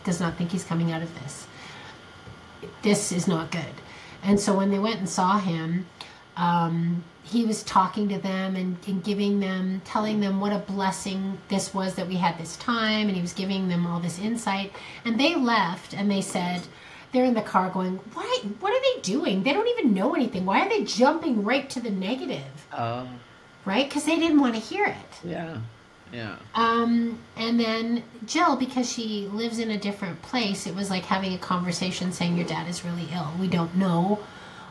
does 0.03 0.19
not 0.19 0.35
think 0.37 0.51
he's 0.51 0.63
coming 0.63 0.91
out 0.91 1.01
of 1.01 1.13
this. 1.21 1.47
This 2.81 3.11
is 3.11 3.27
not 3.27 3.51
good. 3.51 3.63
And 4.23 4.39
so 4.39 4.55
when 4.55 4.71
they 4.71 4.79
went 4.79 4.97
and 4.97 5.07
saw 5.07 5.37
him, 5.37 5.85
um, 6.37 7.03
he 7.23 7.43
was 7.43 7.63
talking 7.63 8.07
to 8.09 8.19
them 8.19 8.55
and, 8.55 8.77
and 8.87 9.03
giving 9.03 9.39
them, 9.39 9.81
telling 9.83 10.19
them 10.19 10.39
what 10.39 10.53
a 10.53 10.59
blessing 10.59 11.37
this 11.49 11.73
was 11.73 11.95
that 11.95 12.07
we 12.07 12.15
had 12.15 12.37
this 12.37 12.55
time, 12.57 13.07
and 13.07 13.15
he 13.15 13.21
was 13.21 13.33
giving 13.33 13.67
them 13.67 13.87
all 13.87 13.99
this 13.99 14.19
insight. 14.19 14.71
And 15.05 15.19
they 15.19 15.35
left 15.35 15.93
and 15.93 16.09
they 16.09 16.21
said, 16.21 16.61
they're 17.11 17.25
in 17.25 17.33
the 17.33 17.41
car 17.41 17.69
going, 17.69 17.95
what, 18.13 18.43
what 18.59 18.73
are 18.73 18.81
they 18.93 19.01
doing? 19.01 19.41
They 19.41 19.53
don't 19.53 19.67
even 19.67 19.93
know 19.93 20.13
anything. 20.13 20.45
Why 20.45 20.65
are 20.65 20.69
they 20.69 20.83
jumping 20.83 21.43
right 21.43 21.69
to 21.71 21.79
the 21.79 21.89
negative? 21.89 22.43
Oh, 22.77 23.07
Right? 23.63 23.87
Because 23.89 24.05
they 24.05 24.17
didn't 24.17 24.39
want 24.39 24.53
to 24.53 24.59
hear 24.59 24.85
it. 24.85 25.27
yeah, 25.27 25.57
yeah. 26.13 26.35
Um, 26.53 27.17
and 27.35 27.59
then 27.59 28.03
Jill, 28.27 28.55
because 28.55 28.91
she 28.91 29.27
lives 29.31 29.57
in 29.57 29.71
a 29.71 29.77
different 29.77 30.21
place, 30.21 30.67
it 30.67 30.75
was 30.75 30.91
like 30.91 31.03
having 31.03 31.33
a 31.33 31.39
conversation 31.39 32.11
saying 32.11 32.37
your 32.37 32.45
dad 32.45 32.69
is 32.69 32.85
really 32.85 33.07
ill. 33.11 33.31
We 33.39 33.47
don't 33.47 33.75
know 33.75 34.19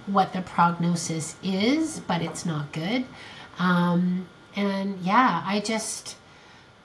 what 0.06 0.32
the 0.32 0.42
prognosis 0.42 1.36
is, 1.42 2.00
but 2.00 2.22
it's 2.22 2.44
not 2.44 2.72
good. 2.72 3.04
Um, 3.58 4.26
and 4.56 4.98
yeah, 5.00 5.42
I 5.46 5.60
just 5.60 6.16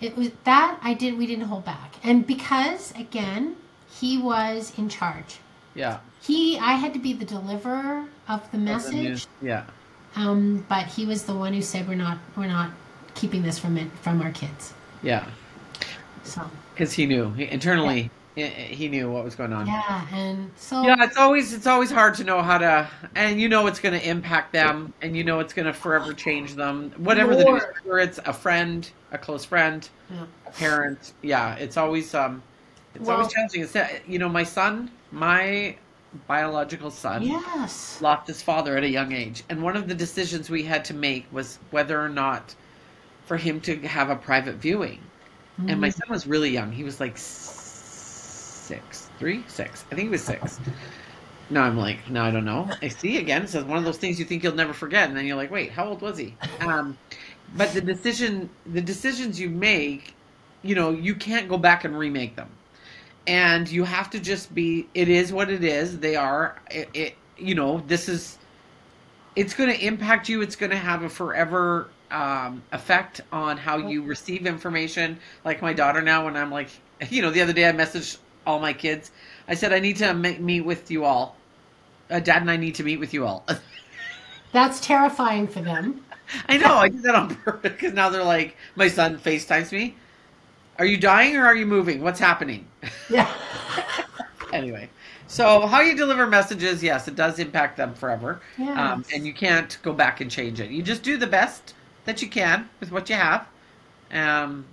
it 0.02 0.16
was 0.16 0.32
that 0.46 0.80
I 0.82 0.94
did 0.94 1.18
we 1.18 1.28
didn't 1.28 1.46
hold 1.46 1.66
back, 1.66 1.96
and 2.04 2.26
because 2.26 2.92
again 2.96 3.56
he 3.90 4.18
was 4.18 4.78
in 4.78 4.90
charge. 4.90 5.40
Yeah. 5.76 6.00
He 6.22 6.58
I 6.58 6.74
had 6.74 6.94
to 6.94 7.00
be 7.00 7.14
the 7.14 7.26
deliverer 7.26 8.06
of 8.28 8.50
the 8.52 8.58
message, 8.58 9.26
Yeah. 9.42 9.66
um, 10.16 10.66
but 10.70 10.86
he 10.88 11.06
was 11.06 11.24
the 11.24 11.34
one 11.36 11.54
who 11.54 11.62
said 11.62 11.88
we're 11.88 11.96
not 11.96 12.18
we're 12.36 12.48
not 12.48 12.72
keeping 13.16 13.42
this 13.42 13.60
from 13.60 13.78
it 13.78 13.90
from 14.02 14.22
our 14.22 14.32
kids. 14.32 14.74
Yeah. 15.02 15.26
So 16.24 16.50
Because 16.74 16.94
he 16.94 17.06
knew 17.06 17.32
he, 17.32 17.50
internally, 17.50 18.12
he, 18.36 18.46
he 18.46 18.88
knew 18.88 19.12
what 19.12 19.24
was 19.24 19.36
going 19.36 19.52
on. 19.54 19.68
yeah, 19.68 20.08
and 20.14 20.52
so 20.56 20.82
Yeah, 20.84 20.96
it's 21.04 21.18
always 21.18 21.54
it's 21.54 21.68
always 21.68 21.92
hard 21.92 22.16
to 22.16 22.24
know 22.24 22.42
how 22.42 22.58
to, 22.58 22.88
and 23.16 23.40
you 23.42 23.50
know 23.50 23.68
it's 23.68 23.80
going 23.80 24.00
to 24.00 24.08
impact 24.08 24.54
them, 24.54 24.94
and 25.02 25.16
you 25.18 25.24
know 25.24 25.40
it's 25.40 25.54
going 25.54 25.66
to 25.66 25.74
forever 25.74 26.14
change 26.14 26.56
them. 26.56 26.92
Whatever 26.98 27.36
the 27.36 27.44
news, 27.44 27.64
whether 27.84 28.00
it's 28.00 28.20
a 28.26 28.34
friend, 28.34 28.90
a 29.12 29.18
close 29.18 29.46
friend, 29.46 29.88
Yeah. 30.12 30.26
a 30.48 30.52
parent, 30.52 31.14
yeah, 31.22 31.56
it's 31.56 31.78
always 31.78 32.14
um, 32.14 32.42
it's 32.96 33.06
Well- 33.06 33.18
always 33.18 33.34
challenging. 33.34 33.64
It's 33.64 33.76
you 34.08 34.20
know, 34.20 34.30
my 34.30 34.44
son, 34.44 34.92
my 35.12 35.76
biological 36.28 36.90
son, 36.92 37.22
yes, 37.24 38.02
lost 38.02 38.28
his 38.28 38.42
father 38.42 38.76
at 38.78 38.84
a 38.84 38.90
young 38.90 39.12
age, 39.12 39.44
and 39.50 39.62
one 39.62 39.76
of 39.76 39.88
the 39.88 39.94
decisions 39.96 40.50
we 40.50 40.64
had 40.64 40.84
to 40.86 40.94
make 40.94 41.26
was 41.32 41.60
whether 41.72 42.00
or 42.00 42.10
not 42.10 42.56
for 43.26 43.38
him 43.38 43.62
to 43.62 43.76
have 43.88 44.10
a 44.10 44.16
private 44.16 44.56
viewing. 44.56 45.00
And 45.68 45.82
my 45.82 45.90
son 45.90 46.08
was 46.10 46.26
really 46.26 46.50
young. 46.52 46.72
He 46.72 46.86
was 46.86 47.02
like 47.02 47.18
six, 48.70 49.10
three, 49.18 49.44
six. 49.48 49.84
I 49.92 49.96
think 49.96 50.06
he 50.06 50.10
was 50.10 50.24
six. 50.24 50.60
No, 51.50 51.62
I'm 51.62 51.76
like, 51.76 52.08
no, 52.08 52.22
I 52.22 52.30
don't 52.30 52.46
know. 52.46 52.70
I 52.84 52.90
see 52.90 53.18
again. 53.18 53.42
It 53.42 53.50
says 53.50 53.64
one 53.64 53.80
of 53.80 53.84
those 53.84 53.98
things 53.98 54.20
you 54.20 54.26
think 54.26 54.44
you'll 54.44 54.54
never 54.54 54.74
forget, 54.74 55.10
and 55.10 55.18
then 55.18 55.26
you're 55.26 55.36
like, 55.36 55.50
wait, 55.50 55.72
how 55.72 55.88
old 55.88 56.02
was 56.02 56.20
he? 56.20 56.36
Um, 56.60 56.96
but 57.58 57.74
the 57.74 57.82
decision, 57.82 58.48
the 58.72 58.82
decisions 58.82 59.40
you 59.40 59.50
make, 59.50 60.14
you 60.62 60.76
know, 60.76 60.92
you 60.92 61.16
can't 61.16 61.50
go 61.50 61.58
back 61.58 61.84
and 61.84 61.98
remake 61.98 62.36
them, 62.36 62.50
and 63.26 63.68
you 63.68 63.86
have 63.86 64.12
to 64.12 64.20
just 64.20 64.54
be. 64.54 64.88
It 64.94 65.10
is 65.10 65.34
what 65.34 65.50
it 65.50 65.64
is. 65.64 65.98
They 65.98 66.16
are. 66.16 66.62
It, 66.70 66.90
it 66.94 67.16
you 67.40 67.56
know, 67.56 67.84
this 67.88 68.08
is. 68.08 68.38
It's 69.36 69.56
going 69.56 69.72
to 69.72 69.84
impact 69.84 70.30
you. 70.30 70.44
It's 70.44 70.56
going 70.56 70.70
to 70.70 70.78
have 70.78 71.02
a 71.02 71.10
forever 71.10 71.90
um, 72.12 72.62
effect 72.72 73.22
on 73.32 73.58
how 73.58 73.78
you 73.78 74.04
receive 74.04 74.46
information. 74.46 75.18
Like 75.44 75.64
my 75.64 75.74
daughter 75.74 76.04
now, 76.04 76.26
when 76.26 76.38
I'm 76.38 76.52
like, 76.52 76.70
you 77.10 77.24
know, 77.24 77.32
the 77.32 77.42
other 77.42 77.54
day 77.54 77.68
I 77.68 77.72
messaged 77.72 78.20
all 78.46 78.60
my 78.60 78.74
kids. 78.74 79.12
I 79.48 79.56
said 79.56 79.74
I 79.74 79.80
need 79.80 79.98
to 79.98 80.14
meet 80.14 80.62
with 80.62 80.92
you 80.92 81.06
all. 81.06 81.36
Uh, 82.10 82.20
Dad 82.20 82.42
and 82.42 82.52
I 82.52 82.58
need 82.58 82.76
to 82.76 82.84
meet 82.84 83.00
with 83.00 83.14
you 83.14 83.26
all. 83.26 83.46
that's 84.52 84.80
terrifying 84.80 85.48
for 85.48 85.62
them. 85.62 86.04
I 86.48 86.58
know 86.58 86.76
I 86.76 86.90
did 86.90 87.04
that 87.04 87.16
on 87.16 87.36
purpose 87.36 87.72
because 87.72 87.94
now 87.94 88.10
they're 88.10 88.24
like, 88.24 88.56
my 88.76 88.88
son 88.88 89.18
FaceTimes 89.18 89.72
me. 89.72 89.96
Are 90.78 90.86
you 90.86 90.98
dying 90.98 91.36
or 91.36 91.46
are 91.46 91.56
you 91.56 91.66
moving? 91.66 92.02
What's 92.02 92.20
happening? 92.20 92.68
Yeah, 93.10 93.28
anyway, 94.54 94.88
so 95.28 95.68
how 95.68 95.82
you 95.82 95.96
deliver 95.96 96.26
messages, 96.26 96.82
yes, 96.82 97.08
it 97.08 97.16
does 97.16 97.38
impact 97.38 97.78
them 97.78 97.94
forever. 97.94 98.42
Yes. 98.58 98.78
Um, 98.78 99.06
and 99.14 99.26
you 99.26 99.34
can't 99.34 99.78
go 99.84 99.94
back 99.94 100.22
and 100.22 100.30
change 100.30 100.60
it. 100.60 100.72
You 100.72 100.82
just 100.82 101.04
do 101.04 101.18
the 101.18 101.28
best 101.28 101.76
that 102.06 102.22
you 102.22 102.28
can 102.28 102.68
with 102.80 102.92
what 102.92 103.10
you 103.10 103.16
have. 103.16 103.48
Um, 104.12 104.66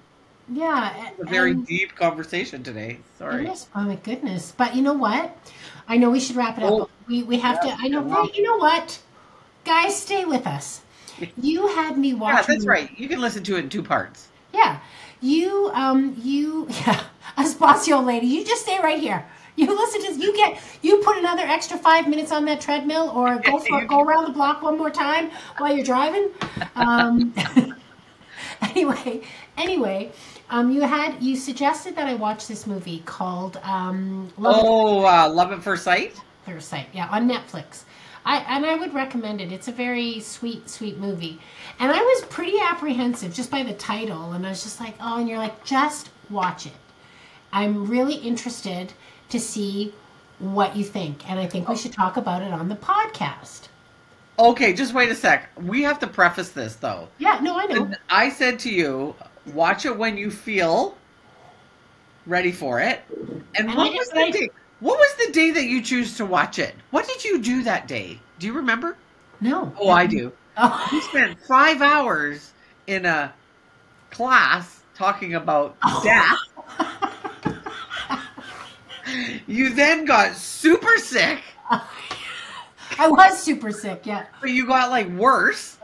yeah. 0.53 1.11
a 1.21 1.25
very 1.25 1.55
deep 1.55 1.95
conversation 1.97 2.63
today. 2.63 2.99
Sorry. 3.19 3.49
Oh 3.75 3.81
my 3.83 3.97
goodness! 3.97 4.53
But 4.57 4.75
you 4.75 4.83
know 4.83 4.93
what? 4.95 5.37
I 5.89 5.97
know 5.97 6.11
we 6.11 6.21
should 6.21 6.37
wrap 6.37 6.59
it 6.59 6.65
up. 6.65 6.73
Oh. 6.73 6.91
we 7.09 7.23
we 7.23 7.39
have 7.39 7.59
Yeah, 7.65 7.77
to. 7.77 7.83
I 7.83 7.89
know. 7.89 8.01
yeah, 8.07 8.15
well- 8.15 8.31
you 8.35 8.43
know 8.43 8.57
what? 8.57 8.99
Guys, 9.65 9.97
stay 10.01 10.25
with 10.25 10.47
us. 10.47 10.83
You 11.41 11.67
had 11.69 11.99
me 11.99 12.09
Yeah, 12.13 12.15
watching. 12.15 12.55
that's 12.55 12.67
right. 12.67 12.91
You 12.99 13.09
can 13.09 13.21
listen 13.21 13.43
to 13.45 13.57
it 13.57 13.61
in 13.61 13.69
two 13.69 13.83
parts. 13.83 14.29
Yeah, 14.55 14.79
you 15.21 15.71
um 15.75 16.15
you 16.23 16.67
yeah, 16.87 17.03
Espacio 17.37 18.05
lady. 18.05 18.27
You 18.27 18.45
just 18.45 18.63
stay 18.63 18.79
right 18.81 19.01
here. 19.01 19.25
You 19.57 19.67
listen 19.75 20.03
to 20.15 20.21
you 20.23 20.37
get 20.37 20.61
you 20.83 20.99
put 20.99 21.17
another 21.17 21.43
extra 21.43 21.79
five 21.79 22.09
minutes 22.09 22.31
on 22.31 22.45
that 22.45 22.61
treadmill 22.61 23.11
or 23.15 23.39
go 23.39 23.59
for 23.69 23.85
go 23.87 24.01
around 24.03 24.27
the 24.27 24.33
block 24.33 24.63
one 24.63 24.77
more 24.77 24.91
time 24.91 25.31
while 25.59 25.75
you're 25.75 25.85
driving. 25.85 26.29
Um, 26.75 27.35
anyway, 28.63 29.23
anyway, 29.57 30.13
um, 30.51 30.71
you 30.71 30.83
had 30.83 31.23
you 31.23 31.37
suggested 31.37 31.97
that 31.97 32.07
I 32.07 32.15
watch 32.15 32.47
this 32.47 32.67
movie 32.67 33.03
called 33.05 33.59
um, 33.63 34.33
Love 34.39 34.57
at 34.57 34.63
Oh, 34.65 35.05
uh, 35.05 35.29
Love 35.29 35.53
at 35.53 35.63
First 35.63 35.85
Sight? 35.85 36.21
First 36.45 36.69
Sight, 36.69 36.89
yeah, 36.93 37.09
on 37.09 37.29
Netflix. 37.29 37.83
I 38.25 38.39
and 38.49 38.67
I 38.67 38.75
would 38.77 38.95
recommend 38.95 39.41
it. 39.41 39.53
It's 39.53 39.69
a 39.69 39.73
very 39.73 40.21
sweet, 40.21 40.69
sweet 40.69 40.99
movie. 40.99 41.39
And 41.79 41.93
I 41.93 42.01
was 42.01 42.25
pretty 42.27 42.59
apprehensive 42.61 43.33
just 43.33 43.51
by 43.51 43.63
the 43.63 43.75
title, 43.75 44.33
and 44.33 44.47
I 44.47 44.51
was 44.51 44.63
just 44.63 44.81
like, 44.81 44.95
oh, 45.01 45.19
and 45.19 45.29
you're 45.29 45.39
like, 45.39 45.65
just 45.65 46.11
watch 46.31 46.67
it. 46.67 46.73
I'm 47.53 47.87
really 47.87 48.17
interested 48.17 48.93
to 49.29 49.41
see 49.41 49.95
what 50.39 50.77
you 50.77 50.85
think, 50.85 51.29
and 51.31 51.41
I 51.41 51.47
think 51.47 51.69
we 51.69 51.77
should 51.77 51.93
talk 51.93 52.17
about 52.17 52.43
it 52.43 52.53
on 52.53 52.69
the 52.69 52.77
podcast. 52.77 53.69
Okay, 54.39 54.75
just 54.75 54.93
wait 54.93 55.11
a 55.11 55.15
sec. 55.15 55.49
We 55.63 55.83
have 55.83 55.99
to 56.01 56.07
preface 56.07 56.51
this, 56.51 56.77
though. 56.77 57.09
Yeah, 57.19 57.39
no, 57.41 57.59
I 57.59 57.65
know. 57.67 57.85
And 57.85 57.99
I 58.11 58.29
said 58.29 58.59
to 58.61 58.71
you, 58.71 59.15
watch 59.53 59.85
it 59.87 59.97
when 59.97 60.17
you 60.17 60.31
feel 60.31 60.97
ready 62.27 62.53
for 62.53 62.81
it. 62.81 63.03
And 63.57 63.75
what 63.75 63.93
was 63.93 64.09
the 64.09 64.31
day? 64.33 64.49
What 64.81 64.99
was 64.99 65.27
the 65.27 65.33
day 65.33 65.51
that 65.53 65.65
you 65.65 65.81
choose 65.81 66.17
to 66.19 66.27
watch 66.27 66.59
it? 66.59 66.75
What 66.91 67.07
did 67.09 67.25
you 67.25 67.41
do 67.41 67.63
that 67.63 67.89
day? 67.89 68.21
Do 68.39 68.47
you 68.47 68.53
remember? 68.53 68.97
No. 69.41 69.73
Oh, 69.79 69.89
I 69.91 70.07
do. 70.07 70.33
Oh, 70.59 70.89
You 70.91 71.03
spent 71.03 71.39
five 71.43 71.83
hours 71.83 72.55
in 72.87 73.05
a 73.05 73.31
class 74.11 74.81
talking 74.95 75.35
about 75.35 75.77
oh. 75.85 76.01
death. 76.03 76.39
you 79.47 79.75
then 79.75 80.07
got 80.07 80.35
super 80.35 80.97
sick, 80.97 81.41
I 81.71 83.09
was 83.09 83.39
super 83.39 83.71
sick. 83.71 84.07
Yeah. 84.07 84.25
but 84.41 84.49
you 84.49 84.67
got 84.67 84.89
like 84.89 85.09
worse. 85.11 85.77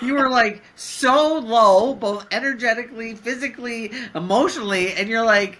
You 0.00 0.14
were 0.14 0.28
like 0.30 0.62
so 0.76 1.38
low, 1.38 1.94
both 1.94 2.26
energetically, 2.30 3.14
physically, 3.14 3.92
emotionally, 4.14 4.92
and 4.94 5.08
you're 5.08 5.24
like, 5.24 5.58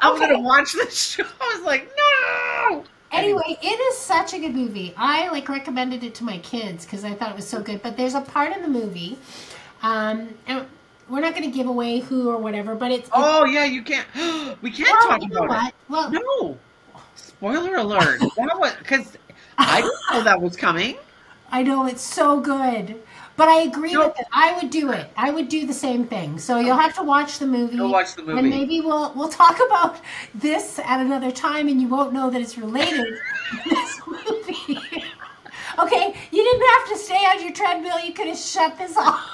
I'm 0.00 0.14
Okay. 0.14 0.26
gonna 0.26 0.40
watch 0.40 0.72
this 0.72 1.00
show. 1.00 1.24
I 1.40 1.56
was 1.56 1.64
like, 1.66 1.90
no. 1.96 2.84
Anyway, 3.12 3.58
it 3.62 3.80
is 3.80 3.98
such 3.98 4.32
a 4.32 4.38
good 4.38 4.54
movie. 4.54 4.94
I 4.96 5.28
like 5.28 5.48
recommended 5.48 6.02
it 6.02 6.14
to 6.16 6.24
my 6.24 6.38
kids 6.38 6.84
because 6.84 7.04
I 7.04 7.14
thought 7.14 7.30
it 7.30 7.36
was 7.36 7.46
so 7.46 7.62
good. 7.62 7.82
But 7.82 7.96
there's 7.96 8.14
a 8.14 8.22
part 8.22 8.56
in 8.56 8.62
the 8.62 8.68
movie, 8.68 9.18
um, 9.82 10.28
and 10.46 10.66
we're 11.08 11.20
not 11.20 11.34
going 11.34 11.50
to 11.50 11.56
give 11.56 11.66
away 11.66 12.00
who 12.00 12.30
or 12.30 12.38
whatever. 12.38 12.74
But 12.74 12.90
it's, 12.92 13.10
it's 13.14 13.14
Oh 13.14 13.44
yeah, 13.44 13.64
you 13.64 13.82
can't. 13.82 14.06
We 14.62 14.70
can't 14.70 14.88
well, 14.90 15.00
talk 15.00 15.20
you 15.20 15.28
know 15.30 15.44
about 15.44 15.48
what? 15.48 15.74
Well, 15.88 16.12
it. 16.12 16.22
No. 16.40 16.58
Spoiler 17.14 17.76
alert. 17.76 18.26
That 18.36 18.56
was 18.58 18.74
because 18.76 19.16
I 19.66 19.82
didn't 19.82 20.00
know 20.10 20.22
that 20.22 20.40
was 20.40 20.56
coming. 20.56 20.96
I 21.52 21.62
know 21.62 21.86
it's 21.86 22.02
so 22.02 22.40
good. 22.40 23.00
But 23.34 23.48
I 23.48 23.62
agree 23.62 23.94
No. 23.94 24.08
with 24.08 24.20
it. 24.20 24.26
I 24.30 24.52
would 24.60 24.70
do 24.70 24.90
it. 24.92 25.10
I 25.16 25.30
would 25.30 25.48
do 25.48 25.66
the 25.66 25.72
same 25.72 26.06
thing. 26.06 26.38
So 26.38 26.58
you'll 26.58 26.76
have 26.76 26.94
to 26.96 27.02
watch 27.02 27.38
the 27.38 27.46
movie. 27.46 27.78
Go 27.78 27.88
watch 27.88 28.14
the 28.14 28.22
movie. 28.22 28.38
And 28.38 28.50
maybe 28.50 28.80
we'll 28.82 29.12
we'll 29.14 29.30
talk 29.30 29.58
about 29.66 30.00
this 30.34 30.78
at 30.80 31.00
another 31.00 31.30
time, 31.30 31.66
and 31.68 31.80
you 31.80 31.88
won't 31.88 32.12
know 32.12 32.28
that 32.28 32.40
it's 32.42 32.58
related 32.58 33.06
to 33.06 33.70
this 33.70 34.00
movie. 34.06 34.78
okay, 35.78 36.14
you 36.30 36.44
didn't 36.44 36.68
have 36.74 36.88
to 36.90 36.96
stay 36.98 37.24
on 37.24 37.42
your 37.42 37.52
treadmill. 37.52 37.98
You 38.00 38.12
could 38.12 38.28
have 38.28 38.36
shut 38.38 38.76
this 38.76 38.96
off. 38.98 39.26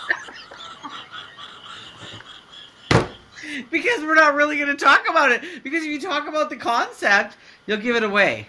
Because 3.71 4.03
we're 4.03 4.14
not 4.14 4.35
really 4.35 4.57
going 4.57 4.69
to 4.69 4.77
talk 4.85 5.09
about 5.09 5.33
it. 5.33 5.43
Because 5.64 5.83
if 5.83 5.89
you 5.89 6.01
talk 6.01 6.29
about 6.29 6.51
the 6.51 6.57
concept, 6.57 7.37
you'll 7.66 7.79
give 7.79 7.97
it 7.97 8.03
away. 8.05 8.49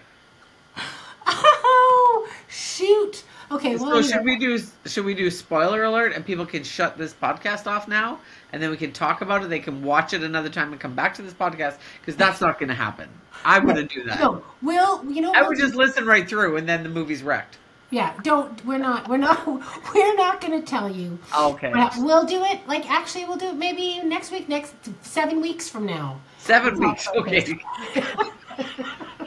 Oh 1.32 2.28
shoot! 2.48 3.24
Okay, 3.52 3.76
well, 3.78 4.04
so 4.04 4.12
should 4.14 4.26
we 4.26 4.38
do 4.38 4.60
should 4.86 5.06
we 5.06 5.16
do 5.16 5.32
spoiler 5.32 5.84
alert 5.84 6.14
and 6.14 6.26
people 6.26 6.46
can 6.46 6.64
shut 6.64 6.98
this 6.98 7.14
podcast 7.14 7.66
off 7.68 7.88
now 7.88 8.20
and 8.54 8.62
then 8.62 8.70
we 8.70 8.78
can 8.78 8.92
talk 8.92 9.22
about 9.22 9.44
it. 9.44 9.50
They 9.50 9.60
can 9.60 9.82
watch 9.84 10.14
it 10.14 10.24
another 10.24 10.50
time 10.50 10.72
and 10.72 10.80
come 10.80 10.94
back 10.96 11.16
to 11.16 11.22
this 11.22 11.34
podcast 11.34 11.78
because 12.00 12.16
that's 12.16 12.42
not 12.42 12.60
going 12.60 12.70
to 12.70 12.76
happen. 12.76 13.10
I 13.44 13.60
wouldn't 13.60 13.90
do 13.92 14.04
that. 14.04 14.20
no, 14.20 14.44
we'll 14.62 15.04
you 15.12 15.22
know 15.22 15.32
I 15.34 15.48
would 15.48 15.58
just 15.58 15.74
listen 15.76 16.06
right 16.06 16.28
through 16.28 16.58
and 16.58 16.70
then 16.70 16.84
the 16.84 16.90
movie's 16.90 17.24
wrecked. 17.24 17.58
yeah. 17.90 18.14
Don't 18.24 18.64
we're 18.66 18.78
not 18.78 19.08
we're 19.10 19.18
not 19.18 19.48
we're 19.96 20.16
not 20.16 20.42
going 20.42 20.60
to 20.60 20.66
tell 20.66 20.88
you. 20.90 21.18
Okay. 21.36 21.72
But 21.74 21.96
we'll 21.98 22.26
do 22.26 22.44
it. 22.44 22.68
Like 22.68 22.90
actually, 22.90 23.26
we'll 23.26 23.38
do 23.38 23.48
it 23.48 23.56
maybe 23.56 24.00
next 24.04 24.32
week, 24.32 24.48
next 24.48 24.76
seven 25.02 25.42
weeks 25.42 25.68
from 25.70 25.86
now. 25.88 26.20
Seven 26.38 26.78
weeks. 26.80 27.08
Okay. 27.16 27.60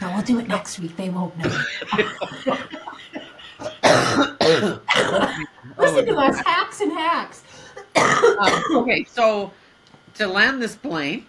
No, 0.00 0.12
we'll 0.12 0.22
do 0.22 0.38
it 0.38 0.48
next 0.48 0.78
week. 0.78 0.96
They 0.96 1.10
won't 1.10 1.36
know. 1.38 1.48
Listen 5.78 6.06
to 6.06 6.16
us, 6.16 6.38
hacks 6.40 6.80
and 6.80 6.92
hacks. 6.92 7.42
Um, 8.38 8.62
okay. 8.76 9.02
So 9.04 9.50
to 10.14 10.26
land 10.28 10.62
this 10.62 10.76
plane, 10.76 11.26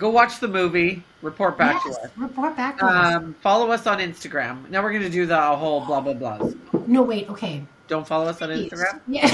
Go 0.00 0.08
watch 0.08 0.40
the 0.40 0.48
movie. 0.48 1.02
Report 1.20 1.58
back 1.58 1.78
yes, 1.84 1.96
to 1.96 2.02
us. 2.04 2.10
report 2.16 2.56
back 2.56 2.78
to 2.78 2.86
us. 2.86 3.16
Um, 3.16 3.34
follow 3.42 3.70
us 3.70 3.86
on 3.86 3.98
Instagram. 3.98 4.66
Now 4.70 4.82
we're 4.82 4.92
going 4.92 5.02
to 5.02 5.10
do 5.10 5.26
the 5.26 5.38
whole 5.38 5.84
blah 5.84 6.00
blah 6.00 6.14
blahs. 6.14 6.56
No, 6.88 7.02
wait. 7.02 7.28
Okay. 7.28 7.62
Don't 7.86 8.06
follow 8.06 8.24
us 8.24 8.40
on 8.40 8.48
Instagram. 8.48 8.98
Yeah. 9.06 9.28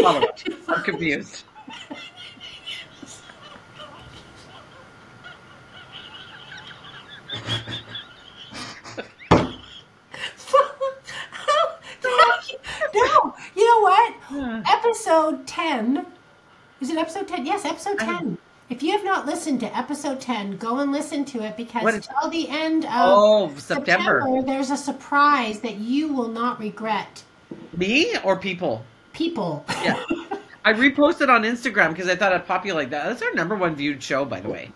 Follow 0.00 0.20
us. 0.20 0.44
I'm 0.68 0.82
confused. 0.84 1.42
No, 12.94 13.34
you 13.56 13.66
know 13.66 13.80
what? 13.80 14.14
Episode 14.68 15.46
10. 15.46 16.06
Is 16.80 16.90
it 16.90 16.96
episode 16.96 17.28
10? 17.28 17.46
Yes, 17.46 17.64
episode 17.64 17.96
I- 18.00 18.04
10. 18.18 18.38
If 18.70 18.82
you 18.82 18.92
have 18.92 19.02
not 19.04 19.24
listened 19.24 19.60
to 19.60 19.76
episode 19.76 20.20
10, 20.20 20.58
go 20.58 20.78
and 20.80 20.92
listen 20.92 21.24
to 21.26 21.42
it 21.42 21.56
because 21.56 22.06
till 22.06 22.30
the 22.30 22.50
end 22.50 22.84
of 22.84 22.90
Oh, 22.92 23.50
September. 23.56 24.22
there's 24.44 24.70
a 24.70 24.76
surprise 24.76 25.60
that 25.60 25.76
you 25.76 26.12
will 26.12 26.28
not 26.28 26.60
regret. 26.60 27.24
Me 27.74 28.14
or 28.22 28.36
people? 28.36 28.84
People. 29.14 29.64
Yeah. 29.82 29.98
I 30.66 30.74
reposted 30.74 31.30
on 31.30 31.44
Instagram 31.44 31.88
because 31.94 32.08
I 32.10 32.16
thought 32.16 32.34
I'd 32.34 32.46
populate 32.46 32.90
that. 32.90 33.06
That's 33.06 33.22
our 33.22 33.32
number 33.32 33.54
one 33.54 33.74
viewed 33.74 34.02
show, 34.02 34.26
by 34.26 34.40
the 34.40 34.50
way, 34.50 34.70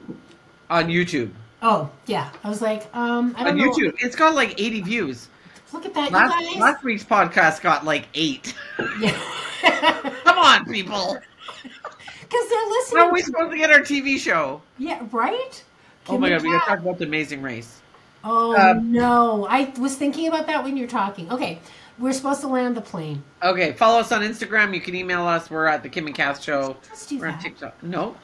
on 0.71 0.87
YouTube. 0.87 1.33
Oh, 1.63 1.89
yeah. 2.07 2.31
I 2.43 2.49
was 2.49 2.61
like, 2.61 2.95
um, 2.95 3.35
I 3.39 3.45
don't 3.45 3.57
know. 3.57 3.71
YouTube, 3.71 3.95
it's 4.01 4.17
got 4.17 4.35
like 4.35 4.61
80 4.61 4.81
views. 4.83 5.29
Look 5.73 5.87
at 5.87 5.95
that, 5.95 6.11
Last, 6.13 6.41
you 6.43 6.51
guys. 6.55 6.61
last 6.61 6.85
week's 6.85 7.05
podcast 7.05 7.63
got 7.63 7.85
like 7.85 8.07
eight. 8.15 8.55
Yeah. 9.01 9.17
Come 10.25 10.39
on, 10.39 10.67
people. 10.67 11.17
Because 11.63 12.49
they're 12.51 12.67
listening. 12.67 13.01
How 13.03 13.09
are 13.09 13.13
we 13.13 13.21
to- 13.21 13.27
supposed 13.27 13.53
to 13.53 13.57
get 13.59 13.71
our 13.71 13.79
TV 13.81 14.19
show? 14.19 14.61
Yeah, 14.79 15.03
right? 15.13 15.65
Oh 16.09 16.19
my 16.19 16.29
Can 16.29 16.39
god, 16.39 16.43
we 16.43 16.49
we 16.51 16.55
gotta 16.59 16.69
talk 16.71 16.79
about 16.81 16.99
the 16.99 17.05
Amazing 17.07 17.41
Race. 17.43 17.81
Oh 18.25 18.55
Um, 18.57 18.93
no! 18.93 19.47
I 19.49 19.73
was 19.79 19.95
thinking 19.97 20.29
about 20.29 20.47
that 20.49 20.63
when 20.65 20.77
you're 20.77 20.89
talking. 20.89 21.31
Okay, 21.33 21.59
we're 21.99 22.13
supposed 22.13 22.41
to 22.43 22.49
land 22.49 22.77
the 22.77 22.81
plane. 22.81 23.23
Okay, 23.43 23.73
follow 23.73 24.01
us 24.01 24.11
on 24.13 24.21
Instagram. 24.23 24.75
You 24.75 24.81
can 24.81 24.95
email 24.95 25.23
us. 25.27 25.49
We're 25.51 25.67
at 25.67 25.83
the 25.83 25.89
Kim 25.89 26.07
and 26.07 26.15
Kath 26.15 26.43
Show. 26.43 26.77
Let's 26.91 27.07
do 27.07 27.19
We're 27.19 27.29
on 27.29 27.33
that. 27.35 27.43
TikTok. 27.43 27.83
No, 27.83 27.91
no, 27.91 28.15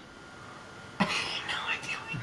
I 1.00 1.04
feel 1.06 1.98
like 2.08 2.22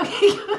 Okay. 0.00 0.30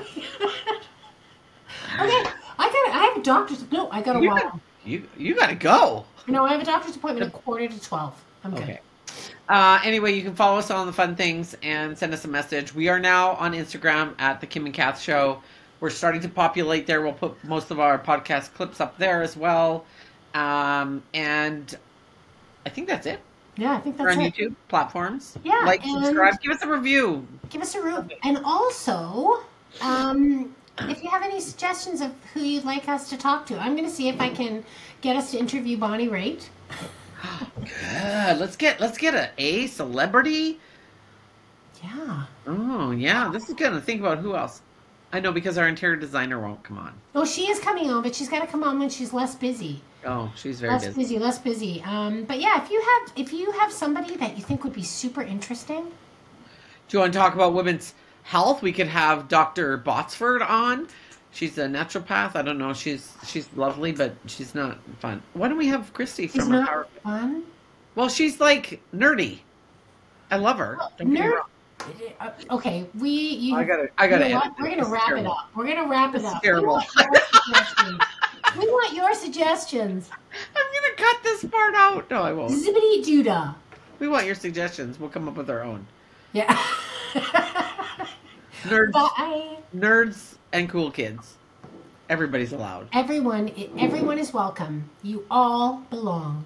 okay. 2.00 2.30
I 2.58 2.70
got. 2.70 2.96
I 2.96 3.12
have 3.14 3.18
a 3.18 3.24
doctor's. 3.24 3.72
No, 3.72 3.90
I 3.92 4.02
got 4.02 4.16
a 4.16 4.26
got, 4.26 4.60
you 4.86 5.08
you 5.18 5.36
gotta 5.36 5.56
go. 5.56 6.06
No, 6.28 6.46
I 6.46 6.52
have 6.52 6.62
a 6.62 6.66
doctor's 6.66 6.96
appointment 6.96 7.34
at 7.34 7.44
quarter 7.44 7.68
to 7.68 7.82
twelve. 7.82 8.22
I'm 8.44 8.52
good. 8.52 8.64
Okay. 8.64 8.80
Uh, 9.48 9.80
anyway, 9.84 10.14
you 10.14 10.22
can 10.22 10.36
follow 10.36 10.60
us 10.60 10.70
on 10.70 10.86
the 10.86 10.94
fun 10.94 11.16
things 11.16 11.56
and 11.64 11.98
send 11.98 12.14
us 12.14 12.24
a 12.26 12.28
message. 12.28 12.74
We 12.74 12.88
are 12.88 13.00
now 13.00 13.32
on 13.32 13.54
Instagram 13.54 14.14
at 14.20 14.40
the 14.42 14.48
Kim 14.48 14.66
and 14.66 14.74
Kath 14.74 15.02
Show. 15.02 15.42
We're 15.80 15.90
starting 15.90 16.22
to 16.22 16.30
populate 16.30 16.86
there. 16.86 17.02
We'll 17.02 17.14
put 17.14 17.44
most 17.44 17.72
of 17.72 17.80
our 17.80 17.98
podcast 17.98 18.54
clips 18.54 18.80
up 18.80 18.98
there 19.00 19.24
as 19.24 19.36
well. 19.36 19.86
Um, 20.36 21.02
and 21.14 21.76
I 22.66 22.70
think 22.70 22.88
that's 22.88 23.08
it. 23.08 23.20
Yeah, 23.60 23.76
I 23.76 23.80
think 23.80 23.98
that's 23.98 24.16
on 24.16 24.22
it. 24.22 24.34
YouTube 24.34 24.56
platforms. 24.70 25.38
Yeah, 25.44 25.60
like, 25.66 25.84
subscribe, 25.84 26.40
give 26.42 26.52
us 26.52 26.64
a 26.64 26.68
review. 26.68 27.28
Give 27.50 27.62
us 27.62 27.76
a 27.76 27.82
review, 27.82 28.18
And 28.24 28.40
also, 28.44 29.42
um, 29.82 30.56
if 30.82 31.04
you 31.04 31.10
have 31.10 31.24
any 31.24 31.42
suggestions 31.42 32.02
of 32.02 32.14
who 32.34 32.40
you'd 32.40 32.64
like 32.64 32.88
us 32.88 33.10
to 33.10 33.18
talk 33.18 33.46
to, 33.48 33.60
I'm 33.60 33.76
going 33.76 33.88
to 33.88 33.94
see 33.94 34.08
if 34.08 34.22
I 34.22 34.30
can 34.30 34.64
get 35.02 35.16
us 35.16 35.32
to 35.32 35.40
interview 35.40 35.78
Bonnie 35.78 36.08
Raitt. 36.08 36.48
Good. 37.60 38.38
Let's 38.40 38.56
get 38.56 38.80
let's 38.80 38.98
get 38.98 39.14
a 39.14 39.30
a 39.38 39.68
celebrity. 39.68 40.60
Yeah. 41.84 42.26
Oh 42.48 42.92
yeah, 42.92 43.30
this 43.30 43.50
is 43.50 43.56
good. 43.56 43.72
To 43.72 43.82
think 43.82 44.00
about 44.00 44.20
who 44.20 44.36
else. 44.36 44.62
I 45.12 45.20
know 45.20 45.32
because 45.32 45.58
our 45.58 45.68
interior 45.68 45.96
designer 45.96 46.40
won't 46.40 46.64
come 46.64 46.78
on. 46.78 46.94
Oh, 47.16 47.26
she 47.26 47.50
is 47.50 47.60
coming 47.60 47.90
on, 47.90 48.04
but 48.04 48.16
she's 48.16 48.30
got 48.30 48.42
to 48.42 48.48
come 48.48 48.64
on 48.64 48.80
when 48.80 48.90
she's 48.90 49.12
less 49.12 49.36
busy. 49.36 49.82
Oh, 50.06 50.32
she's 50.36 50.60
very 50.62 50.72
less 50.74 50.86
busy. 50.88 51.02
busy, 51.02 51.20
less 51.20 51.38
busy. 51.40 51.84
Um, 51.86 52.24
but 52.24 52.40
yeah, 52.40 52.64
if 52.64 52.70
you 52.72 52.82
have 52.82 53.12
if 53.18 53.34
you 53.34 53.52
have 53.52 53.72
somebody 53.72 54.16
that 54.18 54.38
you 54.38 54.44
think 54.44 54.64
would 54.64 54.74
be 54.74 54.84
super 54.84 55.22
interesting, 55.22 55.84
Do 56.88 56.98
you 56.98 57.00
want 57.00 57.14
to 57.14 57.20
talk 57.20 57.34
about 57.36 57.54
women's 57.54 57.94
health? 58.24 58.62
We 58.62 58.72
could 58.72 58.88
have 58.88 59.28
Dr. 59.28 59.78
Botsford 59.78 60.42
on. 60.48 60.88
She's 61.32 61.58
a 61.58 61.66
naturopath. 61.66 62.36
I 62.36 62.42
don't 62.42 62.58
know. 62.58 62.74
She's 62.74 63.12
she's 63.26 63.48
lovely, 63.56 63.92
but 63.92 64.16
she's 64.26 64.56
not 64.56 64.80
fun. 65.00 65.22
Why 65.34 65.48
don't 65.50 65.58
we 65.58 65.68
have 65.68 65.94
Christy 65.94 66.26
is 66.26 66.32
from 66.34 66.50
not 66.50 66.68
Power? 66.68 66.88
fun. 67.04 67.44
Well, 67.96 68.08
she's 68.10 68.40
like 68.40 68.82
nerdy. 68.96 69.40
I 70.32 70.38
love 70.38 70.58
her. 70.60 70.78
Don't 70.98 70.98
get 70.98 71.08
me 71.08 71.20
Nerd. 71.20 71.34
wrong. 71.36 71.44
Uh, 72.20 72.32
okay, 72.52 72.86
we 73.00 73.10
you. 73.10 73.56
I 73.56 73.64
gotta 73.64 73.90
I 73.98 74.08
gotta 74.08 74.28
you 74.28 74.34
know 74.36 74.42
edit? 74.42 74.54
We're 74.60 74.70
gonna 74.76 74.90
wrap 74.90 75.12
it 75.12 75.26
up. 75.26 75.50
We're 75.56 75.68
gonna 75.68 75.88
wrap 75.88 76.16
it 76.16 76.24
up. 76.26 76.42
terrible. 76.42 76.82
We 78.58 78.66
want 78.66 78.94
your 78.94 79.14
suggestions. 79.14 80.10
we 80.10 80.10
want 80.10 80.10
your 80.10 80.10
suggestions. 80.10 80.10
I'm 80.56 80.66
gonna 80.74 80.96
cut 80.98 81.24
this 81.24 81.46
part 81.46 81.76
out. 81.76 82.10
No, 82.10 82.22
I 82.22 82.34
won't. 82.34 82.52
Zippity 82.52 83.06
Judah. 83.06 83.56
We 84.00 84.08
want 84.08 84.26
your 84.26 84.36
suggestions. 84.36 85.00
We'll 85.00 85.10
come 85.10 85.28
up 85.28 85.36
with 85.36 85.50
our 85.50 85.62
own. 85.62 85.86
Yeah. 86.34 86.58
Nerds, 88.64 88.92
Bye. 88.92 89.58
nerds, 89.76 90.36
and 90.52 90.70
cool 90.70 90.92
kids. 90.92 91.36
Everybody's 92.10 92.52
allowed. 92.52 92.88
Everyone, 92.92 93.52
everyone 93.78 94.20
is 94.20 94.34
welcome. 94.34 94.90
You 95.02 95.26
all 95.32 95.84
belong. 95.90 96.46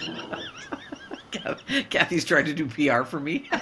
Kathie's 1.90 2.24
trying 2.24 2.46
to 2.46 2.54
do 2.54 2.66
PR 2.66 3.02
for 3.04 3.20
me. 3.20 3.48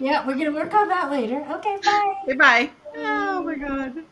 Yeah, 0.00 0.26
we're 0.26 0.34
gonna 0.34 0.50
work 0.50 0.74
on 0.74 0.88
that 0.88 1.10
later. 1.10 1.46
Okay, 1.48 1.78
bye. 1.84 2.14
Say 2.26 2.32
bye. 2.32 2.70
Oh 2.96 3.42
my 3.44 3.54
god. 3.54 4.04